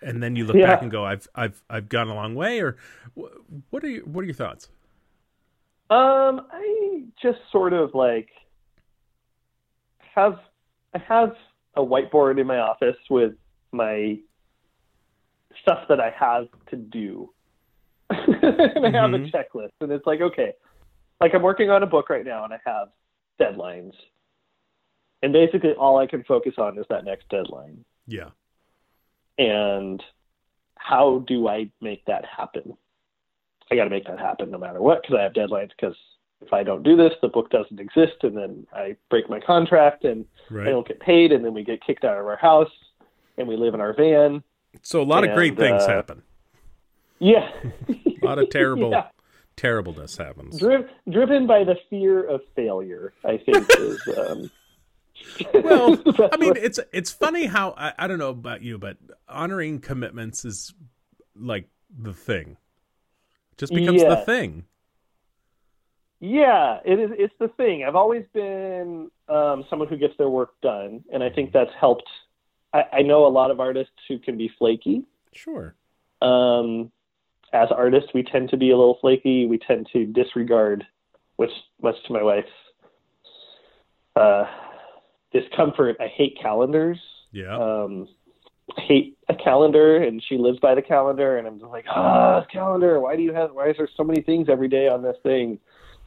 and 0.00 0.22
then 0.22 0.34
you 0.34 0.44
look 0.46 0.56
Yeah. 0.56 0.66
back 0.66 0.82
and 0.82 0.90
go 0.90 1.04
i've 1.04 1.28
i've 1.34 1.62
i've 1.68 1.88
gone 1.90 2.08
a 2.08 2.14
long 2.14 2.34
way 2.34 2.60
or 2.60 2.76
what 3.68 3.84
are 3.84 3.88
you 3.88 4.00
what 4.06 4.22
are 4.22 4.26
your 4.26 4.34
thoughts 4.34 4.68
um, 5.90 6.42
I 6.52 7.04
just 7.22 7.38
sort 7.50 7.72
of 7.72 7.94
like 7.94 8.28
have 10.14 10.38
I 10.94 10.98
have 10.98 11.32
a 11.76 11.80
whiteboard 11.82 12.38
in 12.38 12.46
my 12.46 12.58
office 12.58 12.96
with 13.08 13.32
my 13.72 14.18
stuff 15.62 15.88
that 15.88 15.98
I 15.98 16.10
have 16.10 16.48
to 16.70 16.76
do, 16.76 17.30
and 18.10 18.84
I 18.84 18.90
have 18.90 19.14
a 19.14 19.18
Mhm. 19.18 19.32
checklist, 19.32 19.70
and 19.80 19.90
it's 19.90 20.06
like 20.06 20.20
okay, 20.20 20.52
like 21.20 21.34
I'm 21.34 21.42
working 21.42 21.70
on 21.70 21.82
a 21.82 21.86
book 21.86 22.10
right 22.10 22.24
now, 22.24 22.44
and 22.44 22.52
I 22.52 22.58
have 22.64 22.88
deadlines, 23.40 23.92
and 25.22 25.32
basically 25.32 25.72
all 25.72 25.98
I 25.98 26.06
can 26.06 26.24
focus 26.24 26.54
on 26.58 26.78
is 26.78 26.86
that 26.90 27.04
next 27.04 27.28
deadline. 27.28 27.84
yeah 28.06 28.30
and 29.38 30.02
how 30.74 31.24
do 31.26 31.48
I 31.48 31.70
make 31.80 32.04
that 32.06 32.24
happen? 32.24 32.76
I 33.70 33.76
got 33.76 33.84
to 33.84 33.90
make 33.90 34.06
that 34.06 34.18
happen 34.18 34.50
no 34.50 34.58
matter 34.58 34.80
what 34.80 35.02
because 35.02 35.16
I 35.18 35.22
have 35.22 35.32
deadlines. 35.32 35.70
Because 35.70 35.96
if 36.40 36.52
I 36.52 36.62
don't 36.62 36.82
do 36.82 36.96
this, 36.96 37.12
the 37.20 37.28
book 37.28 37.50
doesn't 37.50 37.78
exist, 37.78 38.16
and 38.22 38.36
then 38.36 38.66
I 38.72 38.96
break 39.10 39.28
my 39.28 39.40
contract 39.40 40.04
and 40.04 40.24
I 40.50 40.70
don't 40.70 40.86
get 40.86 41.00
paid, 41.00 41.32
and 41.32 41.44
then 41.44 41.54
we 41.54 41.64
get 41.64 41.84
kicked 41.84 42.04
out 42.04 42.18
of 42.18 42.26
our 42.26 42.36
house, 42.36 42.70
and 43.36 43.46
we 43.46 43.56
live 43.56 43.74
in 43.74 43.80
our 43.80 43.92
van. 43.92 44.42
so 44.82 45.02
a 45.02 45.04
lot 45.04 45.24
of 45.24 45.34
great 45.34 45.56
things 45.56 45.82
uh, 45.82 45.88
happen 45.88 46.22
Yeah, 47.18 47.50
a 47.88 48.24
lot 48.24 48.38
of 48.38 48.50
terrible 48.50 48.90
Yeah. 48.90 49.08
Terribleness 49.58 50.16
happens 50.16 50.58
Dri- 50.58 50.86
driven 51.10 51.46
by 51.46 51.64
the 51.64 51.76
fear 51.90 52.24
of 52.24 52.40
failure. 52.56 53.12
I 53.24 53.36
think 53.36 53.68
is. 53.78 54.00
Um, 54.16 54.50
well 55.52 56.00
i 56.32 56.36
mean 56.36 56.54
it's 56.56 56.78
it's 56.92 57.10
funny 57.10 57.46
how 57.46 57.74
I, 57.76 57.92
I 57.98 58.06
don't 58.06 58.20
know 58.20 58.28
about 58.28 58.62
you 58.62 58.78
but 58.78 58.98
honoring 59.28 59.80
commitments 59.80 60.44
is 60.44 60.72
like 61.34 61.68
the 61.90 62.14
thing 62.14 62.56
just 63.56 63.74
becomes 63.74 64.00
the 64.02 64.16
thing 64.18 64.64
Yeah, 66.20 66.78
it 66.84 66.98
is. 66.98 67.10
It's 67.14 67.34
the 67.38 67.48
thing. 67.48 67.84
I've 67.84 67.94
always 67.94 68.24
been 68.32 69.10
um, 69.28 69.64
someone 69.70 69.88
who 69.88 69.96
gets 69.96 70.14
their 70.18 70.28
work 70.28 70.50
done, 70.62 71.04
and 71.12 71.22
I 71.22 71.30
think 71.30 71.52
that's 71.52 71.70
helped. 71.78 72.08
I, 72.72 72.84
I 72.92 73.02
know 73.02 73.26
a 73.26 73.28
lot 73.28 73.50
of 73.50 73.60
artists 73.60 73.92
who 74.08 74.18
can 74.18 74.36
be 74.36 74.50
flaky. 74.58 75.04
sure 75.32 75.76
Um, 76.20 76.90
as 77.52 77.68
artists, 77.70 78.10
we 78.14 78.22
tend 78.22 78.50
to 78.50 78.56
be 78.56 78.70
a 78.70 78.76
little 78.76 78.98
flaky. 79.00 79.46
We 79.46 79.58
tend 79.58 79.88
to 79.92 80.04
disregard, 80.06 80.84
which 81.36 81.50
much 81.82 81.96
to 82.06 82.12
my 82.12 82.22
wife's 82.22 82.48
uh, 84.16 84.44
discomfort. 85.32 85.96
I 86.00 86.08
hate 86.08 86.38
calendars. 86.40 86.98
yeah 87.32 87.56
Um, 87.56 88.08
I 88.76 88.82
hate 88.82 89.18
a 89.30 89.34
calendar, 89.34 89.96
and 90.02 90.22
she 90.28 90.36
lives 90.36 90.58
by 90.58 90.74
the 90.74 90.82
calendar, 90.82 91.38
and 91.38 91.46
I'm 91.46 91.58
just 91.58 91.70
like, 91.70 91.86
ah, 91.88 92.44
calendar. 92.52 93.00
Why 93.00 93.16
do 93.16 93.22
you 93.22 93.32
have? 93.32 93.52
Why 93.52 93.70
is 93.70 93.76
there 93.78 93.88
so 93.96 94.04
many 94.04 94.20
things 94.20 94.48
every 94.50 94.68
day 94.68 94.88
on 94.88 95.02
this 95.02 95.16
thing? 95.22 95.58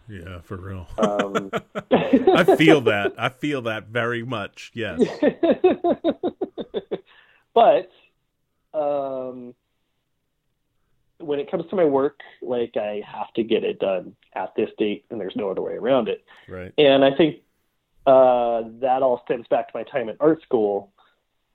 yeah 0.10 0.42
for 0.42 0.58
real 0.58 0.88
Um, 0.98 1.52
i 1.92 2.44
feel 2.58 2.82
that 2.82 3.14
i 3.18 3.30
feel 3.30 3.62
that 3.62 3.88
very 3.88 4.24
much 4.24 4.72
yes 4.74 5.00
but 7.54 7.90
um, 8.74 9.54
when 11.22 11.40
it 11.40 11.50
comes 11.50 11.66
to 11.70 11.76
my 11.76 11.86
work, 11.86 12.20
like 12.42 12.76
I 12.78 13.02
have 13.06 13.34
to 13.36 13.44
get 13.44 13.64
it 13.64 13.80
done 13.80 14.16
at 14.34 14.54
this 14.56 14.70
date, 14.78 15.06
and 15.10 15.20
there's 15.20 15.36
no 15.36 15.50
other 15.50 15.62
way 15.62 15.74
around 15.74 16.10
it. 16.10 16.24
right 16.48 16.74
And 16.78 17.04
I 17.04 17.16
think 17.16 17.38
uh, 18.06 18.64
that 18.82 19.02
all 19.02 19.22
stems 19.26 19.48
back 19.50 19.72
to 19.72 19.78
my 19.78 19.84
time 19.84 20.10
at 20.10 20.18
art 20.20 20.42
school, 20.44 20.92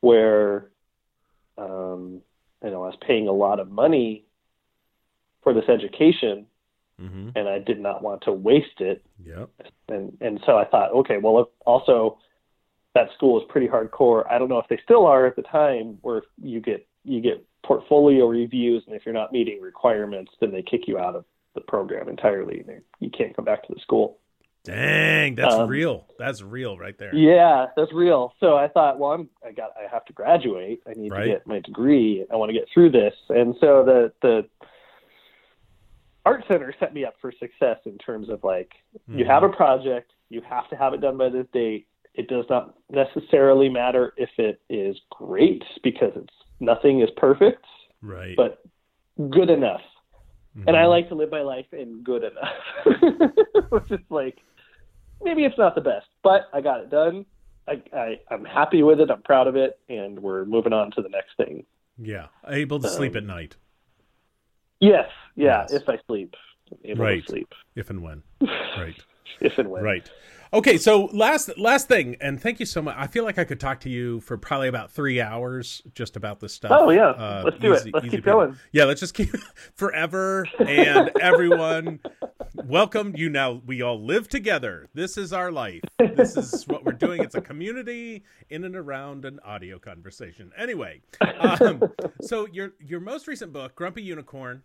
where 0.00 0.70
um, 1.58 2.20
you 2.62 2.70
know 2.70 2.84
I 2.84 2.88
was 2.88 2.98
paying 3.06 3.28
a 3.28 3.32
lot 3.32 3.60
of 3.60 3.70
money 3.70 4.24
for 5.42 5.52
this 5.52 5.68
education, 5.68 6.46
mm-hmm 7.00 7.30
and 7.34 7.48
I 7.48 7.58
did 7.58 7.80
not 7.80 8.02
want 8.02 8.22
to 8.22 8.32
waste 8.32 8.80
it. 8.80 9.04
yep 9.24 9.50
and 9.88 10.16
and 10.20 10.40
so 10.46 10.56
I 10.56 10.64
thought, 10.64 10.92
okay, 10.92 11.18
well, 11.18 11.40
if 11.40 11.48
also 11.64 12.18
that 12.96 13.12
school 13.14 13.38
is 13.38 13.46
pretty 13.50 13.68
hardcore. 13.68 14.24
I 14.30 14.38
don't 14.38 14.48
know 14.48 14.58
if 14.58 14.68
they 14.68 14.80
still 14.82 15.04
are 15.04 15.26
at 15.26 15.36
the 15.36 15.42
time, 15.42 15.98
where 16.00 16.22
you 16.42 16.60
get 16.60 16.86
you 17.04 17.20
get 17.20 17.44
portfolio 17.66 18.26
reviews, 18.26 18.84
and 18.86 18.94
if 18.94 19.04
you're 19.04 19.14
not 19.14 19.32
meeting 19.32 19.60
requirements, 19.60 20.32
then 20.40 20.52
they 20.52 20.62
kick 20.62 20.82
you 20.86 20.98
out 20.98 21.16
of 21.16 21.24
the 21.54 21.60
program 21.62 22.08
entirely. 22.08 22.64
You 23.00 23.10
can't 23.10 23.34
come 23.34 23.44
back 23.44 23.66
to 23.66 23.74
the 23.74 23.80
school. 23.80 24.18
dang 24.64 25.36
that's 25.36 25.54
Um, 25.54 25.68
real 25.68 26.06
that's 26.18 26.42
real 26.42 26.76
right 26.76 26.98
there 26.98 27.14
Yeah, 27.14 27.66
that's 27.76 27.92
real. 27.92 28.34
So 28.40 28.56
I 28.56 28.66
thought, 28.66 28.98
well, 28.98 29.12
I'm 29.12 29.28
I 29.46 29.52
got 29.52 29.70
I 29.76 29.86
have 29.92 30.04
to 30.06 30.12
graduate. 30.12 30.82
I 30.88 30.92
need 30.94 31.12
Right. 31.12 31.24
to 31.24 31.30
get 31.30 31.46
my 31.46 31.60
degree. 31.60 32.24
I 32.32 32.34
want 32.36 32.48
to 32.50 32.52
get 32.52 32.68
through 32.74 32.90
this, 32.90 33.14
and 33.28 33.54
so 33.60 33.84
the 33.84 34.12
the 34.22 34.48
art 36.24 36.44
center 36.48 36.74
set 36.80 36.92
me 36.92 37.04
up 37.04 37.14
for 37.20 37.30
success 37.32 37.78
in 37.84 37.96
terms 37.98 38.28
of 38.28 38.42
like 38.42 38.72
you 39.08 39.24
Mhm. 39.24 39.28
have 39.28 39.42
a 39.44 39.48
project, 39.48 40.10
you 40.28 40.40
have 40.40 40.68
to 40.70 40.76
have 40.76 40.92
it 40.94 41.00
done 41.00 41.16
by 41.16 41.28
this 41.28 41.46
date. 41.52 41.86
It 42.14 42.28
does 42.28 42.46
not 42.48 42.74
necessarily 42.90 43.68
matter 43.68 44.14
if 44.16 44.30
it 44.38 44.60
is 44.68 44.98
great 45.10 45.62
because 45.84 46.12
it's 46.16 46.34
nothing 46.60 47.00
is 47.00 47.10
perfect, 47.16 47.64
right 48.02 48.36
but 48.36 48.62
good 49.30 49.50
enough. 49.50 49.80
And 50.66 50.74
I 50.76 50.84
Mhm. 50.84 50.88
like 50.90 51.08
to 51.10 51.14
live 51.14 51.30
my 51.30 51.42
life 51.42 51.66
in 51.72 52.02
good 52.02 52.24
enough, 52.24 52.56
which 53.70 53.90
is 53.90 54.00
like 54.10 54.38
maybe 55.22 55.44
it's 55.44 55.58
not 55.58 55.74
the 55.74 55.80
best, 55.80 56.06
but 56.22 56.48
I 56.52 56.60
got 56.60 56.80
it 56.80 56.90
done. 56.90 57.26
I, 57.68 57.82
I 57.92 58.20
I'm 58.30 58.44
happy 58.44 58.82
with 58.82 59.00
it. 59.00 59.10
I'm 59.10 59.22
proud 59.22 59.48
of 59.48 59.56
it, 59.56 59.78
and 59.88 60.18
we're 60.18 60.44
moving 60.44 60.72
on 60.72 60.90
to 60.92 61.02
the 61.02 61.08
next 61.08 61.36
thing. 61.36 61.64
yeah 61.98 62.26
able 62.48 62.78
to 62.80 62.88
sleep 62.88 63.12
um, 63.12 63.18
at 63.18 63.24
night 63.24 63.56
Yes, 64.80 65.08
yeah, 65.34 65.66
Yes. 65.70 65.82
if 65.82 65.88
I 65.88 65.98
sleep. 66.06 66.34
able 66.84 67.04
Right. 67.04 67.24
to 67.24 67.30
sleep 67.32 67.54
If 67.74 67.90
and 67.90 68.02
when. 68.02 68.22
Right. 68.76 69.02
If 69.40 69.58
and 69.58 69.70
when. 69.70 69.82
Right. 69.82 70.10
Okay, 70.52 70.78
so 70.78 71.06
last 71.06 71.58
last 71.58 71.88
thing, 71.88 72.16
and 72.20 72.40
thank 72.40 72.60
you 72.60 72.66
so 72.66 72.80
much. 72.80 72.94
I 72.96 73.08
feel 73.08 73.24
like 73.24 73.36
I 73.36 73.44
could 73.44 73.58
talk 73.58 73.80
to 73.80 73.90
you 73.90 74.20
for 74.20 74.38
probably 74.38 74.68
about 74.68 74.92
three 74.92 75.20
hours 75.20 75.82
just 75.92 76.14
about 76.16 76.38
this 76.38 76.52
stuff. 76.54 76.70
Oh 76.72 76.90
yeah, 76.90 77.08
Uh, 77.08 77.42
let's 77.44 77.58
do 77.58 77.74
easy- 77.74 77.88
it. 77.88 77.94
Let's 77.94 78.08
keep 78.08 78.24
going. 78.24 78.56
Yeah, 78.70 78.84
let's 78.84 79.00
just 79.00 79.12
keep 79.14 79.30
forever 79.74 80.46
and 80.60 81.10
everyone. 81.20 81.98
Welcome 82.54 83.14
you 83.16 83.28
now. 83.28 83.60
We 83.66 83.82
all 83.82 84.00
live 84.02 84.28
together. 84.28 84.88
This 84.94 85.18
is 85.18 85.32
our 85.32 85.50
life. 85.50 85.82
This 85.98 86.36
is 86.36 86.66
what 86.68 86.84
we're 86.84 86.92
doing. 86.92 87.22
It's 87.22 87.34
a 87.34 87.40
community 87.40 88.22
in 88.48 88.64
and 88.64 88.76
around 88.76 89.24
an 89.24 89.40
audio 89.44 89.78
conversation. 89.80 90.52
Anyway, 90.56 91.02
um, 91.40 91.82
so 92.22 92.46
your 92.46 92.72
your 92.80 93.00
most 93.00 93.26
recent 93.26 93.52
book, 93.52 93.74
Grumpy 93.74 94.02
Unicorn, 94.02 94.62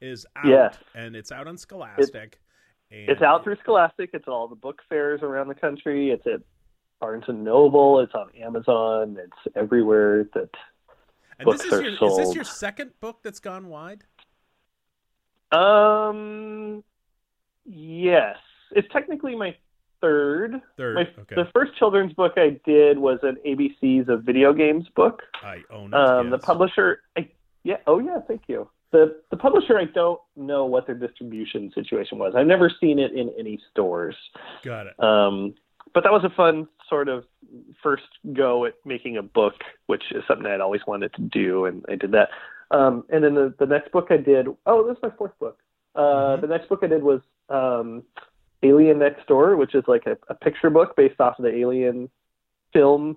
is 0.00 0.26
out, 0.34 0.46
Yes. 0.46 0.76
and 0.94 1.14
it's 1.14 1.30
out 1.30 1.46
on 1.46 1.58
Scholastic. 1.58 2.40
And 2.90 3.08
It's 3.08 3.22
out 3.22 3.44
through 3.44 3.56
Scholastic. 3.62 4.10
It's 4.12 4.26
at 4.26 4.30
all 4.30 4.48
the 4.48 4.54
book 4.56 4.80
fairs 4.88 5.20
around 5.22 5.48
the 5.48 5.54
country. 5.54 6.10
It's 6.10 6.26
at 6.26 6.40
Barnes 7.00 7.24
and 7.28 7.44
Noble. 7.44 8.00
It's 8.00 8.14
on 8.14 8.30
Amazon. 8.40 9.16
It's 9.20 9.56
everywhere 9.56 10.24
that 10.34 10.48
And 11.38 11.48
this 11.52 11.62
books 11.62 11.64
is 11.66 11.72
are 11.72 11.82
your 11.82 11.92
is 11.92 11.98
this 12.00 12.24
sold. 12.24 12.34
your 12.34 12.44
second 12.44 12.90
book 13.00 13.18
that's 13.22 13.40
gone 13.40 13.68
wide? 13.68 14.04
Um, 15.52 16.84
yes, 17.64 18.36
it's 18.72 18.88
technically 18.92 19.34
my 19.34 19.56
third. 20.00 20.60
Third. 20.76 20.94
My, 20.94 21.02
okay. 21.22 21.34
The 21.36 21.48
first 21.54 21.76
children's 21.78 22.12
book 22.12 22.34
I 22.36 22.60
did 22.66 22.98
was 22.98 23.18
an 23.22 23.36
ABC's 23.46 24.08
of 24.08 24.24
video 24.24 24.52
games 24.52 24.86
book. 24.94 25.22
I 25.42 25.62
own 25.70 25.88
it. 25.88 25.94
Um, 25.94 26.30
The 26.30 26.38
publisher, 26.38 27.00
I, 27.16 27.28
yeah, 27.64 27.76
oh 27.86 27.98
yeah, 27.98 28.18
thank 28.26 28.42
you. 28.48 28.68
The 28.90 29.20
the 29.30 29.36
publisher, 29.36 29.78
I 29.78 29.84
don't 29.84 30.20
know 30.36 30.64
what 30.64 30.86
their 30.86 30.94
distribution 30.94 31.70
situation 31.74 32.18
was. 32.18 32.34
I've 32.36 32.46
never 32.46 32.70
seen 32.80 32.98
it 32.98 33.12
in 33.12 33.30
any 33.38 33.58
stores. 33.70 34.16
Got 34.64 34.86
it. 34.86 35.02
Um, 35.02 35.54
but 35.94 36.04
that 36.04 36.12
was 36.12 36.24
a 36.24 36.30
fun 36.30 36.68
sort 36.88 37.08
of 37.08 37.24
first 37.82 38.04
go 38.32 38.64
at 38.64 38.74
making 38.84 39.16
a 39.16 39.22
book, 39.22 39.54
which 39.86 40.04
is 40.12 40.22
something 40.26 40.46
I'd 40.46 40.60
always 40.60 40.82
wanted 40.86 41.12
to 41.14 41.22
do, 41.22 41.66
and 41.66 41.84
I 41.88 41.96
did 41.96 42.12
that. 42.12 42.30
Um, 42.70 43.04
and 43.10 43.24
then 43.24 43.34
the, 43.34 43.54
the 43.58 43.66
next 43.66 43.92
book 43.92 44.08
I 44.10 44.18
did, 44.18 44.46
oh, 44.66 44.86
this 44.86 44.96
is 44.96 45.02
my 45.02 45.10
fourth 45.10 45.38
book. 45.38 45.58
Uh, 45.94 46.36
Mhm. 46.36 46.40
The 46.42 46.46
next 46.46 46.68
book 46.68 46.80
I 46.82 46.86
did 46.86 47.02
was 47.02 47.20
um, 47.48 48.02
Alien 48.62 48.98
Next 48.98 49.26
Door, 49.26 49.56
which 49.56 49.74
is 49.74 49.84
like 49.86 50.06
a, 50.06 50.16
a 50.28 50.34
picture 50.34 50.70
book 50.70 50.94
based 50.96 51.20
off 51.20 51.38
of 51.38 51.44
the 51.44 51.54
Alien 51.54 52.10
film, 52.72 53.16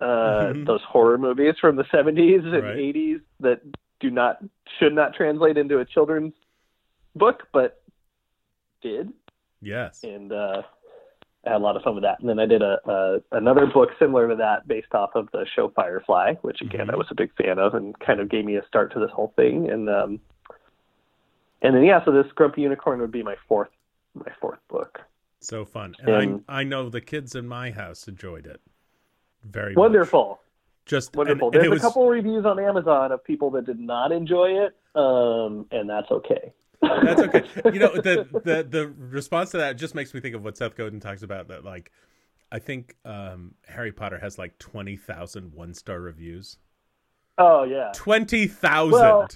uh, 0.00 0.52
Mhm. 0.54 0.66
those 0.66 0.82
horror 0.82 1.18
movies 1.18 1.54
from 1.60 1.76
the 1.76 1.84
70s 1.84 2.44
and 2.44 2.62
Right. 2.64 2.76
80s 2.76 3.20
that 3.40 3.60
do 3.98 4.10
not 4.10 4.42
should 4.78 4.94
not 4.94 5.14
translate 5.14 5.56
into 5.58 5.78
a 5.80 5.84
children's 5.84 6.32
book, 7.16 7.48
but 7.52 7.82
did 8.82 9.12
Yes. 9.60 10.02
and 10.04 10.32
uh, 10.32 10.62
I 11.44 11.50
had 11.50 11.56
a 11.56 11.64
lot 11.64 11.76
of 11.76 11.82
fun 11.82 11.94
with 11.94 12.04
that. 12.04 12.20
And 12.20 12.28
then 12.28 12.38
I 12.38 12.46
did 12.46 12.62
a, 12.62 12.78
a 12.88 13.20
another 13.36 13.66
book 13.66 13.90
similar 13.98 14.28
to 14.28 14.36
that, 14.36 14.68
based 14.68 14.94
off 14.94 15.10
of 15.14 15.28
the 15.32 15.44
show 15.54 15.68
Firefly, 15.70 16.34
which 16.42 16.60
again 16.62 16.86
Mhm. 16.86 16.92
I 16.92 16.96
was 16.96 17.08
a 17.10 17.14
big 17.14 17.32
fan 17.34 17.58
of, 17.58 17.74
and 17.74 17.98
kind 17.98 18.20
of 18.20 18.28
gave 18.28 18.44
me 18.44 18.56
a 18.56 18.64
start 18.66 18.92
to 18.92 19.00
this 19.00 19.10
whole 19.10 19.32
thing. 19.36 19.68
And 19.70 19.88
um, 19.90 20.20
and 21.62 21.74
then 21.74 21.82
yeah, 21.84 22.02
so 22.04 22.12
this 22.12 22.30
Grumpy 22.32 22.62
Unicorn 22.62 23.00
would 23.00 23.10
be 23.12 23.22
my 23.22 23.36
fourth 23.48 23.70
my 24.14 24.30
fourth 24.40 24.60
book. 24.68 25.00
So 25.40 25.64
fun. 25.64 25.94
And 26.00 26.08
And- 26.10 26.44
I 26.48 26.60
I 26.60 26.64
know 26.64 26.88
the 26.88 27.00
kids 27.00 27.34
in 27.34 27.46
my 27.48 27.70
house 27.70 28.06
enjoyed 28.08 28.46
it. 28.46 28.60
Very 29.44 29.74
much. 29.74 29.76
Wonderful, 29.76 30.40
Just 30.86 31.14
wonderful. 31.16 31.48
And, 31.48 31.56
and 31.56 31.64
There's 31.64 31.70
was, 31.70 31.82
a 31.82 31.86
couple 31.86 32.08
reviews 32.08 32.44
on 32.44 32.58
Amazon 32.58 33.12
of 33.12 33.24
people 33.24 33.50
that 33.52 33.66
did 33.66 33.78
not 33.78 34.12
enjoy 34.12 34.50
it, 34.64 34.76
um, 34.94 35.66
and 35.70 35.88
that's 35.88 36.10
okay. 36.10 36.52
That's 36.82 37.20
okay. 37.20 37.44
You 37.72 37.80
know, 37.80 37.94
the 37.94 38.26
the 38.44 38.66
the 38.68 38.94
response 38.98 39.50
to 39.50 39.58
that 39.58 39.76
just 39.76 39.94
makes 39.94 40.14
me 40.14 40.20
think 40.20 40.34
of 40.34 40.42
what 40.42 40.56
Seth 40.56 40.76
Godin 40.76 41.00
talks 41.00 41.22
about 41.22 41.48
that 41.48 41.64
like 41.64 41.92
I 42.50 42.58
think 42.58 42.96
um 43.04 43.54
Harry 43.66 43.92
Potter 43.92 44.18
has 44.18 44.38
like 44.38 44.58
20,000 44.58 45.52
one-star 45.52 46.00
reviews. 46.00 46.58
oh 47.38 47.64
yeah, 47.64 47.92
20,000. 47.94 48.92
Well, 48.92 49.28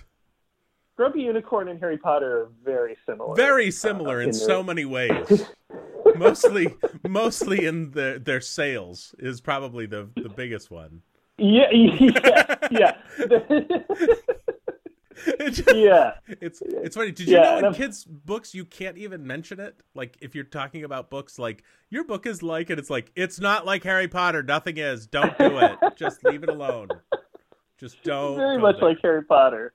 Grumpy 0.96 1.22
Unicorn 1.22 1.68
and 1.68 1.80
Harry 1.80 1.98
Potter 1.98 2.42
are 2.42 2.48
very 2.64 2.96
similar. 3.04 3.34
Very 3.34 3.70
similar 3.70 4.18
uh, 4.18 4.22
in 4.22 4.28
in 4.28 4.32
so 4.32 4.62
many 4.62 4.84
ways. 4.84 5.46
mostly 6.16 6.74
mostly 7.08 7.66
in 7.66 7.90
their 7.92 8.18
their 8.18 8.40
sales 8.40 9.14
is 9.18 9.40
probably 9.40 9.86
the 9.86 10.08
the 10.16 10.28
biggest 10.28 10.70
one. 10.70 11.02
Yeah, 11.38 11.66
yeah, 11.72 12.56
yeah. 12.70 12.96
It 15.26 15.50
just- 15.52 15.74
yeah. 15.76 16.14
It's 16.26 16.60
it's 16.60 16.96
funny. 16.96 17.12
Did 17.12 17.28
you 17.28 17.36
Yeah, 17.36 17.60
know 17.60 17.68
in 17.68 17.74
kids' 17.74 18.04
books 18.04 18.52
you 18.52 18.64
can't 18.64 18.98
even 18.98 19.24
mention 19.26 19.60
it? 19.60 19.76
Like 19.94 20.18
if 20.20 20.34
you're 20.34 20.42
talking 20.44 20.82
about 20.82 21.08
books, 21.08 21.38
like 21.38 21.62
your 21.88 22.02
book 22.04 22.26
is 22.26 22.42
like, 22.42 22.68
and 22.68 22.80
it's 22.80 22.90
like 22.90 23.12
it's 23.14 23.38
not 23.38 23.64
like 23.64 23.84
Harry 23.84 24.08
Potter. 24.08 24.42
Nothing 24.42 24.76
is. 24.76 25.06
Don't 25.06 25.36
do 25.38 25.58
it. 25.58 25.78
Just 25.96 26.24
leave 26.24 26.42
it 26.42 26.48
alone. 26.48 26.88
Just 27.78 28.02
don't. 28.02 28.36
Very 28.36 28.58
much 28.58 28.80
there. 28.80 28.88
like 28.88 28.98
Harry 29.02 29.22
Potter. 29.24 29.72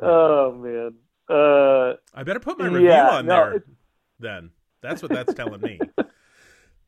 Oh 0.00 0.52
man. 0.52 0.94
Uh, 1.28 1.94
I 2.14 2.22
better 2.22 2.40
put 2.40 2.56
my 2.58 2.66
review 2.66 2.88
Yeah, 2.90 3.10
on 3.16 3.26
no, 3.26 3.34
there. 3.34 3.54
it's- 3.56 3.70
Then 4.20 4.50
that's 4.84 5.02
what 5.02 5.12
that's 5.12 5.34
telling 5.34 5.62
me. 5.62 5.84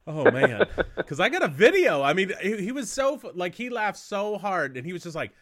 Oh 0.06 0.28
man, 0.28 0.66
because 0.96 1.18
I 1.18 1.28
got 1.28 1.42
a 1.42 1.48
video. 1.48 2.02
I 2.02 2.12
mean, 2.12 2.32
he, 2.40 2.56
he 2.58 2.72
was 2.72 2.90
so 2.90 3.20
like 3.34 3.54
he 3.54 3.70
laughed 3.70 3.98
so 3.98 4.38
hard, 4.38 4.76
and 4.76 4.86
he 4.86 4.92
was 4.92 5.02
just 5.02 5.16
like, 5.16 5.32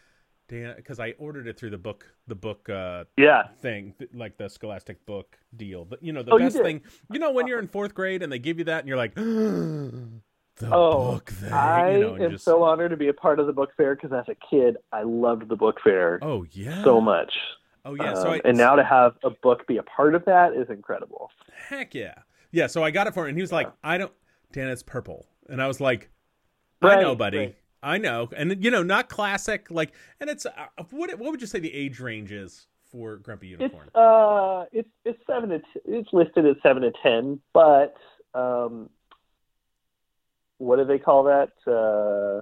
"Dan," 0.47 0.73
because 0.75 0.99
I 0.99 1.11
ordered 1.19 1.47
it 1.47 1.57
through 1.59 1.69
the 1.69 1.77
book, 1.77 2.05
the 2.27 2.35
book 2.35 2.67
uh, 2.69 3.05
yeah. 3.17 3.49
thing, 3.61 3.93
like 4.13 4.37
the 4.37 4.49
Scholastic 4.49 5.05
book 5.05 5.37
deal. 5.55 5.85
But 5.85 6.01
you 6.03 6.13
know, 6.13 6.23
the 6.23 6.31
Oh, 6.31 6.37
best 6.37 6.53
did? 6.53 6.63
thing, 6.63 6.81
you 7.11 7.19
know, 7.19 7.31
when 7.31 7.45
you're 7.47 7.59
in 7.59 7.67
fourth 7.67 7.93
grade 7.93 8.23
and 8.23 8.31
they 8.31 8.39
give 8.39 8.57
you 8.57 8.65
that, 8.65 8.79
and 8.79 8.87
you're 8.87 8.97
like, 8.97 9.13
the 9.15 10.11
Oh, 10.71 10.89
book 10.89 11.29
thing. 11.29 11.51
I 11.51 11.89
you 11.89 11.99
know, 11.99 12.17
am 12.19 12.31
just, 12.31 12.45
so 12.45 12.63
honored 12.63 12.91
to 12.91 12.97
be 12.97 13.07
a 13.07 13.13
part 13.13 13.39
of 13.39 13.47
the 13.47 13.53
book 13.53 13.71
fair 13.77 13.95
because 13.95 14.11
as 14.13 14.27
a 14.29 14.35
kid, 14.35 14.77
I 14.91 15.03
loved 15.03 15.47
the 15.49 15.55
book 15.55 15.79
fair 15.83 16.21
oh 16.21 16.45
yeah, 16.51 16.83
so 16.83 17.01
much. 17.01 17.33
Oh 17.85 17.93
yeah, 17.93 18.13
so 18.15 18.29
Um, 18.29 18.33
I, 18.33 18.41
and 18.43 18.57
now 18.57 18.75
to 18.75 18.83
have 18.83 19.15
a 19.23 19.29
book 19.29 19.67
be 19.67 19.77
a 19.77 19.83
part 19.83 20.15
of 20.15 20.25
that 20.25 20.53
is 20.53 20.69
incredible. 20.69 21.31
heck 21.69 21.93
yeah, 21.95 22.23
yeah. 22.55 22.67
So 22.67 22.83
I 22.83 22.91
got 22.91 23.07
it 23.07 23.13
for 23.13 23.23
him, 23.23 23.29
and 23.29 23.37
he 23.37 23.41
was 23.41 23.51
like, 23.51 23.69
I 23.83 23.97
don't, 23.97 24.11
Dan, 24.51 24.69
it's 24.69 24.81
purple, 24.83 25.27
and 25.49 25.61
I 25.61 25.67
was 25.67 25.79
like, 25.81 26.09
I 26.81 27.01
know, 27.01 27.15
buddy. 27.15 27.37
right. 27.37 27.55
I 27.83 27.97
know, 27.99 28.29
and 28.35 28.63
you 28.63 28.71
know, 28.71 28.81
not 28.81 29.09
classic, 29.09 29.67
like, 29.69 29.93
and 30.19 30.29
it's 30.29 30.45
uh, 30.45 30.51
what 30.89 31.11
what 31.19 31.31
would 31.31 31.41
you 31.41 31.47
say 31.47 31.59
the 31.59 31.73
age 31.73 31.99
range 31.99 32.31
is 32.31 32.67
for 32.91 33.17
Grumpy 33.17 33.47
Unicorn? 33.47 33.87
It's 33.87 33.95
uh, 33.95 34.65
it's 34.71 34.89
it's 35.03 35.19
seven 35.27 35.49
to 35.49 35.59
t- 35.59 35.65
it's 35.85 36.09
listed 36.11 36.45
as 36.47 36.55
seven 36.63 36.81
to 36.81 36.91
ten, 37.03 37.39
but 37.53 37.95
um, 38.33 38.89
what 40.57 40.77
do 40.77 40.85
they 40.85 40.97
call 40.97 41.25
that? 41.25 41.51
Uh, 41.67 42.41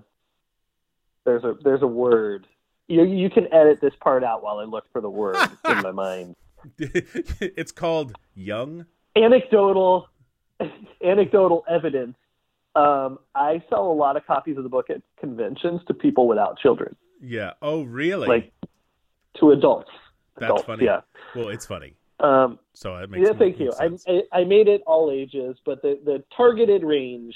there's 1.26 1.44
a 1.44 1.56
there's 1.64 1.82
a 1.82 1.88
word. 1.88 2.48
You 2.88 3.04
you 3.04 3.30
can 3.30 3.52
edit 3.54 3.80
this 3.82 3.94
part 4.02 4.24
out 4.24 4.44
while 4.44 4.60
I 4.60 4.64
look 4.66 4.86
for 4.94 5.02
the 5.02 5.10
word 5.10 5.36
in 5.68 5.82
my 5.82 5.92
mind. 6.06 6.36
it's 6.78 7.72
called 7.72 8.14
Young. 8.36 8.86
Anecdotal 9.16 10.08
anecdotal 11.04 11.64
evidence. 11.70 12.16
Um, 12.76 13.20
I 13.36 13.62
sell 13.70 13.92
a 13.92 13.94
lot 13.94 14.18
of 14.18 14.26
copies 14.26 14.58
of 14.58 14.64
the 14.64 14.70
book 14.70 14.90
at 14.90 15.02
conventions 15.20 15.82
to 15.88 15.94
people 15.94 16.28
without 16.28 16.58
children, 16.58 16.96
Yeah. 17.22 17.52
Oh, 17.62 17.84
really? 17.84 18.28
like 18.28 18.52
to 19.40 19.52
adults. 19.52 19.92
That's 20.38 20.46
adults, 20.50 20.64
funny. 20.64 20.86
Yeah. 20.86 21.02
Well, 21.36 21.50
it's 21.50 21.66
funny. 21.68 21.94
Um, 22.20 22.58
So 22.74 22.96
it 22.96 23.10
makes 23.12 23.28
yeah, 23.28 23.38
thank 23.38 23.60
you. 23.60 23.72
I. 23.80 23.90
I 24.08 24.42
I 24.42 24.44
made 24.46 24.68
it 24.68 24.82
all 24.88 25.12
ages, 25.12 25.58
but 25.66 25.82
the 25.84 26.00
the 26.04 26.24
targeted 26.36 26.84
range 26.84 27.36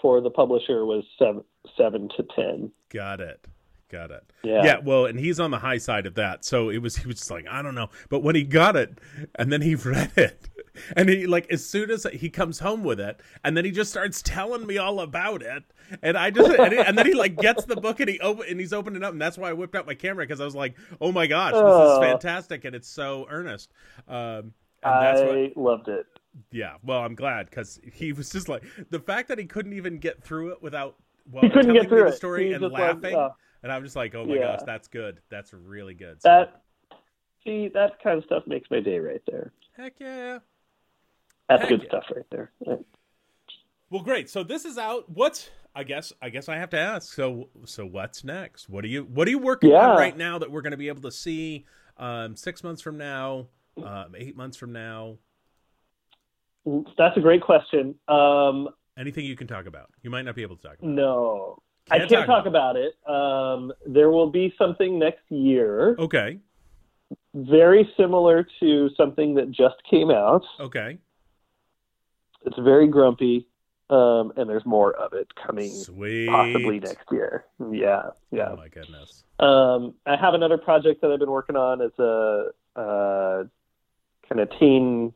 for 0.00 0.20
the 0.22 0.30
publisher 0.30 0.86
was 0.86 1.04
seven 1.18 1.44
seven 1.76 2.08
to 2.16 2.22
ten. 2.34 2.70
Got 2.88 3.20
it. 3.20 3.46
Got 3.90 4.10
it. 4.10 4.22
Yeah. 4.42 4.62
Yeah, 4.64 4.78
well, 4.82 5.06
and 5.06 5.18
he's 5.18 5.40
on 5.40 5.50
the 5.50 5.58
high 5.58 5.78
side 5.78 6.06
of 6.06 6.14
that. 6.14 6.44
So 6.44 6.68
it 6.70 6.78
was 6.78 6.96
he 6.96 7.06
was 7.06 7.16
just 7.16 7.30
like, 7.30 7.46
I 7.48 7.60
don't 7.62 7.74
know. 7.74 7.88
But 8.10 8.22
when 8.22 8.34
he 8.36 8.44
got 8.44 8.76
it 8.76 8.98
and 9.34 9.50
then 9.52 9.60
he 9.62 9.74
read 9.92 10.12
it 10.16 10.48
and 10.96 11.08
he 11.08 11.26
like 11.26 11.50
as 11.50 11.64
soon 11.64 11.90
as 11.90 12.06
he 12.12 12.28
comes 12.30 12.58
home 12.58 12.82
with 12.84 13.00
it 13.00 13.20
and 13.44 13.56
then 13.56 13.64
he 13.64 13.70
just 13.70 13.90
starts 13.90 14.22
telling 14.22 14.66
me 14.66 14.78
all 14.78 15.00
about 15.00 15.42
it 15.42 15.62
and 16.02 16.16
I 16.16 16.30
just 16.30 16.50
and, 16.50 16.72
he- 16.72 16.78
and 16.78 16.96
then 16.98 17.06
he 17.06 17.14
like 17.14 17.36
gets 17.36 17.64
the 17.64 17.76
book 17.76 18.00
and 18.00 18.08
he 18.08 18.18
open 18.20 18.46
and 18.48 18.60
he's 18.60 18.72
opening 18.72 19.02
it 19.02 19.04
up 19.04 19.12
and 19.12 19.20
that's 19.20 19.38
why 19.38 19.50
I 19.50 19.52
whipped 19.52 19.74
out 19.74 19.86
my 19.86 19.94
camera 19.94 20.24
because 20.24 20.40
I 20.40 20.44
was 20.44 20.54
like, 20.54 20.74
"Oh 21.00 21.12
my 21.12 21.26
gosh, 21.26 21.52
this 21.54 21.62
is 21.92 21.98
fantastic 21.98 22.64
and 22.64 22.74
it's 22.76 22.88
so 22.88 23.26
earnest." 23.30 23.72
Um 24.06 24.52
and 24.82 25.02
that's 25.02 25.20
what 25.22 25.36
I 25.36 25.52
loved 25.56 25.88
it. 25.88 26.06
yeah, 26.52 26.74
well, 26.84 27.00
I'm 27.00 27.14
glad 27.16 27.50
because 27.50 27.80
he 27.92 28.12
was 28.12 28.30
just 28.30 28.48
like 28.48 28.62
the 28.90 29.00
fact 29.00 29.28
that 29.28 29.38
he 29.38 29.44
couldn't 29.44 29.72
even 29.72 29.98
get 29.98 30.22
through 30.22 30.52
it 30.52 30.62
without 30.62 30.94
well, 31.30 31.42
He 31.42 31.50
couldn't 31.50 31.74
get 31.74 31.88
through 31.88 32.04
the 32.04 32.12
story 32.12 32.52
and 32.52 32.62
just 32.62 32.72
like, 32.72 32.80
laughing, 32.94 33.14
uh, 33.16 33.30
and 33.62 33.72
I'm 33.72 33.82
just 33.82 33.96
like, 33.96 34.14
oh 34.14 34.24
my 34.24 34.34
Yeah. 34.36 34.52
gosh, 34.56 34.60
that's 34.64 34.88
good. 34.88 35.20
That's 35.30 35.52
really 35.52 35.94
good. 35.94 36.22
So, 36.22 36.28
That 36.28 36.62
see 37.44 37.68
that 37.74 38.02
kind 38.02 38.18
of 38.18 38.24
stuff 38.24 38.44
makes 38.46 38.70
my 38.70 38.80
day 38.80 38.98
right 38.98 39.20
there. 39.26 39.52
heck 39.76 39.94
yeah. 40.00 40.38
That's 41.48 41.62
Heck 41.62 41.68
good 41.70 41.82
yeah. 41.82 41.88
stuff 41.88 42.04
right 42.14 42.24
there. 42.30 42.50
Well, 43.90 44.02
great. 44.02 44.28
So 44.28 44.42
this 44.44 44.64
is 44.64 44.76
out. 44.76 45.08
What's 45.08 45.50
I 45.74 45.82
guess 45.84 46.12
I 46.20 46.28
guess 46.28 46.48
I 46.48 46.56
have 46.56 46.70
to 46.70 46.78
ask. 46.78 47.12
So 47.14 47.48
so 47.64 47.86
what's 47.86 48.22
next? 48.24 48.68
What 48.68 48.84
are 48.84 48.88
you 48.88 49.04
What 49.04 49.26
are 49.26 49.30
you 49.30 49.38
working 49.38 49.70
Yeah. 49.70 49.90
on 49.90 49.96
right 49.96 50.16
now 50.16 50.38
that 50.38 50.50
we're 50.50 50.60
going 50.62 50.72
to 50.72 50.76
be 50.76 50.88
able 50.88 51.02
to 51.02 51.12
see 51.12 51.64
um, 51.96 52.36
six 52.36 52.62
months 52.62 52.82
from 52.82 52.98
now? 52.98 53.46
um, 53.82 54.12
eight 54.16 54.36
months 54.36 54.56
from 54.56 54.72
now? 54.72 55.16
That's 56.66 57.16
a 57.16 57.20
great 57.20 57.40
question. 57.42 57.94
Um, 58.08 58.68
Anything 58.98 59.24
you 59.24 59.36
can 59.36 59.46
talk 59.46 59.66
about. 59.66 59.88
You 60.02 60.10
might 60.10 60.22
not 60.22 60.34
be 60.34 60.42
able 60.42 60.56
to 60.56 60.62
talk 60.62 60.78
about. 60.80 60.90
no, 60.90 61.62
Can't 61.88 62.02
I 62.02 62.06
can't 62.08 62.26
talk 62.26 62.44
talk 62.44 62.46
about 62.46 62.74
it. 62.76 62.94
Um, 63.08 63.72
there 63.86 64.10
will 64.10 64.28
be 64.30 64.52
something 64.58 64.98
next 64.98 65.22
year, 65.30 65.94
Okay. 66.00 66.40
very 67.34 67.88
similar 67.96 68.44
to 68.58 68.90
something 68.96 69.36
that 69.36 69.52
just 69.52 69.76
came 69.88 70.10
out. 70.10 70.42
Okay. 70.58 70.98
It's 72.44 72.58
very 72.58 72.86
grumpy, 72.86 73.46
um, 73.90 74.32
and 74.36 74.48
there's 74.48 74.64
more 74.64 74.92
of 74.94 75.12
it 75.12 75.28
coming 75.34 75.70
Sweet. 75.70 76.28
possibly 76.28 76.80
next 76.80 77.10
year. 77.10 77.44
Yeah, 77.70 78.10
yeah. 78.30 78.50
Oh 78.52 78.56
my 78.56 78.68
goodness. 78.68 79.24
Um, 79.38 79.94
I 80.06 80.16
have 80.16 80.34
another 80.34 80.58
project 80.58 81.00
that 81.02 81.10
I've 81.10 81.18
been 81.18 81.30
working 81.30 81.56
on. 81.56 81.80
It's 81.80 81.98
a, 81.98 82.50
uh 82.76 83.44
kind 84.28 84.40
of 84.42 84.50
teen, 84.58 85.12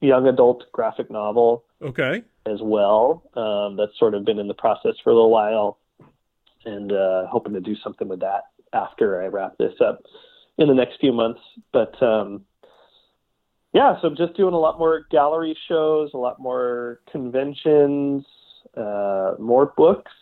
young 0.00 0.26
adult 0.26 0.64
graphic 0.72 1.10
novel 1.10 1.64
Okay. 1.80 2.22
as 2.44 2.58
well. 2.60 3.22
Um, 3.34 3.76
that's 3.76 3.96
sort 3.98 4.14
of 4.14 4.24
been 4.24 4.40
in 4.40 4.48
the 4.48 4.54
process 4.54 4.94
for 5.02 5.10
a 5.10 5.14
little 5.14 5.30
while, 5.30 5.78
and 6.64 6.90
uh, 6.92 7.26
hoping 7.28 7.52
to 7.54 7.60
do 7.60 7.76
something 7.76 8.08
with 8.08 8.20
that 8.20 8.44
after 8.72 9.22
I 9.22 9.26
wrap 9.26 9.58
this 9.58 9.74
up 9.80 10.02
in 10.58 10.66
the 10.68 10.74
next 10.74 10.98
few 11.00 11.12
months. 11.12 11.40
But 11.72 12.02
um, 12.02 12.44
yeah, 13.72 14.00
so 14.00 14.08
I'm 14.08 14.16
just 14.16 14.34
doing 14.36 14.54
a 14.54 14.58
lot 14.58 14.78
more 14.78 15.06
gallery 15.10 15.56
shows, 15.68 16.10
a 16.14 16.18
lot 16.18 16.38
more 16.40 17.00
conventions, 17.10 18.24
uh, 18.76 19.34
more 19.38 19.72
books, 19.76 20.12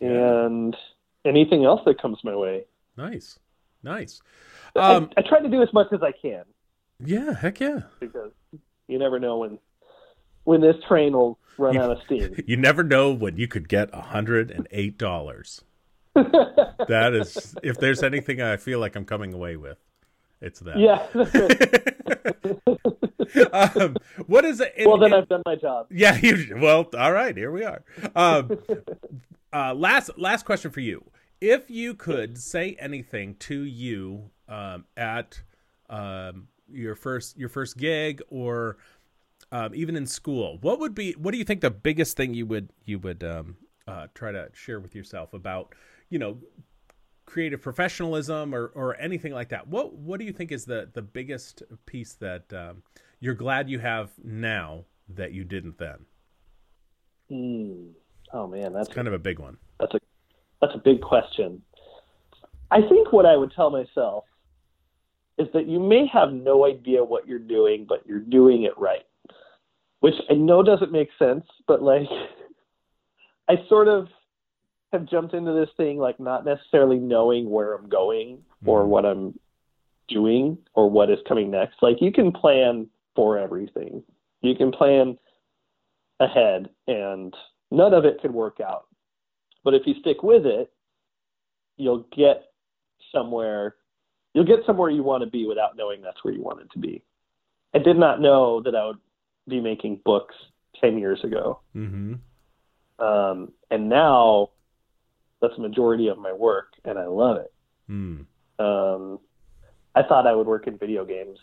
and 0.00 0.76
anything 1.24 1.64
else 1.64 1.80
that 1.86 2.00
comes 2.00 2.18
my 2.24 2.34
way. 2.36 2.64
Nice. 2.96 3.38
Nice. 3.82 4.20
I- 4.76 4.94
Um, 4.94 5.10
I, 5.16 5.22
try 5.22 5.40
to 5.40 5.48
do 5.48 5.62
as 5.62 5.72
much 5.72 5.88
as 5.92 6.02
I 6.02 6.12
can 6.12 6.44
yeah. 7.02 7.32
Heck 7.34 7.60
yeah. 7.60 7.80
because 7.98 8.30
you 8.86 8.98
never 8.98 9.18
know 9.18 9.38
when 9.38 9.58
when 10.44 10.60
this 10.60 10.76
train 10.86 11.12
will 11.14 11.38
run 11.58 11.74
You- 11.74 11.80
out 11.80 11.90
of 11.92 11.98
steam. 12.04 12.34
You 12.46 12.56
never 12.56 12.82
know 12.82 13.10
when 13.12 13.36
you 13.38 13.48
could 13.48 13.68
get 13.68 13.92
hundred 13.94 14.50
and 14.50 14.68
eight 14.70 14.98
dollars. 14.98 15.62
that 16.14 17.12
is, 17.14 17.54
if 17.62 17.78
there's 17.78 18.02
anything 18.02 18.42
I 18.42 18.56
feel 18.58 18.80
like 18.80 18.96
I'm 18.96 19.04
coming 19.04 19.32
away 19.32 19.56
with, 19.56 19.78
it's 20.40 20.60
that. 20.60 20.78
yeah. 20.78 21.06
um, 23.52 23.96
what 24.26 24.44
is 24.44 24.60
it? 24.60 24.74
well, 24.84 24.98
then 24.98 25.12
I've 25.12 25.28
done 25.28 25.42
my 25.44 25.56
job. 25.56 25.86
Yeah. 25.90 26.16
You, 26.16 26.56
well, 26.60 26.88
all 26.98 27.12
right. 27.12 27.36
Here 27.36 27.50
we 27.50 27.64
are. 27.64 27.82
Um, 28.14 28.58
uh, 29.52 29.74
last 29.74 30.10
last 30.16 30.44
question 30.44 30.70
for 30.70 30.80
you. 30.80 31.04
If 31.40 31.70
you 31.70 31.94
could 31.94 32.38
say 32.38 32.76
anything 32.78 33.34
to 33.40 33.62
you 33.62 34.30
um, 34.48 34.84
at 34.96 35.42
um, 35.88 36.48
your 36.70 36.94
first 36.94 37.38
your 37.38 37.48
first 37.48 37.76
gig 37.76 38.22
or 38.28 38.76
um, 39.52 39.74
even 39.74 39.96
in 39.96 40.06
school, 40.06 40.58
what 40.60 40.78
would 40.78 40.94
be 40.94 41.12
what 41.12 41.32
do 41.32 41.38
you 41.38 41.44
think 41.44 41.60
the 41.60 41.70
biggest 41.70 42.16
thing 42.16 42.34
you 42.34 42.46
would 42.46 42.70
you 42.84 42.98
would 42.98 43.24
um, 43.24 43.56
uh, 43.88 44.06
try 44.14 44.32
to 44.32 44.48
share 44.52 44.80
with 44.80 44.94
yourself 44.94 45.34
about 45.34 45.74
you 46.08 46.18
know 46.18 46.38
creative 47.30 47.62
professionalism 47.62 48.54
or 48.54 48.66
or 48.74 48.96
anything 49.00 49.32
like 49.32 49.50
that? 49.50 49.68
What 49.68 49.94
what 49.94 50.18
do 50.20 50.26
you 50.26 50.32
think 50.32 50.52
is 50.52 50.64
the 50.66 50.90
the 50.92 51.02
biggest 51.02 51.62
piece 51.86 52.14
that 52.14 52.52
um, 52.52 52.82
you're 53.20 53.34
glad 53.34 53.70
you 53.70 53.78
have 53.78 54.10
now 54.22 54.84
that 55.08 55.32
you 55.32 55.44
didn't 55.44 55.78
then? 55.78 56.06
Hmm. 57.30 57.92
Oh 58.32 58.46
man, 58.46 58.72
that's 58.72 58.88
It's 58.88 58.94
kind 58.94 59.08
of 59.08 59.14
a 59.14 59.18
big 59.18 59.38
one. 59.38 59.58
that's 59.78 59.94
a 59.94 60.00
that's 60.60 60.74
a 60.74 60.78
big 60.84 61.00
question. 61.00 61.62
I 62.70 62.80
think 62.88 63.12
what 63.12 63.26
I 63.26 63.36
would 63.36 63.52
tell 63.54 63.70
myself 63.70 64.24
is 65.38 65.48
that 65.54 65.66
you 65.68 65.80
may 65.80 66.06
have 66.12 66.32
no 66.32 66.66
idea 66.66 67.02
what 67.04 67.26
you're 67.26 67.38
doing, 67.38 67.86
but 67.88 68.06
you're 68.06 68.20
doing 68.20 68.64
it 68.64 68.76
right. 68.78 69.04
Which 70.00 70.14
I 70.30 70.34
know 70.34 70.62
doesn't 70.62 70.92
make 70.92 71.08
sense, 71.18 71.44
but 71.66 71.82
like 71.82 72.08
I 73.48 73.54
sort 73.68 73.88
of 73.88 74.08
have 74.92 75.06
jumped 75.06 75.34
into 75.34 75.52
this 75.52 75.70
thing 75.76 75.98
like 75.98 76.18
not 76.18 76.44
necessarily 76.44 76.98
knowing 76.98 77.48
where 77.48 77.74
I'm 77.74 77.88
going 77.88 78.44
or 78.66 78.84
Mhm. 78.84 78.88
what 78.88 79.06
I'm 79.06 79.38
doing 80.08 80.58
or 80.74 80.90
what 80.90 81.10
is 81.10 81.22
coming 81.22 81.50
next. 81.50 81.80
Like 81.82 82.00
you 82.00 82.10
can 82.10 82.32
plan 82.32 82.90
for 83.14 83.38
everything. 83.38 84.02
You 84.40 84.54
can 84.56 84.72
plan 84.72 85.18
ahead 86.18 86.70
and 86.86 87.34
none 87.70 87.94
of 87.94 88.04
it 88.04 88.20
could 88.20 88.34
work 88.34 88.60
out. 88.60 88.86
But 89.62 89.74
if 89.74 89.86
you 89.86 89.94
stick 89.94 90.22
with 90.22 90.46
it, 90.46 90.72
you'll 91.76 92.04
get 92.10 92.52
somewhere 93.12 93.76
you'll 94.32 94.44
get 94.44 94.64
somewhere 94.64 94.90
you 94.90 95.02
want 95.02 95.24
to 95.24 95.30
be 95.30 95.44
without 95.44 95.76
knowing 95.76 96.02
that's 96.02 96.22
where 96.22 96.32
you 96.32 96.40
wanted 96.40 96.70
to 96.70 96.78
be. 96.78 97.02
I 97.74 97.78
did 97.78 97.96
not 97.98 98.20
know 98.20 98.60
that 98.62 98.76
I 98.76 98.86
would 98.86 99.00
be 99.48 99.60
making 99.60 99.96
books 100.04 100.36
10 100.80 100.98
years 100.98 101.24
ago. 101.24 101.58
Mm-hmm. 101.74 102.14
Um, 103.04 103.52
and 103.72 103.88
now 103.88 104.50
that's 105.40 105.54
the 105.56 105.62
majority 105.62 106.08
of 106.08 106.18
my 106.18 106.32
work 106.32 106.74
and 106.84 106.98
I 106.98 107.06
love 107.06 107.38
it. 107.38 107.52
Mm. 107.90 108.26
Um, 108.58 109.18
I 109.94 110.02
thought 110.02 110.26
I 110.26 110.34
would 110.34 110.46
work 110.46 110.66
in 110.66 110.78
video 110.78 111.04
games. 111.04 111.38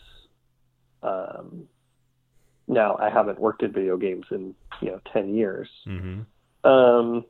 Um, 1.03 1.67
now 2.67 2.97
I 2.99 3.09
haven't 3.09 3.39
worked 3.39 3.63
in 3.63 3.71
video 3.71 3.97
games 3.97 4.25
in, 4.31 4.53
you 4.81 4.91
know, 4.91 5.01
10 5.13 5.33
years. 5.33 5.69
Mm-hmm. 5.87 6.69
Um, 6.69 7.25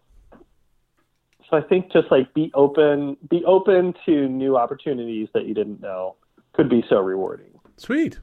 so 1.50 1.58
I 1.58 1.62
think 1.62 1.92
just 1.92 2.12
like 2.12 2.34
be 2.34 2.52
open, 2.54 3.18
be 3.30 3.44
open 3.46 3.94
to 4.06 4.28
new 4.28 4.58
opportunities 4.58 5.30
that 5.34 5.46
you 5.46 5.54
didn't 5.54 5.82
know 5.82 6.16
could 6.54 6.70
be 6.70 6.84
so 6.90 7.00
rewarding. 7.00 7.52
Sweet. 7.78 8.20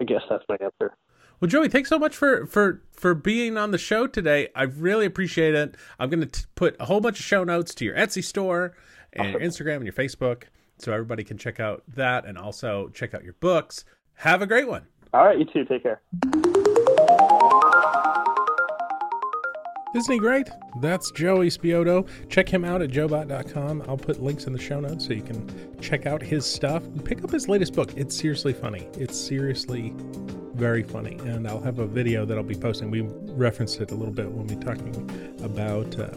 I 0.00 0.04
guess 0.04 0.22
that's 0.28 0.44
my 0.48 0.56
answer. 0.60 0.96
Well, 1.40 1.48
Joey, 1.48 1.68
thanks 1.68 1.88
so 1.88 1.98
much 1.98 2.16
for 2.16 2.46
for 2.46 2.82
for 2.92 3.14
being 3.14 3.58
on 3.58 3.70
the 3.70 3.78
show 3.78 4.06
today. 4.06 4.48
I 4.54 4.62
really 4.62 5.04
appreciate 5.04 5.54
it. 5.54 5.76
I'm 5.98 6.08
going 6.08 6.26
to 6.26 6.46
put 6.54 6.76
a 6.80 6.86
whole 6.86 7.00
bunch 7.00 7.20
of 7.20 7.26
show 7.26 7.44
notes 7.44 7.74
to 7.76 7.84
your 7.84 7.94
Etsy 7.94 8.24
store 8.24 8.74
and 9.12 9.32
your 9.32 9.40
Instagram 9.40 9.76
and 9.76 9.84
your 9.84 9.92
Facebook, 9.92 10.44
so 10.78 10.92
everybody 10.92 11.24
can 11.24 11.36
check 11.36 11.60
out 11.60 11.82
that 11.88 12.24
and 12.24 12.38
also 12.38 12.88
check 12.88 13.12
out 13.12 13.22
your 13.22 13.34
books. 13.34 13.84
Have 14.14 14.40
a 14.40 14.46
great 14.46 14.66
one. 14.66 14.86
All 15.12 15.24
right, 15.24 15.38
you 15.38 15.44
too. 15.44 15.64
Take 15.66 15.82
care. 15.82 16.00
Isn't 19.94 20.12
he 20.12 20.18
great? 20.18 20.48
That's 20.82 21.10
Joey 21.12 21.48
Spiotto. 21.48 22.06
Check 22.28 22.48
him 22.50 22.66
out 22.66 22.82
at 22.82 22.90
joebot.com. 22.90 23.84
I'll 23.88 23.96
put 23.96 24.22
links 24.22 24.44
in 24.44 24.52
the 24.52 24.58
show 24.58 24.78
notes 24.78 25.06
so 25.06 25.14
you 25.14 25.22
can 25.22 25.80
check 25.80 26.04
out 26.04 26.20
his 26.20 26.44
stuff. 26.44 26.82
Pick 27.04 27.24
up 27.24 27.30
his 27.30 27.48
latest 27.48 27.74
book. 27.74 27.94
It's 27.96 28.14
seriously 28.14 28.52
funny. 28.52 28.88
It's 28.98 29.18
seriously 29.18 29.94
very 30.56 30.82
funny. 30.82 31.18
And 31.20 31.46
I'll 31.46 31.60
have 31.60 31.78
a 31.78 31.86
video 31.86 32.24
that 32.24 32.36
I'll 32.36 32.42
be 32.42 32.54
posting. 32.54 32.90
We 32.90 33.02
referenced 33.32 33.80
it 33.80 33.90
a 33.90 33.94
little 33.94 34.14
bit 34.14 34.30
when 34.30 34.46
we 34.46 34.56
were 34.56 34.62
talking 34.62 35.36
about 35.42 35.98
uh, 35.98 36.08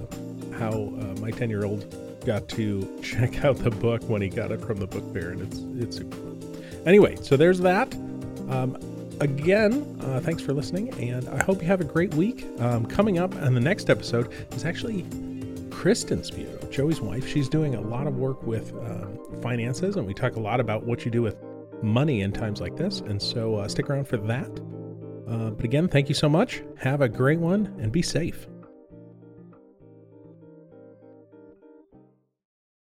how 0.58 0.72
uh, 0.72 1.20
my 1.20 1.32
10 1.32 1.50
year 1.50 1.66
old 1.66 1.96
got 2.26 2.48
to 2.50 3.00
check 3.04 3.44
out 3.44 3.58
the 3.58 3.72
book 3.72 4.02
when 4.04 4.22
he 4.22 4.30
got 4.30 4.52
it 4.52 4.62
from 4.62 4.78
the 4.78 4.88
book 4.88 5.14
fair. 5.14 5.30
And 5.30 5.42
it's, 5.42 5.60
it's 5.84 5.98
super 5.98 6.16
fun. 6.16 6.64
Anyway, 6.86 7.18
so 7.18 7.38
there's 7.38 7.60
that. 7.60 7.94
Um, 8.50 8.78
again, 9.20 9.98
uh, 10.02 10.20
thanks 10.22 10.42
for 10.42 10.54
listening, 10.54 10.94
and 11.00 11.28
I 11.30 11.44
hope 11.44 11.62
you 11.62 11.68
have 11.68 11.82
a 11.82 11.86
great 11.86 12.14
week. 12.14 12.46
Um, 12.60 12.86
coming 12.86 13.20
up 13.20 13.36
on 13.36 13.54
the 13.54 13.60
next 13.60 13.90
episode 13.90 14.32
is 14.54 14.66
actually 14.66 15.04
Kristen 15.70 16.20
Spiotto, 16.22 16.72
Joey's 16.72 17.02
wife. 17.02 17.28
She's 17.28 17.50
doing 17.50 17.76
a 17.76 17.82
lot 17.82 18.08
of 18.08 18.18
work 18.18 18.42
with 18.44 18.74
um, 18.78 19.20
finances, 19.42 19.98
and 19.98 20.08
we 20.08 20.14
talk 20.14 20.36
a 20.36 20.40
lot 20.40 20.60
about 20.60 20.84
what 20.84 21.06
you 21.06 21.12
do 21.12 21.22
with 21.22 21.36
money 21.82 22.22
in 22.22 22.32
times 22.32 22.62
like 22.62 22.76
this. 22.76 23.02
And 23.02 23.22
so 23.22 23.56
uh, 23.56 23.68
stick 23.68 23.90
around 23.90 24.08
for 24.08 24.18
that. 24.18 24.50
Uh, 25.28 25.52
but 25.52 25.64
again, 25.64 25.88
thank 25.88 26.10
you 26.10 26.16
so 26.16 26.28
much. 26.28 26.64
Have 26.78 27.02
a 27.02 27.10
great 27.10 27.40
one, 27.40 27.76
and 27.80 27.92
be 27.92 28.02
safe. 28.02 28.48